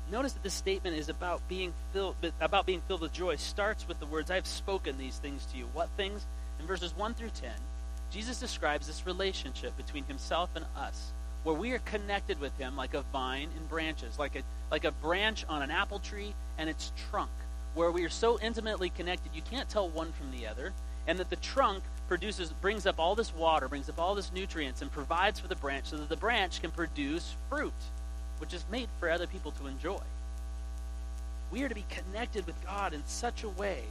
Notice 0.09 0.35
that 0.35 0.45
this 0.45 0.55
statement 0.55 0.97
is 0.97 1.09
about 1.09 1.41
being 1.49 1.73
filled 1.93 2.15
about 2.41 2.65
being 2.65 2.81
filled 2.87 3.01
with 3.01 3.13
joy 3.13 3.35
starts 3.35 3.89
with 3.89 3.99
the 3.99 4.07
words 4.07 4.31
I've 4.31 4.47
spoken 4.47 4.99
these 4.99 5.19
things 5.19 5.45
to 5.47 5.59
you. 5.59 5.67
What 5.73 5.89
things? 5.97 6.25
In 6.61 6.67
verses 6.67 6.97
1 6.97 7.15
through 7.15 7.31
10, 7.31 7.51
Jesus 8.13 8.39
describes 8.39 8.87
this 8.87 9.05
relationship 9.05 9.77
between 9.77 10.05
himself 10.05 10.49
and 10.55 10.65
us 10.77 11.11
where 11.43 11.57
we 11.57 11.73
are 11.73 11.81
connected 11.81 12.41
with 12.41 12.57
him 12.57 12.77
like 12.77 12.95
a 12.95 13.03
vine 13.13 13.49
and 13.57 13.69
branches, 13.69 14.21
like 14.21 14.37
a 14.37 14.43
like 14.71 14.85
a 14.85 14.93
branch 14.93 15.45
on 15.49 15.61
an 15.61 15.73
apple 15.73 15.99
tree 15.99 16.35
and 16.57 16.71
its 16.71 16.93
trunk, 17.11 17.33
where 17.75 17.91
we 17.91 18.05
are 18.05 18.11
so 18.11 18.39
intimately 18.39 18.91
connected 18.91 19.33
you 19.35 19.43
can't 19.51 19.69
tell 19.69 19.89
one 19.89 20.13
from 20.13 20.31
the 20.31 20.47
other, 20.47 20.73
and 21.09 21.19
that 21.19 21.31
the 21.31 21.37
trunk 21.37 21.83
produces 22.09 22.53
brings 22.61 22.87
up 22.87 22.99
all 22.99 23.15
this 23.15 23.35
water, 23.35 23.69
brings 23.69 23.89
up 23.89 23.99
all 23.99 24.15
this 24.15 24.33
nutrients 24.33 24.83
and 24.83 24.91
provides 24.93 25.41
for 25.41 25.49
the 25.49 25.57
branch 25.57 25.87
so 25.87 25.97
that 25.97 26.09
the 26.09 26.17
branch 26.17 26.61
can 26.61 26.71
produce 26.71 27.35
fruit 27.49 27.73
which 28.43 28.53
is 28.53 28.65
made 28.73 28.89
for 28.99 29.09
other 29.09 29.29
people 29.29 29.53
to 29.53 29.69
enjoy. 29.69 30.01
We 31.53 31.63
are 31.63 31.69
to 31.69 31.75
be 31.77 31.85
connected 31.89 32.45
with 32.45 32.57
God 32.67 32.93
in 32.93 33.05
such 33.07 33.45
a 33.45 33.49
way 33.49 33.85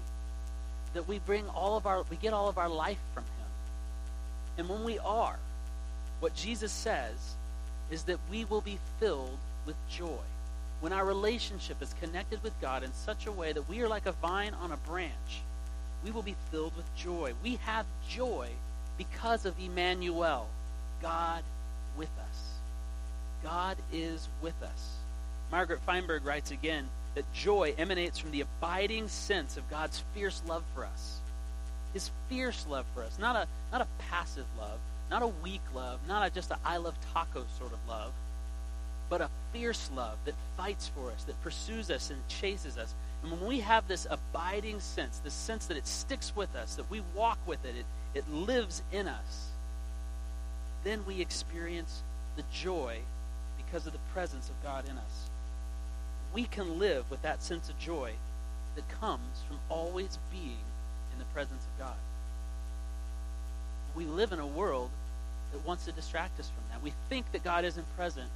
that 0.93 1.07
we 1.07 1.19
bring 1.19 1.47
all 1.47 1.77
of 1.77 1.87
our 1.87 2.03
we 2.09 2.17
get 2.17 2.33
all 2.33 2.49
of 2.49 2.57
our 2.57 2.67
life 2.67 2.99
from 3.13 3.23
him. 3.23 3.47
And 4.57 4.67
when 4.67 4.83
we 4.83 4.99
are, 4.99 5.37
what 6.19 6.35
Jesus 6.35 6.71
says 6.71 7.35
is 7.89 8.03
that 8.03 8.19
we 8.29 8.43
will 8.43 8.59
be 8.59 8.77
filled 8.99 9.37
with 9.65 9.77
joy. 9.89 10.19
When 10.81 10.91
our 10.91 11.05
relationship 11.05 11.81
is 11.81 11.95
connected 12.01 12.43
with 12.43 12.59
God 12.59 12.83
in 12.83 12.93
such 12.93 13.27
a 13.27 13.31
way 13.31 13.53
that 13.53 13.69
we 13.69 13.79
are 13.81 13.87
like 13.87 14.05
a 14.05 14.11
vine 14.11 14.53
on 14.61 14.73
a 14.73 14.77
branch, 14.77 15.43
we 16.03 16.11
will 16.11 16.21
be 16.21 16.35
filled 16.51 16.75
with 16.75 16.95
joy. 16.95 17.33
We 17.43 17.57
have 17.63 17.85
joy 18.09 18.49
because 18.97 19.45
of 19.45 19.55
Emmanuel, 19.59 20.47
God 21.01 21.43
with 21.97 22.09
us. 22.19 22.51
God 23.43 23.77
is 23.91 24.27
with 24.41 24.61
us. 24.63 24.97
Margaret 25.51 25.81
Feinberg 25.81 26.25
writes 26.25 26.51
again 26.51 26.87
that 27.15 27.31
joy 27.33 27.73
emanates 27.77 28.17
from 28.17 28.31
the 28.31 28.41
abiding 28.41 29.07
sense 29.07 29.57
of 29.57 29.69
God's 29.69 30.03
fierce 30.13 30.41
love 30.47 30.63
for 30.73 30.85
us. 30.85 31.19
His 31.93 32.09
fierce 32.29 32.65
love 32.69 32.85
for 32.93 33.03
us, 33.03 33.17
not 33.19 33.35
a 33.35 33.47
not 33.71 33.81
a 33.81 33.87
passive 34.09 34.45
love, 34.57 34.79
not 35.09 35.21
a 35.21 35.27
weak 35.27 35.61
love, 35.75 35.99
not 36.07 36.25
a, 36.25 36.33
just 36.33 36.51
a 36.51 36.57
I 36.63 36.77
love 36.77 36.95
tacos 37.13 37.57
sort 37.57 37.73
of 37.73 37.79
love, 37.87 38.11
but 39.11 39.19
a 39.19 39.29
fierce 39.51 39.91
love 39.93 40.17
that 40.23 40.35
fights 40.55 40.87
for 40.87 41.11
us, 41.11 41.25
that 41.25 41.39
pursues 41.43 41.91
us 41.91 42.11
and 42.11 42.27
chases 42.29 42.77
us. 42.77 42.95
And 43.21 43.31
when 43.33 43.45
we 43.45 43.59
have 43.59 43.85
this 43.85 44.07
abiding 44.09 44.79
sense, 44.79 45.19
this 45.19 45.33
sense 45.33 45.65
that 45.65 45.75
it 45.75 45.85
sticks 45.85 46.33
with 46.33 46.55
us, 46.55 46.75
that 46.75 46.89
we 46.89 47.01
walk 47.13 47.37
with 47.45 47.63
it, 47.65 47.75
it, 47.75 47.85
it 48.13 48.31
lives 48.31 48.81
in 48.89 49.09
us, 49.09 49.49
then 50.85 51.03
we 51.05 51.19
experience 51.19 52.03
the 52.37 52.43
joy 52.53 52.99
because 53.57 53.85
of 53.85 53.91
the 53.91 53.99
presence 54.13 54.49
of 54.49 54.63
God 54.63 54.85
in 54.87 54.97
us. 54.97 55.29
We 56.33 56.45
can 56.45 56.79
live 56.79 57.11
with 57.11 57.21
that 57.21 57.43
sense 57.43 57.67
of 57.67 57.77
joy 57.77 58.13
that 58.75 58.87
comes 59.01 59.43
from 59.45 59.59
always 59.67 60.19
being 60.31 60.63
in 61.11 61.19
the 61.19 61.25
presence 61.33 61.65
of 61.65 61.85
God. 61.85 61.97
We 63.93 64.05
live 64.05 64.31
in 64.31 64.39
a 64.39 64.47
world 64.47 64.89
that 65.51 65.67
wants 65.67 65.83
to 65.83 65.91
distract 65.91 66.39
us 66.39 66.47
from 66.47 66.63
that. 66.71 66.81
We 66.81 66.93
think 67.09 67.29
that 67.33 67.43
God 67.43 67.65
isn't 67.65 67.97
present 67.97 68.29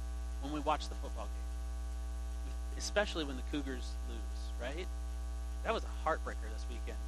when 0.46 0.54
we 0.54 0.60
watch 0.60 0.88
the 0.88 0.94
football 0.96 1.24
game, 1.24 2.54
especially 2.78 3.24
when 3.24 3.36
the 3.36 3.42
Cougars 3.50 3.90
lose, 4.08 4.60
right? 4.62 4.86
That 5.64 5.74
was 5.74 5.82
a 5.84 6.08
heartbreaker 6.08 6.48
this 6.54 6.64
weekend. 6.70 6.98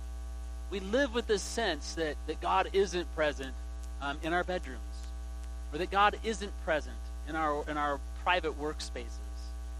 We 0.70 0.80
live 0.80 1.14
with 1.14 1.26
this 1.26 1.42
sense 1.42 1.94
that, 1.94 2.16
that 2.26 2.40
God 2.40 2.68
isn't 2.72 3.14
present 3.14 3.54
um, 4.02 4.18
in 4.22 4.32
our 4.32 4.44
bedrooms, 4.44 4.80
or 5.72 5.78
that 5.78 5.90
God 5.90 6.18
isn't 6.24 6.52
present 6.64 6.96
in 7.28 7.36
our, 7.36 7.64
in 7.68 7.76
our 7.76 8.00
private 8.24 8.60
workspaces, 8.60 9.06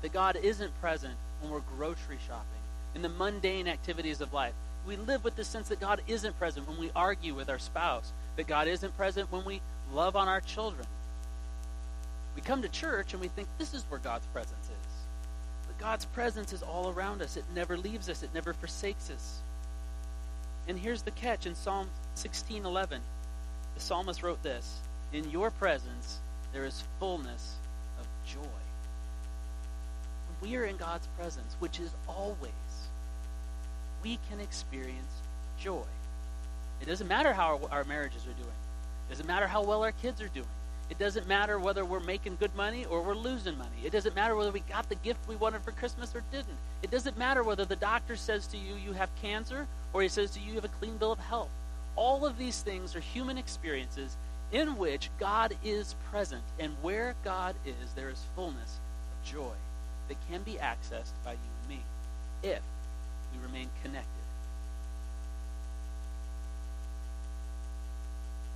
that 0.03 0.13
God 0.13 0.37
isn't 0.37 0.81
present 0.81 1.15
when 1.41 1.51
we're 1.51 1.61
grocery 1.77 2.19
shopping, 2.27 2.47
in 2.95 3.03
the 3.03 3.09
mundane 3.09 3.69
activities 3.69 4.21
of 4.21 4.33
life. 4.33 4.55
We 4.87 4.97
live 4.97 5.25
with 5.25 5.37
the 5.37 5.45
sense 5.45 5.69
that 5.69 5.81
God 5.81 6.01
isn't 6.07 6.39
present 6.39 6.67
when 6.67 6.79
we 6.79 6.91
argue 6.97 7.35
with 7.35 7.51
our 7.51 7.59
spouse, 7.59 8.13
that 8.37 8.47
God 8.47 8.69
isn't 8.69 8.97
present 8.97 9.31
when 9.31 9.45
we 9.45 9.61
love 9.93 10.17
on 10.17 10.29
our 10.29 10.41
children. 10.41 10.87
We 12.39 12.43
come 12.43 12.63
to 12.63 12.69
church 12.69 13.15
and 13.15 13.21
we 13.21 13.27
think 13.27 13.49
this 13.59 13.75
is 13.75 13.85
where 13.89 13.99
God's 13.99 14.27
presence 14.29 14.67
is. 14.67 14.93
But 15.67 15.77
God's 15.77 16.05
presence 16.05 16.53
is 16.53 16.63
all 16.63 16.89
around 16.89 17.21
us. 17.21 17.37
It 17.37 17.45
never 17.53 17.77
leaves 17.77 18.09
us. 18.09 18.23
It 18.23 18.33
never 18.33 18.53
forsakes 18.53 19.11
us. 19.11 19.41
And 20.69 20.79
here's 20.79 21.03
the 21.03 21.11
catch 21.11 21.47
in 21.47 21.57
Psalm 21.57 21.89
16:11. 22.15 23.01
The 23.75 23.81
psalmist 23.81 24.23
wrote 24.23 24.41
this, 24.45 24.79
"In 25.13 25.29
your 25.33 25.51
presence 25.51 26.21
there 26.53 26.65
is 26.65 26.85
fullness 27.01 27.57
of 27.99 28.07
joy." 28.25 28.61
When 30.29 30.41
we 30.41 30.57
are 30.59 30.65
in 30.65 30.77
God's 30.77 31.09
presence, 31.19 31.57
which 31.59 31.81
is 31.81 31.91
always, 32.07 32.53
we 34.05 34.21
can 34.29 34.39
experience 34.39 35.23
joy. 35.59 35.89
It 36.81 36.87
doesn't 36.87 37.09
matter 37.09 37.33
how 37.33 37.57
our, 37.57 37.71
our 37.79 37.85
marriages 37.85 38.25
are 38.29 38.41
doing. 38.41 38.59
It 39.09 39.11
doesn't 39.11 39.27
matter 39.27 39.49
how 39.49 39.65
well 39.65 39.83
our 39.83 39.91
kids 39.91 40.23
are 40.23 40.29
doing. 40.29 40.47
It 40.91 40.99
doesn't 40.99 41.29
matter 41.29 41.59
whether 41.59 41.85
we're 41.85 42.01
making 42.01 42.37
good 42.41 42.55
money 42.57 42.87
or 42.87 43.03
we're 43.03 43.15
losing 43.15 43.59
money. 43.59 43.77
It 43.85 43.93
doesn't 43.93 44.15
matter 44.15 44.35
whether 44.35 44.51
we 44.51 44.61
got 44.61 44.89
the 44.89 44.95
gift 44.97 45.29
we 45.29 45.37
wanted 45.37 45.63
for 45.63 45.73
Christmas 45.73 46.15
or 46.15 46.23
didn't. 46.33 46.57
It 46.83 46.91
doesn't 46.91 47.19
matter 47.19 47.43
whether 47.43 47.65
the 47.65 47.77
doctor 47.77 48.17
says 48.17 48.47
to 48.49 48.57
you 48.57 48.75
you 48.75 48.93
have 48.95 49.11
cancer 49.21 49.67
or 49.93 50.03
he 50.03 50.09
says 50.09 50.31
to 50.33 50.41
you 50.41 50.49
you 50.49 50.55
have 50.55 50.65
a 50.65 50.69
clean 50.69 50.97
bill 50.97 51.13
of 51.13 51.19
health. 51.19 51.51
All 51.95 52.25
of 52.25 52.39
these 52.39 52.63
things 52.63 52.97
are 52.97 53.01
human 53.01 53.37
experiences 53.37 54.17
in 54.51 54.79
which 54.79 55.11
God 55.21 55.55
is 55.63 55.95
present. 56.11 56.43
And 56.59 56.75
where 56.81 57.15
God 57.23 57.55
is, 57.67 57.93
there 57.95 58.09
is 58.09 58.25
fullness 58.35 58.79
of 59.13 59.31
joy 59.31 59.55
that 60.09 60.17
can 60.31 60.43
be 60.43 60.55
accessed 60.55 61.13
by 61.25 61.33
you 61.33 61.39
and 61.61 61.69
me 61.69 61.83
if 62.43 62.63
we 63.33 63.47
remain 63.47 63.69
connected. 63.83 64.09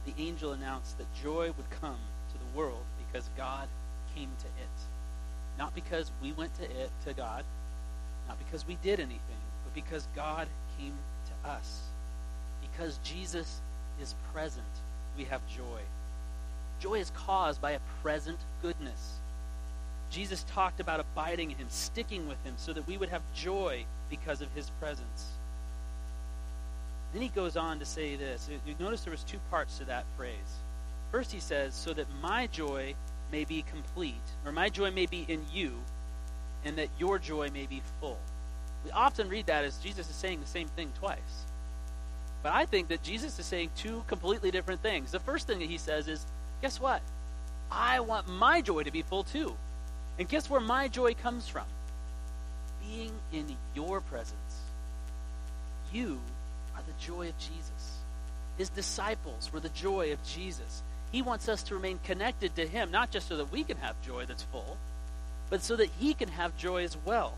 The 0.06 0.14
angel 0.18 0.52
announced 0.52 0.98
that 0.98 1.06
joy 1.22 1.52
would 1.56 1.70
come 1.80 1.98
to 2.32 2.38
the 2.38 2.58
world 2.58 2.82
because 3.06 3.28
God 3.36 3.68
came 4.14 4.30
to 4.38 4.46
it. 4.46 4.78
Not 5.58 5.74
because 5.74 6.10
we 6.22 6.32
went 6.32 6.54
to 6.56 6.64
it, 6.64 6.90
to 7.06 7.12
God, 7.12 7.44
not 8.28 8.38
because 8.38 8.66
we 8.66 8.76
did 8.82 9.00
anything, 9.00 9.20
but 9.64 9.74
because 9.74 10.08
God 10.16 10.48
came 10.78 10.94
to 11.26 11.48
us. 11.48 11.82
Because 12.60 12.98
Jesus 13.04 13.60
is 14.00 14.14
present, 14.32 14.64
we 15.16 15.24
have 15.24 15.40
joy. 15.48 15.80
Joy 16.80 16.94
is 16.94 17.12
caused 17.14 17.60
by 17.60 17.72
a 17.72 17.80
present 18.02 18.38
goodness. 18.62 19.18
Jesus 20.10 20.44
talked 20.48 20.80
about 20.80 21.00
abiding 21.00 21.50
in 21.50 21.56
him, 21.56 21.66
sticking 21.70 22.28
with 22.28 22.42
him, 22.44 22.54
so 22.56 22.72
that 22.72 22.86
we 22.86 22.96
would 22.96 23.08
have 23.08 23.22
joy 23.34 23.84
because 24.10 24.42
of 24.42 24.48
his 24.54 24.70
presence. 24.80 25.32
Then 27.12 27.22
he 27.22 27.28
goes 27.28 27.56
on 27.56 27.78
to 27.78 27.84
say 27.84 28.16
this. 28.16 28.48
You 28.66 28.74
notice 28.78 29.02
there 29.02 29.10
was 29.10 29.24
two 29.24 29.38
parts 29.50 29.78
to 29.78 29.84
that 29.84 30.04
phrase. 30.16 30.60
First 31.12 31.30
he 31.30 31.38
says, 31.38 31.74
so 31.74 31.92
that 31.92 32.06
my 32.20 32.48
joy 32.48 32.94
may 33.30 33.44
be 33.44 33.62
complete, 33.70 34.14
or 34.44 34.50
my 34.50 34.68
joy 34.68 34.90
may 34.90 35.06
be 35.06 35.24
in 35.28 35.44
you, 35.52 35.72
and 36.64 36.76
that 36.78 36.88
your 36.98 37.18
joy 37.18 37.50
may 37.52 37.66
be 37.66 37.82
full. 38.00 38.18
We 38.84 38.90
often 38.90 39.28
read 39.28 39.46
that 39.46 39.64
as 39.64 39.78
Jesus 39.78 40.08
is 40.08 40.16
saying 40.16 40.40
the 40.40 40.46
same 40.46 40.68
thing 40.68 40.90
twice. 40.98 41.46
But 42.42 42.54
I 42.54 42.64
think 42.64 42.88
that 42.88 43.02
Jesus 43.02 43.38
is 43.38 43.46
saying 43.46 43.70
two 43.76 44.02
completely 44.08 44.50
different 44.50 44.82
things. 44.82 45.12
The 45.12 45.20
first 45.20 45.46
thing 45.46 45.60
that 45.60 45.68
he 45.68 45.78
says 45.78 46.08
is, 46.08 46.26
guess 46.60 46.80
what? 46.80 47.00
I 47.70 48.00
want 48.00 48.28
my 48.28 48.60
joy 48.60 48.82
to 48.82 48.90
be 48.90 49.02
full 49.02 49.22
too. 49.22 49.54
And 50.18 50.28
guess 50.28 50.50
where 50.50 50.60
my 50.60 50.88
joy 50.88 51.14
comes 51.14 51.46
from? 51.46 51.66
Being 52.82 53.12
in 53.32 53.56
your 53.74 54.00
presence. 54.00 54.36
You 55.92 56.18
are 56.74 56.82
the 56.82 57.04
joy 57.04 57.28
of 57.28 57.38
Jesus. 57.38 57.98
His 58.58 58.70
disciples 58.70 59.50
were 59.52 59.60
the 59.60 59.68
joy 59.70 60.12
of 60.12 60.22
Jesus. 60.24 60.82
He 61.12 61.22
wants 61.22 61.48
us 61.48 61.62
to 61.64 61.74
remain 61.74 62.00
connected 62.02 62.56
to 62.56 62.66
Him, 62.66 62.90
not 62.90 63.10
just 63.10 63.28
so 63.28 63.36
that 63.36 63.52
we 63.52 63.62
can 63.62 63.76
have 63.76 64.00
joy 64.02 64.24
that's 64.26 64.42
full, 64.44 64.78
but 65.50 65.62
so 65.62 65.76
that 65.76 65.90
He 66.00 66.14
can 66.14 66.30
have 66.30 66.56
joy 66.56 66.82
as 66.82 66.96
well. 67.04 67.34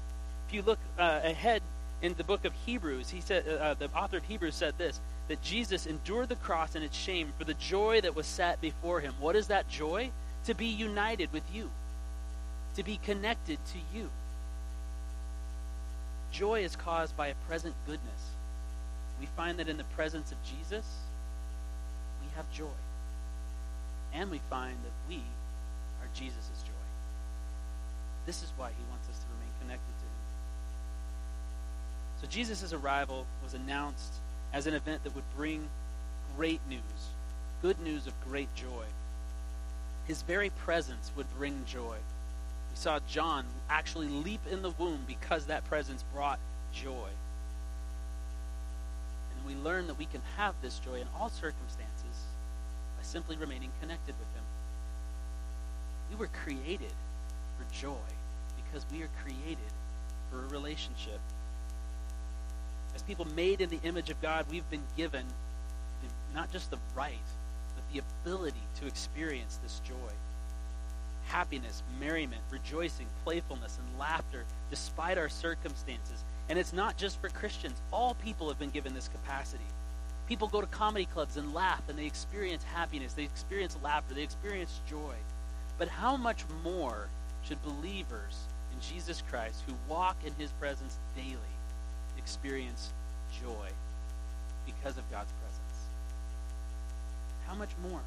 If 0.49 0.55
you 0.55 0.63
look 0.63 0.79
uh, 0.99 1.21
ahead 1.25 1.63
in 2.01 2.15
the 2.15 2.25
book 2.25 2.45
of 2.45 2.53
Hebrews, 2.67 3.11
he 3.11 3.21
said, 3.21 3.49
uh, 3.49 3.75
the 3.75 3.89
author 3.97 4.19
of 4.19 4.25
Hebrews 4.25 4.55
said 4.55 4.75
this 4.79 5.01
that 5.27 5.41
Jesus 5.41 5.87
endured 5.87 6.29
the 6.29 6.37
cross 6.37 6.75
and 6.75 6.85
its 6.85 6.97
shame 6.97 7.33
for 7.39 7.45
the 7.45 7.55
joy 7.55 8.03
that 8.03 8.15
was 8.15 8.27
set 8.27 8.61
before 8.61 9.01
him. 9.01 9.15
What 9.19 9.37
is 9.37 9.47
that 9.47 9.69
joy? 9.71 10.11
To 10.45 10.55
be 10.55 10.67
united 10.67 11.33
with 11.33 11.45
you, 11.51 11.71
to 12.77 12.83
be 12.83 12.99
connected 13.03 13.59
to 13.73 13.79
you. 13.99 14.11
Joy 16.31 16.63
is 16.63 16.77
caused 16.77 17.17
by 17.17 17.29
a 17.29 17.35
present 17.49 17.75
goodness. 17.87 18.33
We 19.19 19.27
find 19.35 19.59
that 19.59 19.69
in 19.69 19.79
the 19.79 19.85
presence 19.85 20.31
of 20.31 20.37
Jesus, 20.45 20.85
we 22.21 22.29
have 22.37 22.45
joy. 22.53 22.67
And 24.15 24.31
we 24.31 24.41
find 24.49 24.77
that 24.85 24.93
we 25.09 25.17
are 26.01 26.09
Jesus' 26.15 26.63
joy. 26.65 26.71
This 28.27 28.43
is 28.43 28.53
why 28.57 28.69
he 28.69 28.85
wants 28.91 29.09
us 29.09 29.19
to 29.19 29.27
remain 29.35 29.53
connected 29.61 29.93
to 29.99 30.05
him. 30.05 30.11
So 32.21 32.29
Jesus' 32.29 32.73
arrival 32.73 33.27
was 33.43 33.55
announced 33.55 34.15
as 34.53 34.67
an 34.67 34.75
event 34.75 35.03
that 35.03 35.15
would 35.15 35.25
bring 35.37 35.69
great 36.37 36.61
news, 36.69 36.81
good 37.61 37.81
news 37.81 38.07
of 38.07 38.15
great 38.25 38.55
joy. 38.55 38.85
His 40.07 40.23
very 40.23 40.51
presence 40.51 41.11
would 41.17 41.27
bring 41.37 41.65
joy. 41.67 41.97
We 42.71 42.77
saw 42.77 43.01
John 43.09 43.45
actually 43.69 44.09
leap 44.09 44.41
in 44.51 44.63
the 44.63 44.71
womb 44.71 45.01
because 45.07 45.47
that 45.47 45.65
presence 45.65 46.05
brought 46.15 46.39
joy. 46.73 47.09
And 49.37 49.47
we 49.47 49.61
learn 49.61 49.89
that 49.89 49.99
we 49.99 50.07
can 50.07 50.23
have 50.37 50.55
this 50.63 50.79
joy 50.79 51.01
in 51.01 51.09
all 51.19 51.31
circumstances 51.31 51.95
simply 53.05 53.37
remaining 53.37 53.71
connected 53.81 54.15
with 54.19 54.29
Him. 54.35 54.45
We 56.11 56.17
were 56.17 56.29
created 56.29 56.93
for 57.57 57.73
joy 57.73 57.97
because 58.57 58.85
we 58.93 59.03
are 59.03 59.11
created 59.23 59.73
for 60.31 60.45
a 60.45 60.49
relationship. 60.49 61.21
As 62.95 63.03
people 63.03 63.27
made 63.35 63.61
in 63.61 63.71
the 63.71 63.81
image 63.83 64.11
of 64.11 64.21
God, 64.23 64.47
we've 64.51 64.69
been 64.71 64.85
given 64.97 65.27
the, 66.03 66.39
not 66.39 66.53
just 66.53 66.71
the 66.71 66.79
right, 66.95 67.15
but 67.75 67.85
the 67.93 68.01
ability 68.01 68.63
to 68.81 68.87
experience 68.87 69.59
this 69.63 69.81
joy. 69.81 70.13
Happiness, 71.27 71.83
merriment, 71.99 72.43
rejoicing, 72.51 73.07
playfulness, 73.25 73.79
and 73.79 73.99
laughter 73.99 74.45
despite 74.71 75.19
our 75.19 75.29
circumstances. 75.29 76.25
And 76.49 76.59
it's 76.59 76.73
not 76.73 76.97
just 76.97 77.21
for 77.21 77.29
Christians. 77.31 77.81
All 77.93 78.15
people 78.15 78.49
have 78.49 78.59
been 78.59 78.71
given 78.71 78.95
this 78.95 79.09
capacity. 79.09 79.65
People 80.29 80.49
go 80.49 80.61
to 80.61 80.67
comedy 80.69 81.05
clubs 81.05 81.37
and 81.37 81.53
laugh, 81.53 81.83
and 81.89 81.99
they 81.99 82.07
experience 82.07 82.65
happiness, 82.65 83.13
they 83.13 83.25
experience 83.25 83.77
laughter, 83.83 84.15
they 84.15 84.23
experience 84.23 84.81
joy. 84.89 85.15
But 85.79 85.89
how 85.89 86.17
much 86.17 86.45
more 86.63 87.09
should 87.47 87.63
believers 87.63 88.39
in 88.73 88.81
Jesus 88.81 89.23
Christ 89.29 89.63
who 89.67 89.75
walk 89.89 90.17
in 90.25 90.33
his 90.35 90.51
presence 90.53 90.99
daily 91.15 91.37
experience 92.17 92.93
joy 93.43 93.69
because 94.65 94.97
of 94.97 95.11
God's 95.11 95.33
presence? 95.33 95.89
How 97.47 97.55
much 97.55 97.71
more? 97.91 98.01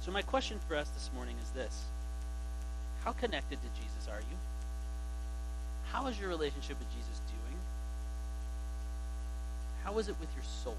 So, 0.00 0.12
my 0.12 0.22
question 0.22 0.60
for 0.68 0.76
us 0.76 0.88
this 0.90 1.10
morning 1.14 1.36
is 1.42 1.50
this 1.50 1.84
How 3.04 3.12
connected 3.12 3.58
to 3.62 3.80
Jesus 3.80 4.08
are 4.10 4.20
you? 4.20 4.36
How 5.92 6.08
is 6.08 6.20
your 6.20 6.28
relationship 6.28 6.78
with 6.78 6.90
Jesus 6.90 7.20
doing? 7.26 7.56
How 9.82 9.98
is 9.98 10.08
it 10.08 10.16
with 10.20 10.28
your 10.34 10.44
soul? 10.44 10.76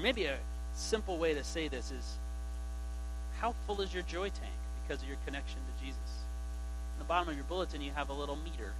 Maybe 0.00 0.26
a 0.26 0.38
simple 0.74 1.18
way 1.18 1.34
to 1.34 1.42
say 1.42 1.68
this 1.68 1.90
is 1.90 2.18
how 3.40 3.54
full 3.66 3.80
is 3.80 3.92
your 3.92 4.04
joy 4.04 4.28
tank 4.28 4.54
because 4.82 5.02
of 5.02 5.08
your 5.08 5.18
connection 5.24 5.58
to 5.58 5.84
Jesus? 5.84 5.98
In 6.94 7.00
the 7.00 7.04
bottom 7.04 7.28
of 7.28 7.34
your 7.34 7.44
bulletin, 7.44 7.80
you 7.80 7.90
have 7.94 8.08
a 8.08 8.12
little 8.12 8.36
meter. 8.36 8.72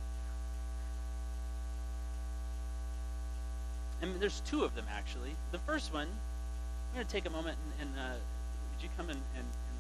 And 4.01 4.21
there's 4.21 4.41
two 4.41 4.63
of 4.63 4.77
them, 4.77 4.85
actually. 4.93 5.35
The 5.51 5.59
first 5.59 5.93
one, 5.93 6.07
I'm 6.07 6.95
going 6.95 7.07
to 7.07 7.13
take 7.13 7.27
a 7.27 7.31
moment 7.31 7.59
and, 7.81 7.89
and 7.89 7.99
uh, 7.99 8.13
would 8.13 8.83
you 8.83 8.89
come 8.97 9.09
and, 9.09 9.21
and, 9.35 9.45
and 9.45 9.79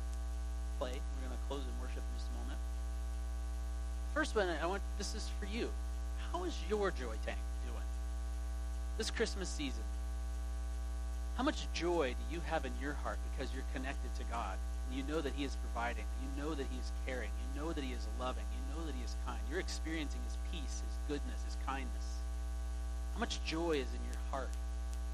play? 0.78 0.90
We're 0.90 1.28
going 1.28 1.38
to 1.38 1.48
close 1.48 1.60
in 1.60 1.80
worship 1.80 1.98
in 1.98 2.18
just 2.18 2.28
a 2.28 2.42
moment. 2.42 2.58
First 4.12 4.34
one, 4.34 4.48
I 4.60 4.66
want 4.66 4.82
this 4.96 5.14
is 5.14 5.30
for 5.38 5.46
you. 5.46 5.70
How 6.32 6.42
is 6.44 6.56
your 6.68 6.90
joy 6.90 7.14
tank 7.24 7.38
doing 7.64 7.86
this 8.96 9.10
Christmas 9.10 9.48
season? 9.48 9.84
How 11.38 11.44
much 11.44 11.68
joy 11.72 12.16
do 12.18 12.34
you 12.34 12.42
have 12.46 12.64
in 12.64 12.72
your 12.82 12.94
heart 12.94 13.16
because 13.30 13.54
you're 13.54 13.62
connected 13.72 14.12
to 14.16 14.24
God? 14.24 14.58
And 14.88 14.98
you 14.98 15.04
know 15.04 15.20
that 15.20 15.34
He 15.36 15.44
is 15.44 15.56
providing. 15.62 16.04
You 16.20 16.42
know 16.42 16.52
that 16.52 16.66
He 16.68 16.76
is 16.76 16.90
caring. 17.06 17.30
You 17.38 17.62
know 17.62 17.72
that 17.72 17.84
He 17.84 17.92
is 17.92 18.08
loving. 18.18 18.42
You 18.50 18.74
know 18.74 18.84
that 18.84 18.94
He 18.96 19.04
is 19.04 19.14
kind. 19.24 19.38
You're 19.48 19.60
experiencing 19.60 20.18
His 20.26 20.36
peace, 20.50 20.82
His 20.82 20.98
goodness, 21.06 21.40
His 21.44 21.56
kindness. 21.64 22.18
How 23.14 23.20
much 23.20 23.38
joy 23.44 23.70
is 23.70 23.86
in 23.86 24.02
your 24.10 24.18
heart 24.32 24.50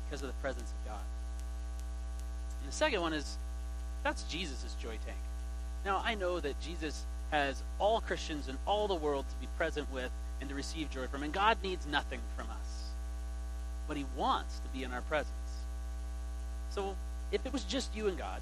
because 0.06 0.22
of 0.22 0.28
the 0.28 0.40
presence 0.40 0.70
of 0.70 0.88
God? 0.88 1.04
And 2.62 2.72
the 2.72 2.74
second 2.74 3.02
one 3.02 3.12
is 3.12 3.36
that's 4.02 4.22
Jesus' 4.22 4.74
joy 4.80 4.96
tank. 5.04 5.18
Now, 5.84 6.00
I 6.02 6.14
know 6.14 6.40
that 6.40 6.58
Jesus 6.58 7.04
has 7.32 7.62
all 7.78 8.00
Christians 8.00 8.48
in 8.48 8.56
all 8.66 8.88
the 8.88 8.94
world 8.94 9.26
to 9.28 9.36
be 9.36 9.48
present 9.58 9.92
with 9.92 10.10
and 10.40 10.48
to 10.48 10.54
receive 10.54 10.88
joy 10.88 11.06
from, 11.06 11.22
and 11.22 11.34
God 11.34 11.58
needs 11.62 11.86
nothing 11.86 12.20
from 12.34 12.46
us. 12.48 12.92
But 13.86 13.98
He 13.98 14.06
wants 14.16 14.60
to 14.60 14.68
be 14.68 14.84
in 14.84 14.92
our 14.92 15.02
presence. 15.02 15.43
So, 16.74 16.96
if 17.30 17.46
it 17.46 17.52
was 17.52 17.62
just 17.62 17.94
you 17.94 18.08
and 18.08 18.18
God, 18.18 18.40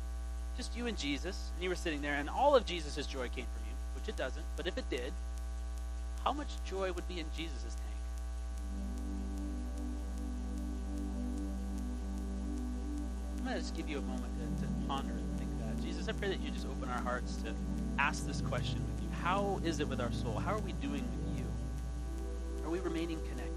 just 0.56 0.74
you 0.74 0.86
and 0.86 0.96
Jesus, 0.96 1.50
and 1.54 1.62
you 1.62 1.68
were 1.68 1.76
sitting 1.76 2.00
there, 2.00 2.14
and 2.14 2.30
all 2.30 2.56
of 2.56 2.64
Jesus' 2.64 3.06
joy 3.06 3.28
came 3.28 3.44
from 3.44 3.62
you, 3.66 3.74
which 3.94 4.08
it 4.08 4.16
doesn't, 4.16 4.44
but 4.56 4.66
if 4.66 4.78
it 4.78 4.88
did, 4.88 5.12
how 6.24 6.32
much 6.32 6.48
joy 6.64 6.90
would 6.92 7.06
be 7.08 7.20
in 7.20 7.26
Jesus' 7.36 7.74
tank? 7.74 7.88
I'm 13.36 13.44
going 13.44 13.56
to 13.56 13.60
just 13.60 13.76
give 13.76 13.86
you 13.86 13.98
a 13.98 14.02
moment 14.02 14.32
to, 14.38 14.62
to 14.62 14.72
ponder 14.88 15.12
and 15.12 15.38
think 15.38 15.50
that. 15.58 15.84
Jesus, 15.84 16.08
I 16.08 16.12
pray 16.12 16.28
that 16.28 16.40
you 16.40 16.50
just 16.50 16.66
open 16.66 16.88
our 16.88 17.02
hearts 17.02 17.36
to 17.42 17.52
ask 17.98 18.26
this 18.26 18.40
question 18.40 18.82
with 18.86 19.02
you. 19.02 19.10
How 19.22 19.60
is 19.62 19.80
it 19.80 19.88
with 19.88 20.00
our 20.00 20.12
soul? 20.12 20.38
How 20.38 20.54
are 20.54 20.60
we 20.60 20.72
doing 20.72 21.04
with 21.04 21.38
you? 21.38 21.44
Are 22.64 22.70
we 22.70 22.78
remaining 22.78 23.20
connected? 23.28 23.52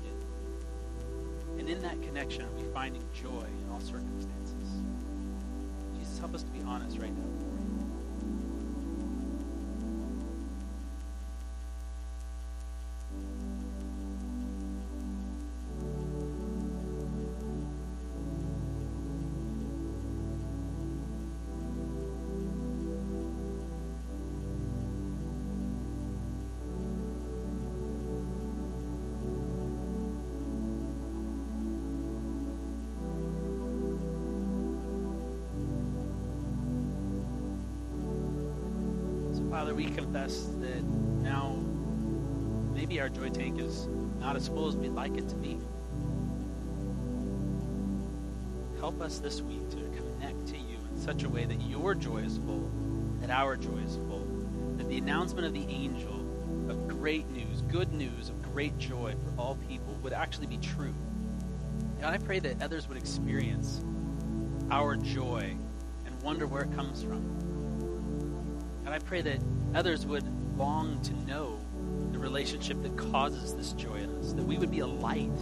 And 1.59 1.69
in 1.69 1.82
that 1.84 2.01
connection, 2.01 2.43
are 2.43 2.51
we 2.57 2.63
finding 2.73 3.01
joy 3.13 3.45
in 3.45 3.69
all 3.71 3.80
circumstances? 3.80 4.44
Help 6.26 6.34
us 6.34 6.41
to 6.41 6.51
be 6.51 6.63
honest 6.63 6.97
right 6.97 7.15
now. 7.15 7.44
Father, 39.66 39.78
we 39.78 39.86
confess 39.86 40.43
that 40.59 40.84
now 41.24 41.55
maybe 42.76 43.01
our 43.01 43.09
joy 43.09 43.30
tank 43.30 43.59
is 43.59 43.88
not 44.20 44.36
as 44.36 44.47
full 44.47 44.68
as 44.68 44.76
we'd 44.76 44.91
like 44.91 45.18
it 45.18 45.28
to 45.28 45.36
be. 45.36 45.57
Help 48.80 49.01
us 49.01 49.18
this 49.18 49.41
week 49.41 49.68
to 49.72 49.78
connect 49.78 50.45
to 50.49 50.55
you 50.55 50.78
in 50.91 51.01
such 51.01 51.24
a 51.24 51.30
way 51.30 51.45
that 51.45 51.59
your 51.61 51.95
joy 51.95 52.18
is 52.18 52.38
full, 52.38 52.70
that 53.22 53.32
our 53.32 53.57
joy 53.57 53.80
is 53.80 53.95
full, 54.07 54.28
that 54.78 54.88
the 54.88 54.99
announcement 54.99 55.47
of 55.47 55.53
the 55.55 55.66
angel 55.68 56.13
of 56.70 56.88
great 56.88 57.28
news, 57.32 57.63
good 57.63 57.91
news 57.91 58.30
of 58.30 58.39
great 58.43 58.78
joy 58.78 59.16
for 59.16 59.41
all 59.41 59.55
people 59.68 59.95
would 60.03 60.13
actually 60.13 60.45
be 60.45 60.57
true. 60.57 60.93
God, 61.99 62.13
I 62.13 62.20
pray 62.20 62.38
that 62.38 62.61
others 62.61 62.88
would 62.88 62.97
experience 62.97 63.84
our 64.70 64.95
joy 64.95 65.57
and 66.05 66.22
wonder 66.22 66.45
where 66.45 66.61
it 66.61 66.76
comes 66.76 67.01
from. 67.01 67.24
And 68.86 68.93
I 68.93 68.99
pray 68.99 69.24
that 69.24 69.39
others 69.76 70.05
would 70.05 70.23
long 70.57 71.01
to 71.01 71.13
know 71.28 71.59
the 72.11 72.17
relationship 72.17 72.82
that 72.82 72.95
causes 72.97 73.53
this 73.55 73.73
joy 73.73 73.95
in 73.95 74.09
us, 74.15 74.32
that 74.34 74.43
we 74.43 74.57
would 74.57 74.71
be 74.71 74.80
a 74.80 74.88
light 74.88 75.38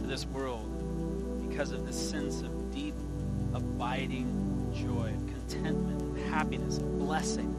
to 0.00 0.06
this 0.06 0.26
world 0.26 1.48
because 1.48 1.70
of 1.70 1.86
this 1.86 2.10
sense 2.10 2.42
of 2.42 2.74
deep, 2.74 2.94
abiding 3.54 4.72
joy, 4.74 5.12
contentment, 5.28 6.18
happiness, 6.28 6.78
blessing, 6.78 7.56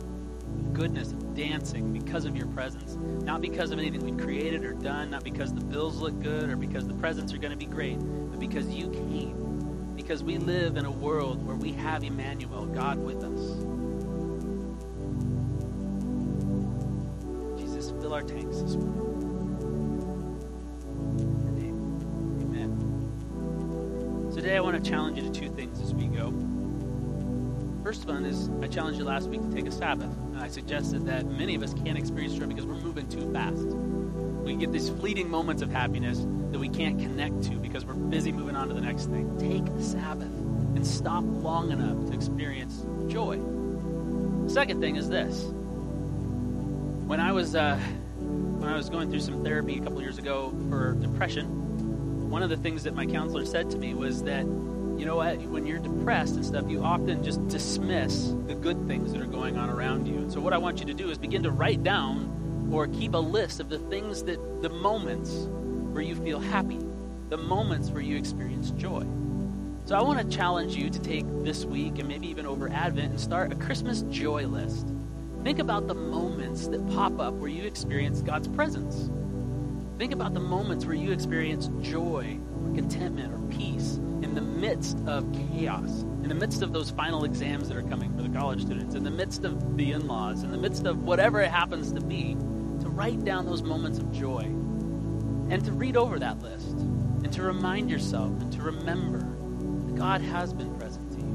goodness, 0.73 1.13
of 1.13 1.33
dancing 1.33 1.93
because 1.93 2.25
of 2.25 2.35
your 2.35 2.47
presence. 2.47 2.95
Not 3.23 3.39
because 3.39 3.71
of 3.71 3.79
anything 3.79 4.03
we've 4.03 4.17
created 4.17 4.65
or 4.65 4.73
done, 4.73 5.11
not 5.11 5.23
because 5.23 5.53
the 5.53 5.63
bills 5.63 6.01
look 6.01 6.21
good 6.21 6.49
or 6.49 6.57
because 6.57 6.85
the 6.87 6.93
presents 6.95 7.33
are 7.33 7.37
going 7.37 7.51
to 7.51 7.57
be 7.57 7.65
great, 7.65 7.97
but 7.99 8.39
because 8.39 8.67
you 8.67 8.89
came. 8.89 9.93
Because 9.95 10.23
we 10.23 10.37
live 10.37 10.75
in 10.75 10.83
a 10.83 10.91
world 10.91 11.45
where 11.47 11.55
we 11.55 11.71
have 11.71 12.03
Emmanuel, 12.03 12.65
God 12.65 12.97
with 12.97 13.23
us. 13.23 13.64
Morning. 18.61 18.79
Amen. 22.41 24.31
Today 24.33 24.55
I 24.55 24.61
want 24.61 24.81
to 24.81 24.89
challenge 24.89 25.17
you 25.17 25.23
to 25.23 25.29
two 25.29 25.49
things 25.49 25.81
as 25.81 25.93
we 25.93 26.05
go. 26.05 26.31
First 27.83 28.05
one 28.05 28.25
is 28.25 28.49
I 28.61 28.67
challenged 28.67 28.97
you 28.97 29.05
last 29.05 29.27
week 29.27 29.41
to 29.41 29.51
take 29.53 29.67
a 29.67 29.71
Sabbath. 29.71 30.09
And 30.33 30.39
I 30.39 30.47
suggested 30.47 31.05
that 31.05 31.25
many 31.25 31.55
of 31.55 31.63
us 31.63 31.73
can't 31.73 31.97
experience 31.97 32.35
joy 32.35 32.45
because 32.45 32.65
we're 32.65 32.75
moving 32.75 33.07
too 33.09 33.31
fast. 33.33 33.65
We 33.65 34.55
get 34.55 34.71
these 34.71 34.89
fleeting 34.89 35.29
moments 35.29 35.61
of 35.61 35.69
happiness 35.69 36.19
that 36.51 36.59
we 36.59 36.69
can't 36.69 36.97
connect 36.99 37.43
to 37.43 37.57
because 37.57 37.83
we're 37.83 37.93
busy 37.95 38.31
moving 38.31 38.55
on 38.55 38.69
to 38.69 38.73
the 38.73 38.81
next 38.81 39.07
thing. 39.07 39.37
Take 39.37 39.67
a 39.67 39.83
Sabbath 39.83 40.27
and 40.27 40.87
stop 40.87 41.23
long 41.25 41.71
enough 41.71 42.07
to 42.07 42.13
experience 42.13 42.85
joy. 43.07 43.39
Second 44.47 44.79
thing 44.79 44.95
is 44.95 45.09
this 45.09 45.51
when 47.05 47.19
I 47.19 47.33
was 47.33 47.55
uh, 47.55 47.79
when 48.65 48.73
I 48.73 48.77
was 48.77 48.89
going 48.89 49.11
through 49.11 49.19
some 49.19 49.43
therapy 49.43 49.77
a 49.77 49.81
couple 49.81 50.01
years 50.01 50.17
ago 50.17 50.51
for 50.69 50.93
depression, 50.95 52.31
one 52.31 52.41
of 52.41 52.49
the 52.49 52.57
things 52.57 52.81
that 52.83 52.95
my 52.95 53.05
counselor 53.05 53.45
said 53.45 53.69
to 53.69 53.77
me 53.77 53.93
was 53.93 54.23
that 54.23 54.43
you 54.97 55.05
know 55.05 55.17
what, 55.17 55.39
when 55.41 55.67
you're 55.67 55.77
depressed 55.77 56.35
and 56.35 56.43
stuff, 56.43 56.67
you 56.67 56.81
often 56.81 57.23
just 57.23 57.47
dismiss 57.47 58.33
the 58.47 58.55
good 58.55 58.87
things 58.87 59.11
that 59.11 59.21
are 59.21 59.27
going 59.27 59.57
on 59.57 59.69
around 59.69 60.07
you. 60.07 60.15
And 60.15 60.33
so, 60.33 60.39
what 60.39 60.51
I 60.51 60.57
want 60.57 60.79
you 60.79 60.85
to 60.87 60.95
do 60.95 61.11
is 61.11 61.17
begin 61.19 61.43
to 61.43 61.51
write 61.51 61.83
down 61.83 62.69
or 62.71 62.87
keep 62.87 63.13
a 63.13 63.19
list 63.19 63.59
of 63.59 63.69
the 63.69 63.77
things 63.77 64.23
that 64.23 64.39
the 64.63 64.69
moments 64.69 65.47
where 65.91 66.01
you 66.01 66.15
feel 66.15 66.39
happy, 66.39 66.79
the 67.29 67.37
moments 67.37 67.91
where 67.91 68.01
you 68.01 68.17
experience 68.17 68.71
joy. 68.71 69.05
So, 69.83 69.95
I 69.95 70.01
want 70.01 70.19
to 70.19 70.35
challenge 70.35 70.75
you 70.75 70.89
to 70.89 70.99
take 70.99 71.25
this 71.43 71.65
week 71.65 71.99
and 71.99 72.07
maybe 72.07 72.27
even 72.29 72.47
over 72.47 72.69
Advent 72.69 73.11
and 73.11 73.19
start 73.19 73.51
a 73.51 73.55
Christmas 73.55 74.01
joy 74.03 74.47
list. 74.47 74.94
Think 75.45 75.59
about 75.59 75.87
the 75.87 75.93
moments 75.93 76.67
that 76.69 76.85
pop 76.89 77.19
up 77.19 77.35
where 77.35 77.51
you 77.51 77.65
experience 77.65 78.23
God's 78.23 78.47
presence. 78.47 79.11
Think 79.99 80.11
about 80.11 80.33
the 80.33 80.39
moments 80.39 80.85
where 80.87 80.95
you 80.95 81.11
experience 81.11 81.69
joy 81.81 82.39
or 82.63 82.73
contentment 82.73 83.31
or 83.31 83.37
peace 83.55 83.97
in 84.23 84.33
the 84.33 84.41
midst 84.41 84.97
of 85.05 85.31
chaos, 85.53 86.01
in 86.01 86.29
the 86.29 86.33
midst 86.33 86.63
of 86.63 86.73
those 86.73 86.89
final 86.89 87.25
exams 87.25 87.67
that 87.67 87.77
are 87.77 87.83
coming 87.83 88.11
for 88.15 88.23
the 88.23 88.29
college 88.29 88.63
students, 88.63 88.95
in 88.95 89.03
the 89.03 89.11
midst 89.11 89.43
of 89.43 89.77
the 89.77 89.91
in 89.91 90.07
laws, 90.07 90.41
in 90.41 90.49
the 90.49 90.57
midst 90.57 90.87
of 90.87 91.03
whatever 91.03 91.41
it 91.41 91.51
happens 91.51 91.91
to 91.91 92.01
be, 92.01 92.33
to 92.81 92.89
write 92.89 93.23
down 93.23 93.45
those 93.45 93.61
moments 93.61 93.99
of 93.99 94.11
joy 94.11 94.41
and 95.51 95.63
to 95.63 95.71
read 95.71 95.95
over 95.95 96.17
that 96.17 96.41
list 96.41 96.71
and 96.71 97.31
to 97.31 97.43
remind 97.43 97.91
yourself 97.91 98.31
and 98.41 98.51
to 98.51 98.63
remember 98.63 99.19
that 99.19 99.95
God 99.95 100.21
has 100.21 100.53
been 100.53 100.73
present 100.79 101.11
to 101.11 101.19
you. 101.19 101.25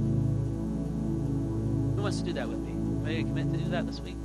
Who 1.94 2.02
wants 2.02 2.18
to 2.18 2.24
do 2.24 2.32
that 2.32 2.48
with 2.48 2.58
me? 2.58 2.69
Ready 3.02 3.22
to 3.22 3.28
commit 3.28 3.50
to 3.52 3.56
do 3.56 3.70
that 3.70 3.86
this 3.86 4.00
week? 4.00 4.16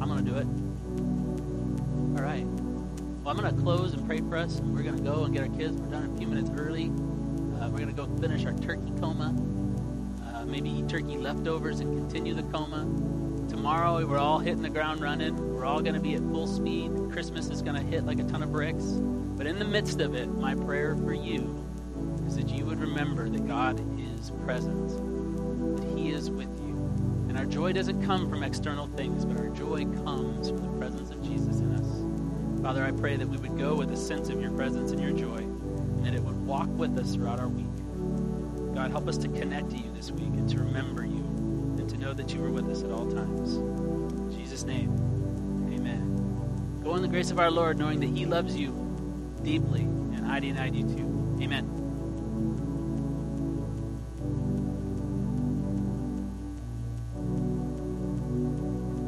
I'm 0.00 0.08
going 0.08 0.24
to 0.24 0.30
do 0.30 0.36
it. 0.36 0.46
All 2.18 2.22
right. 2.22 2.44
Well, 2.44 3.34
I'm 3.34 3.36
going 3.36 3.54
to 3.54 3.62
close 3.62 3.94
and 3.94 4.06
pray 4.06 4.18
for 4.18 4.36
us, 4.36 4.58
and 4.58 4.74
we're 4.74 4.82
going 4.82 4.96
to 4.96 5.02
go 5.02 5.24
and 5.24 5.34
get 5.34 5.42
our 5.42 5.56
kids. 5.56 5.80
We're 5.80 5.90
done 5.90 6.12
a 6.12 6.18
few 6.18 6.26
minutes 6.26 6.50
early. 6.58 6.86
Uh, 6.86 7.70
we're 7.70 7.78
going 7.78 7.88
to 7.88 7.94
go 7.94 8.06
finish 8.20 8.44
our 8.44 8.52
turkey 8.52 8.92
coma. 9.00 9.34
Uh, 10.22 10.44
maybe 10.44 10.68
eat 10.70 10.88
turkey 10.90 11.16
leftovers 11.16 11.80
and 11.80 11.96
continue 11.96 12.34
the 12.34 12.42
coma. 12.44 12.82
Tomorrow, 13.48 14.06
we're 14.06 14.18
all 14.18 14.38
hitting 14.38 14.62
the 14.62 14.70
ground 14.70 15.00
running. 15.00 15.54
We're 15.54 15.64
all 15.64 15.80
going 15.80 15.94
to 15.94 16.00
be 16.00 16.14
at 16.14 16.20
full 16.20 16.46
speed. 16.46 16.92
Christmas 17.12 17.48
is 17.48 17.62
going 17.62 17.76
to 17.76 17.82
hit 17.82 18.04
like 18.04 18.18
a 18.18 18.24
ton 18.24 18.42
of 18.42 18.52
bricks. 18.52 18.84
But 18.84 19.46
in 19.46 19.58
the 19.58 19.64
midst 19.64 20.00
of 20.00 20.14
it, 20.14 20.28
my 20.28 20.54
prayer 20.54 20.96
for 20.96 21.14
you 21.14 21.64
is 22.26 22.36
that 22.36 22.50
you 22.50 22.66
would 22.66 22.80
remember 22.80 23.28
that 23.28 23.46
God 23.46 23.80
is 23.98 24.32
present, 24.44 24.88
that 25.78 25.98
He 25.98 26.10
is 26.10 26.30
with 26.30 26.51
joy 27.52 27.70
doesn't 27.70 28.02
come 28.02 28.30
from 28.30 28.42
external 28.42 28.86
things, 28.86 29.26
but 29.26 29.36
our 29.36 29.50
joy 29.50 29.84
comes 30.04 30.48
from 30.48 30.62
the 30.62 30.78
presence 30.78 31.10
of 31.10 31.22
Jesus 31.22 31.58
in 31.58 31.74
us. 31.74 32.62
Father, 32.62 32.82
I 32.82 32.92
pray 32.92 33.16
that 33.16 33.28
we 33.28 33.36
would 33.36 33.58
go 33.58 33.74
with 33.74 33.92
a 33.92 33.96
sense 33.96 34.30
of 34.30 34.40
your 34.40 34.50
presence 34.52 34.90
and 34.90 34.98
your 34.98 35.12
joy, 35.12 35.36
and 35.36 36.06
that 36.06 36.14
it 36.14 36.22
would 36.22 36.46
walk 36.46 36.68
with 36.68 36.98
us 36.98 37.14
throughout 37.14 37.40
our 37.40 37.48
week. 37.48 37.66
God, 38.74 38.90
help 38.90 39.06
us 39.06 39.18
to 39.18 39.28
connect 39.28 39.68
to 39.72 39.76
you 39.76 39.92
this 39.92 40.10
week 40.10 40.32
and 40.32 40.48
to 40.48 40.60
remember 40.60 41.04
you 41.04 41.22
and 41.76 41.86
to 41.90 41.98
know 41.98 42.14
that 42.14 42.32
you 42.32 42.42
are 42.42 42.50
with 42.50 42.70
us 42.70 42.84
at 42.84 42.90
all 42.90 43.06
times. 43.10 43.56
In 43.56 44.32
Jesus' 44.32 44.64
name, 44.64 44.90
amen. 45.74 46.80
Go 46.82 46.96
in 46.96 47.02
the 47.02 47.08
grace 47.08 47.30
of 47.30 47.38
our 47.38 47.50
Lord, 47.50 47.78
knowing 47.78 48.00
that 48.00 48.08
he 48.08 48.24
loves 48.24 48.56
you 48.56 48.70
deeply, 49.42 49.82
and 49.82 50.26
I 50.26 50.40
deny 50.40 50.68
you 50.68 50.84
too. 50.84 51.38
Amen. 51.42 51.81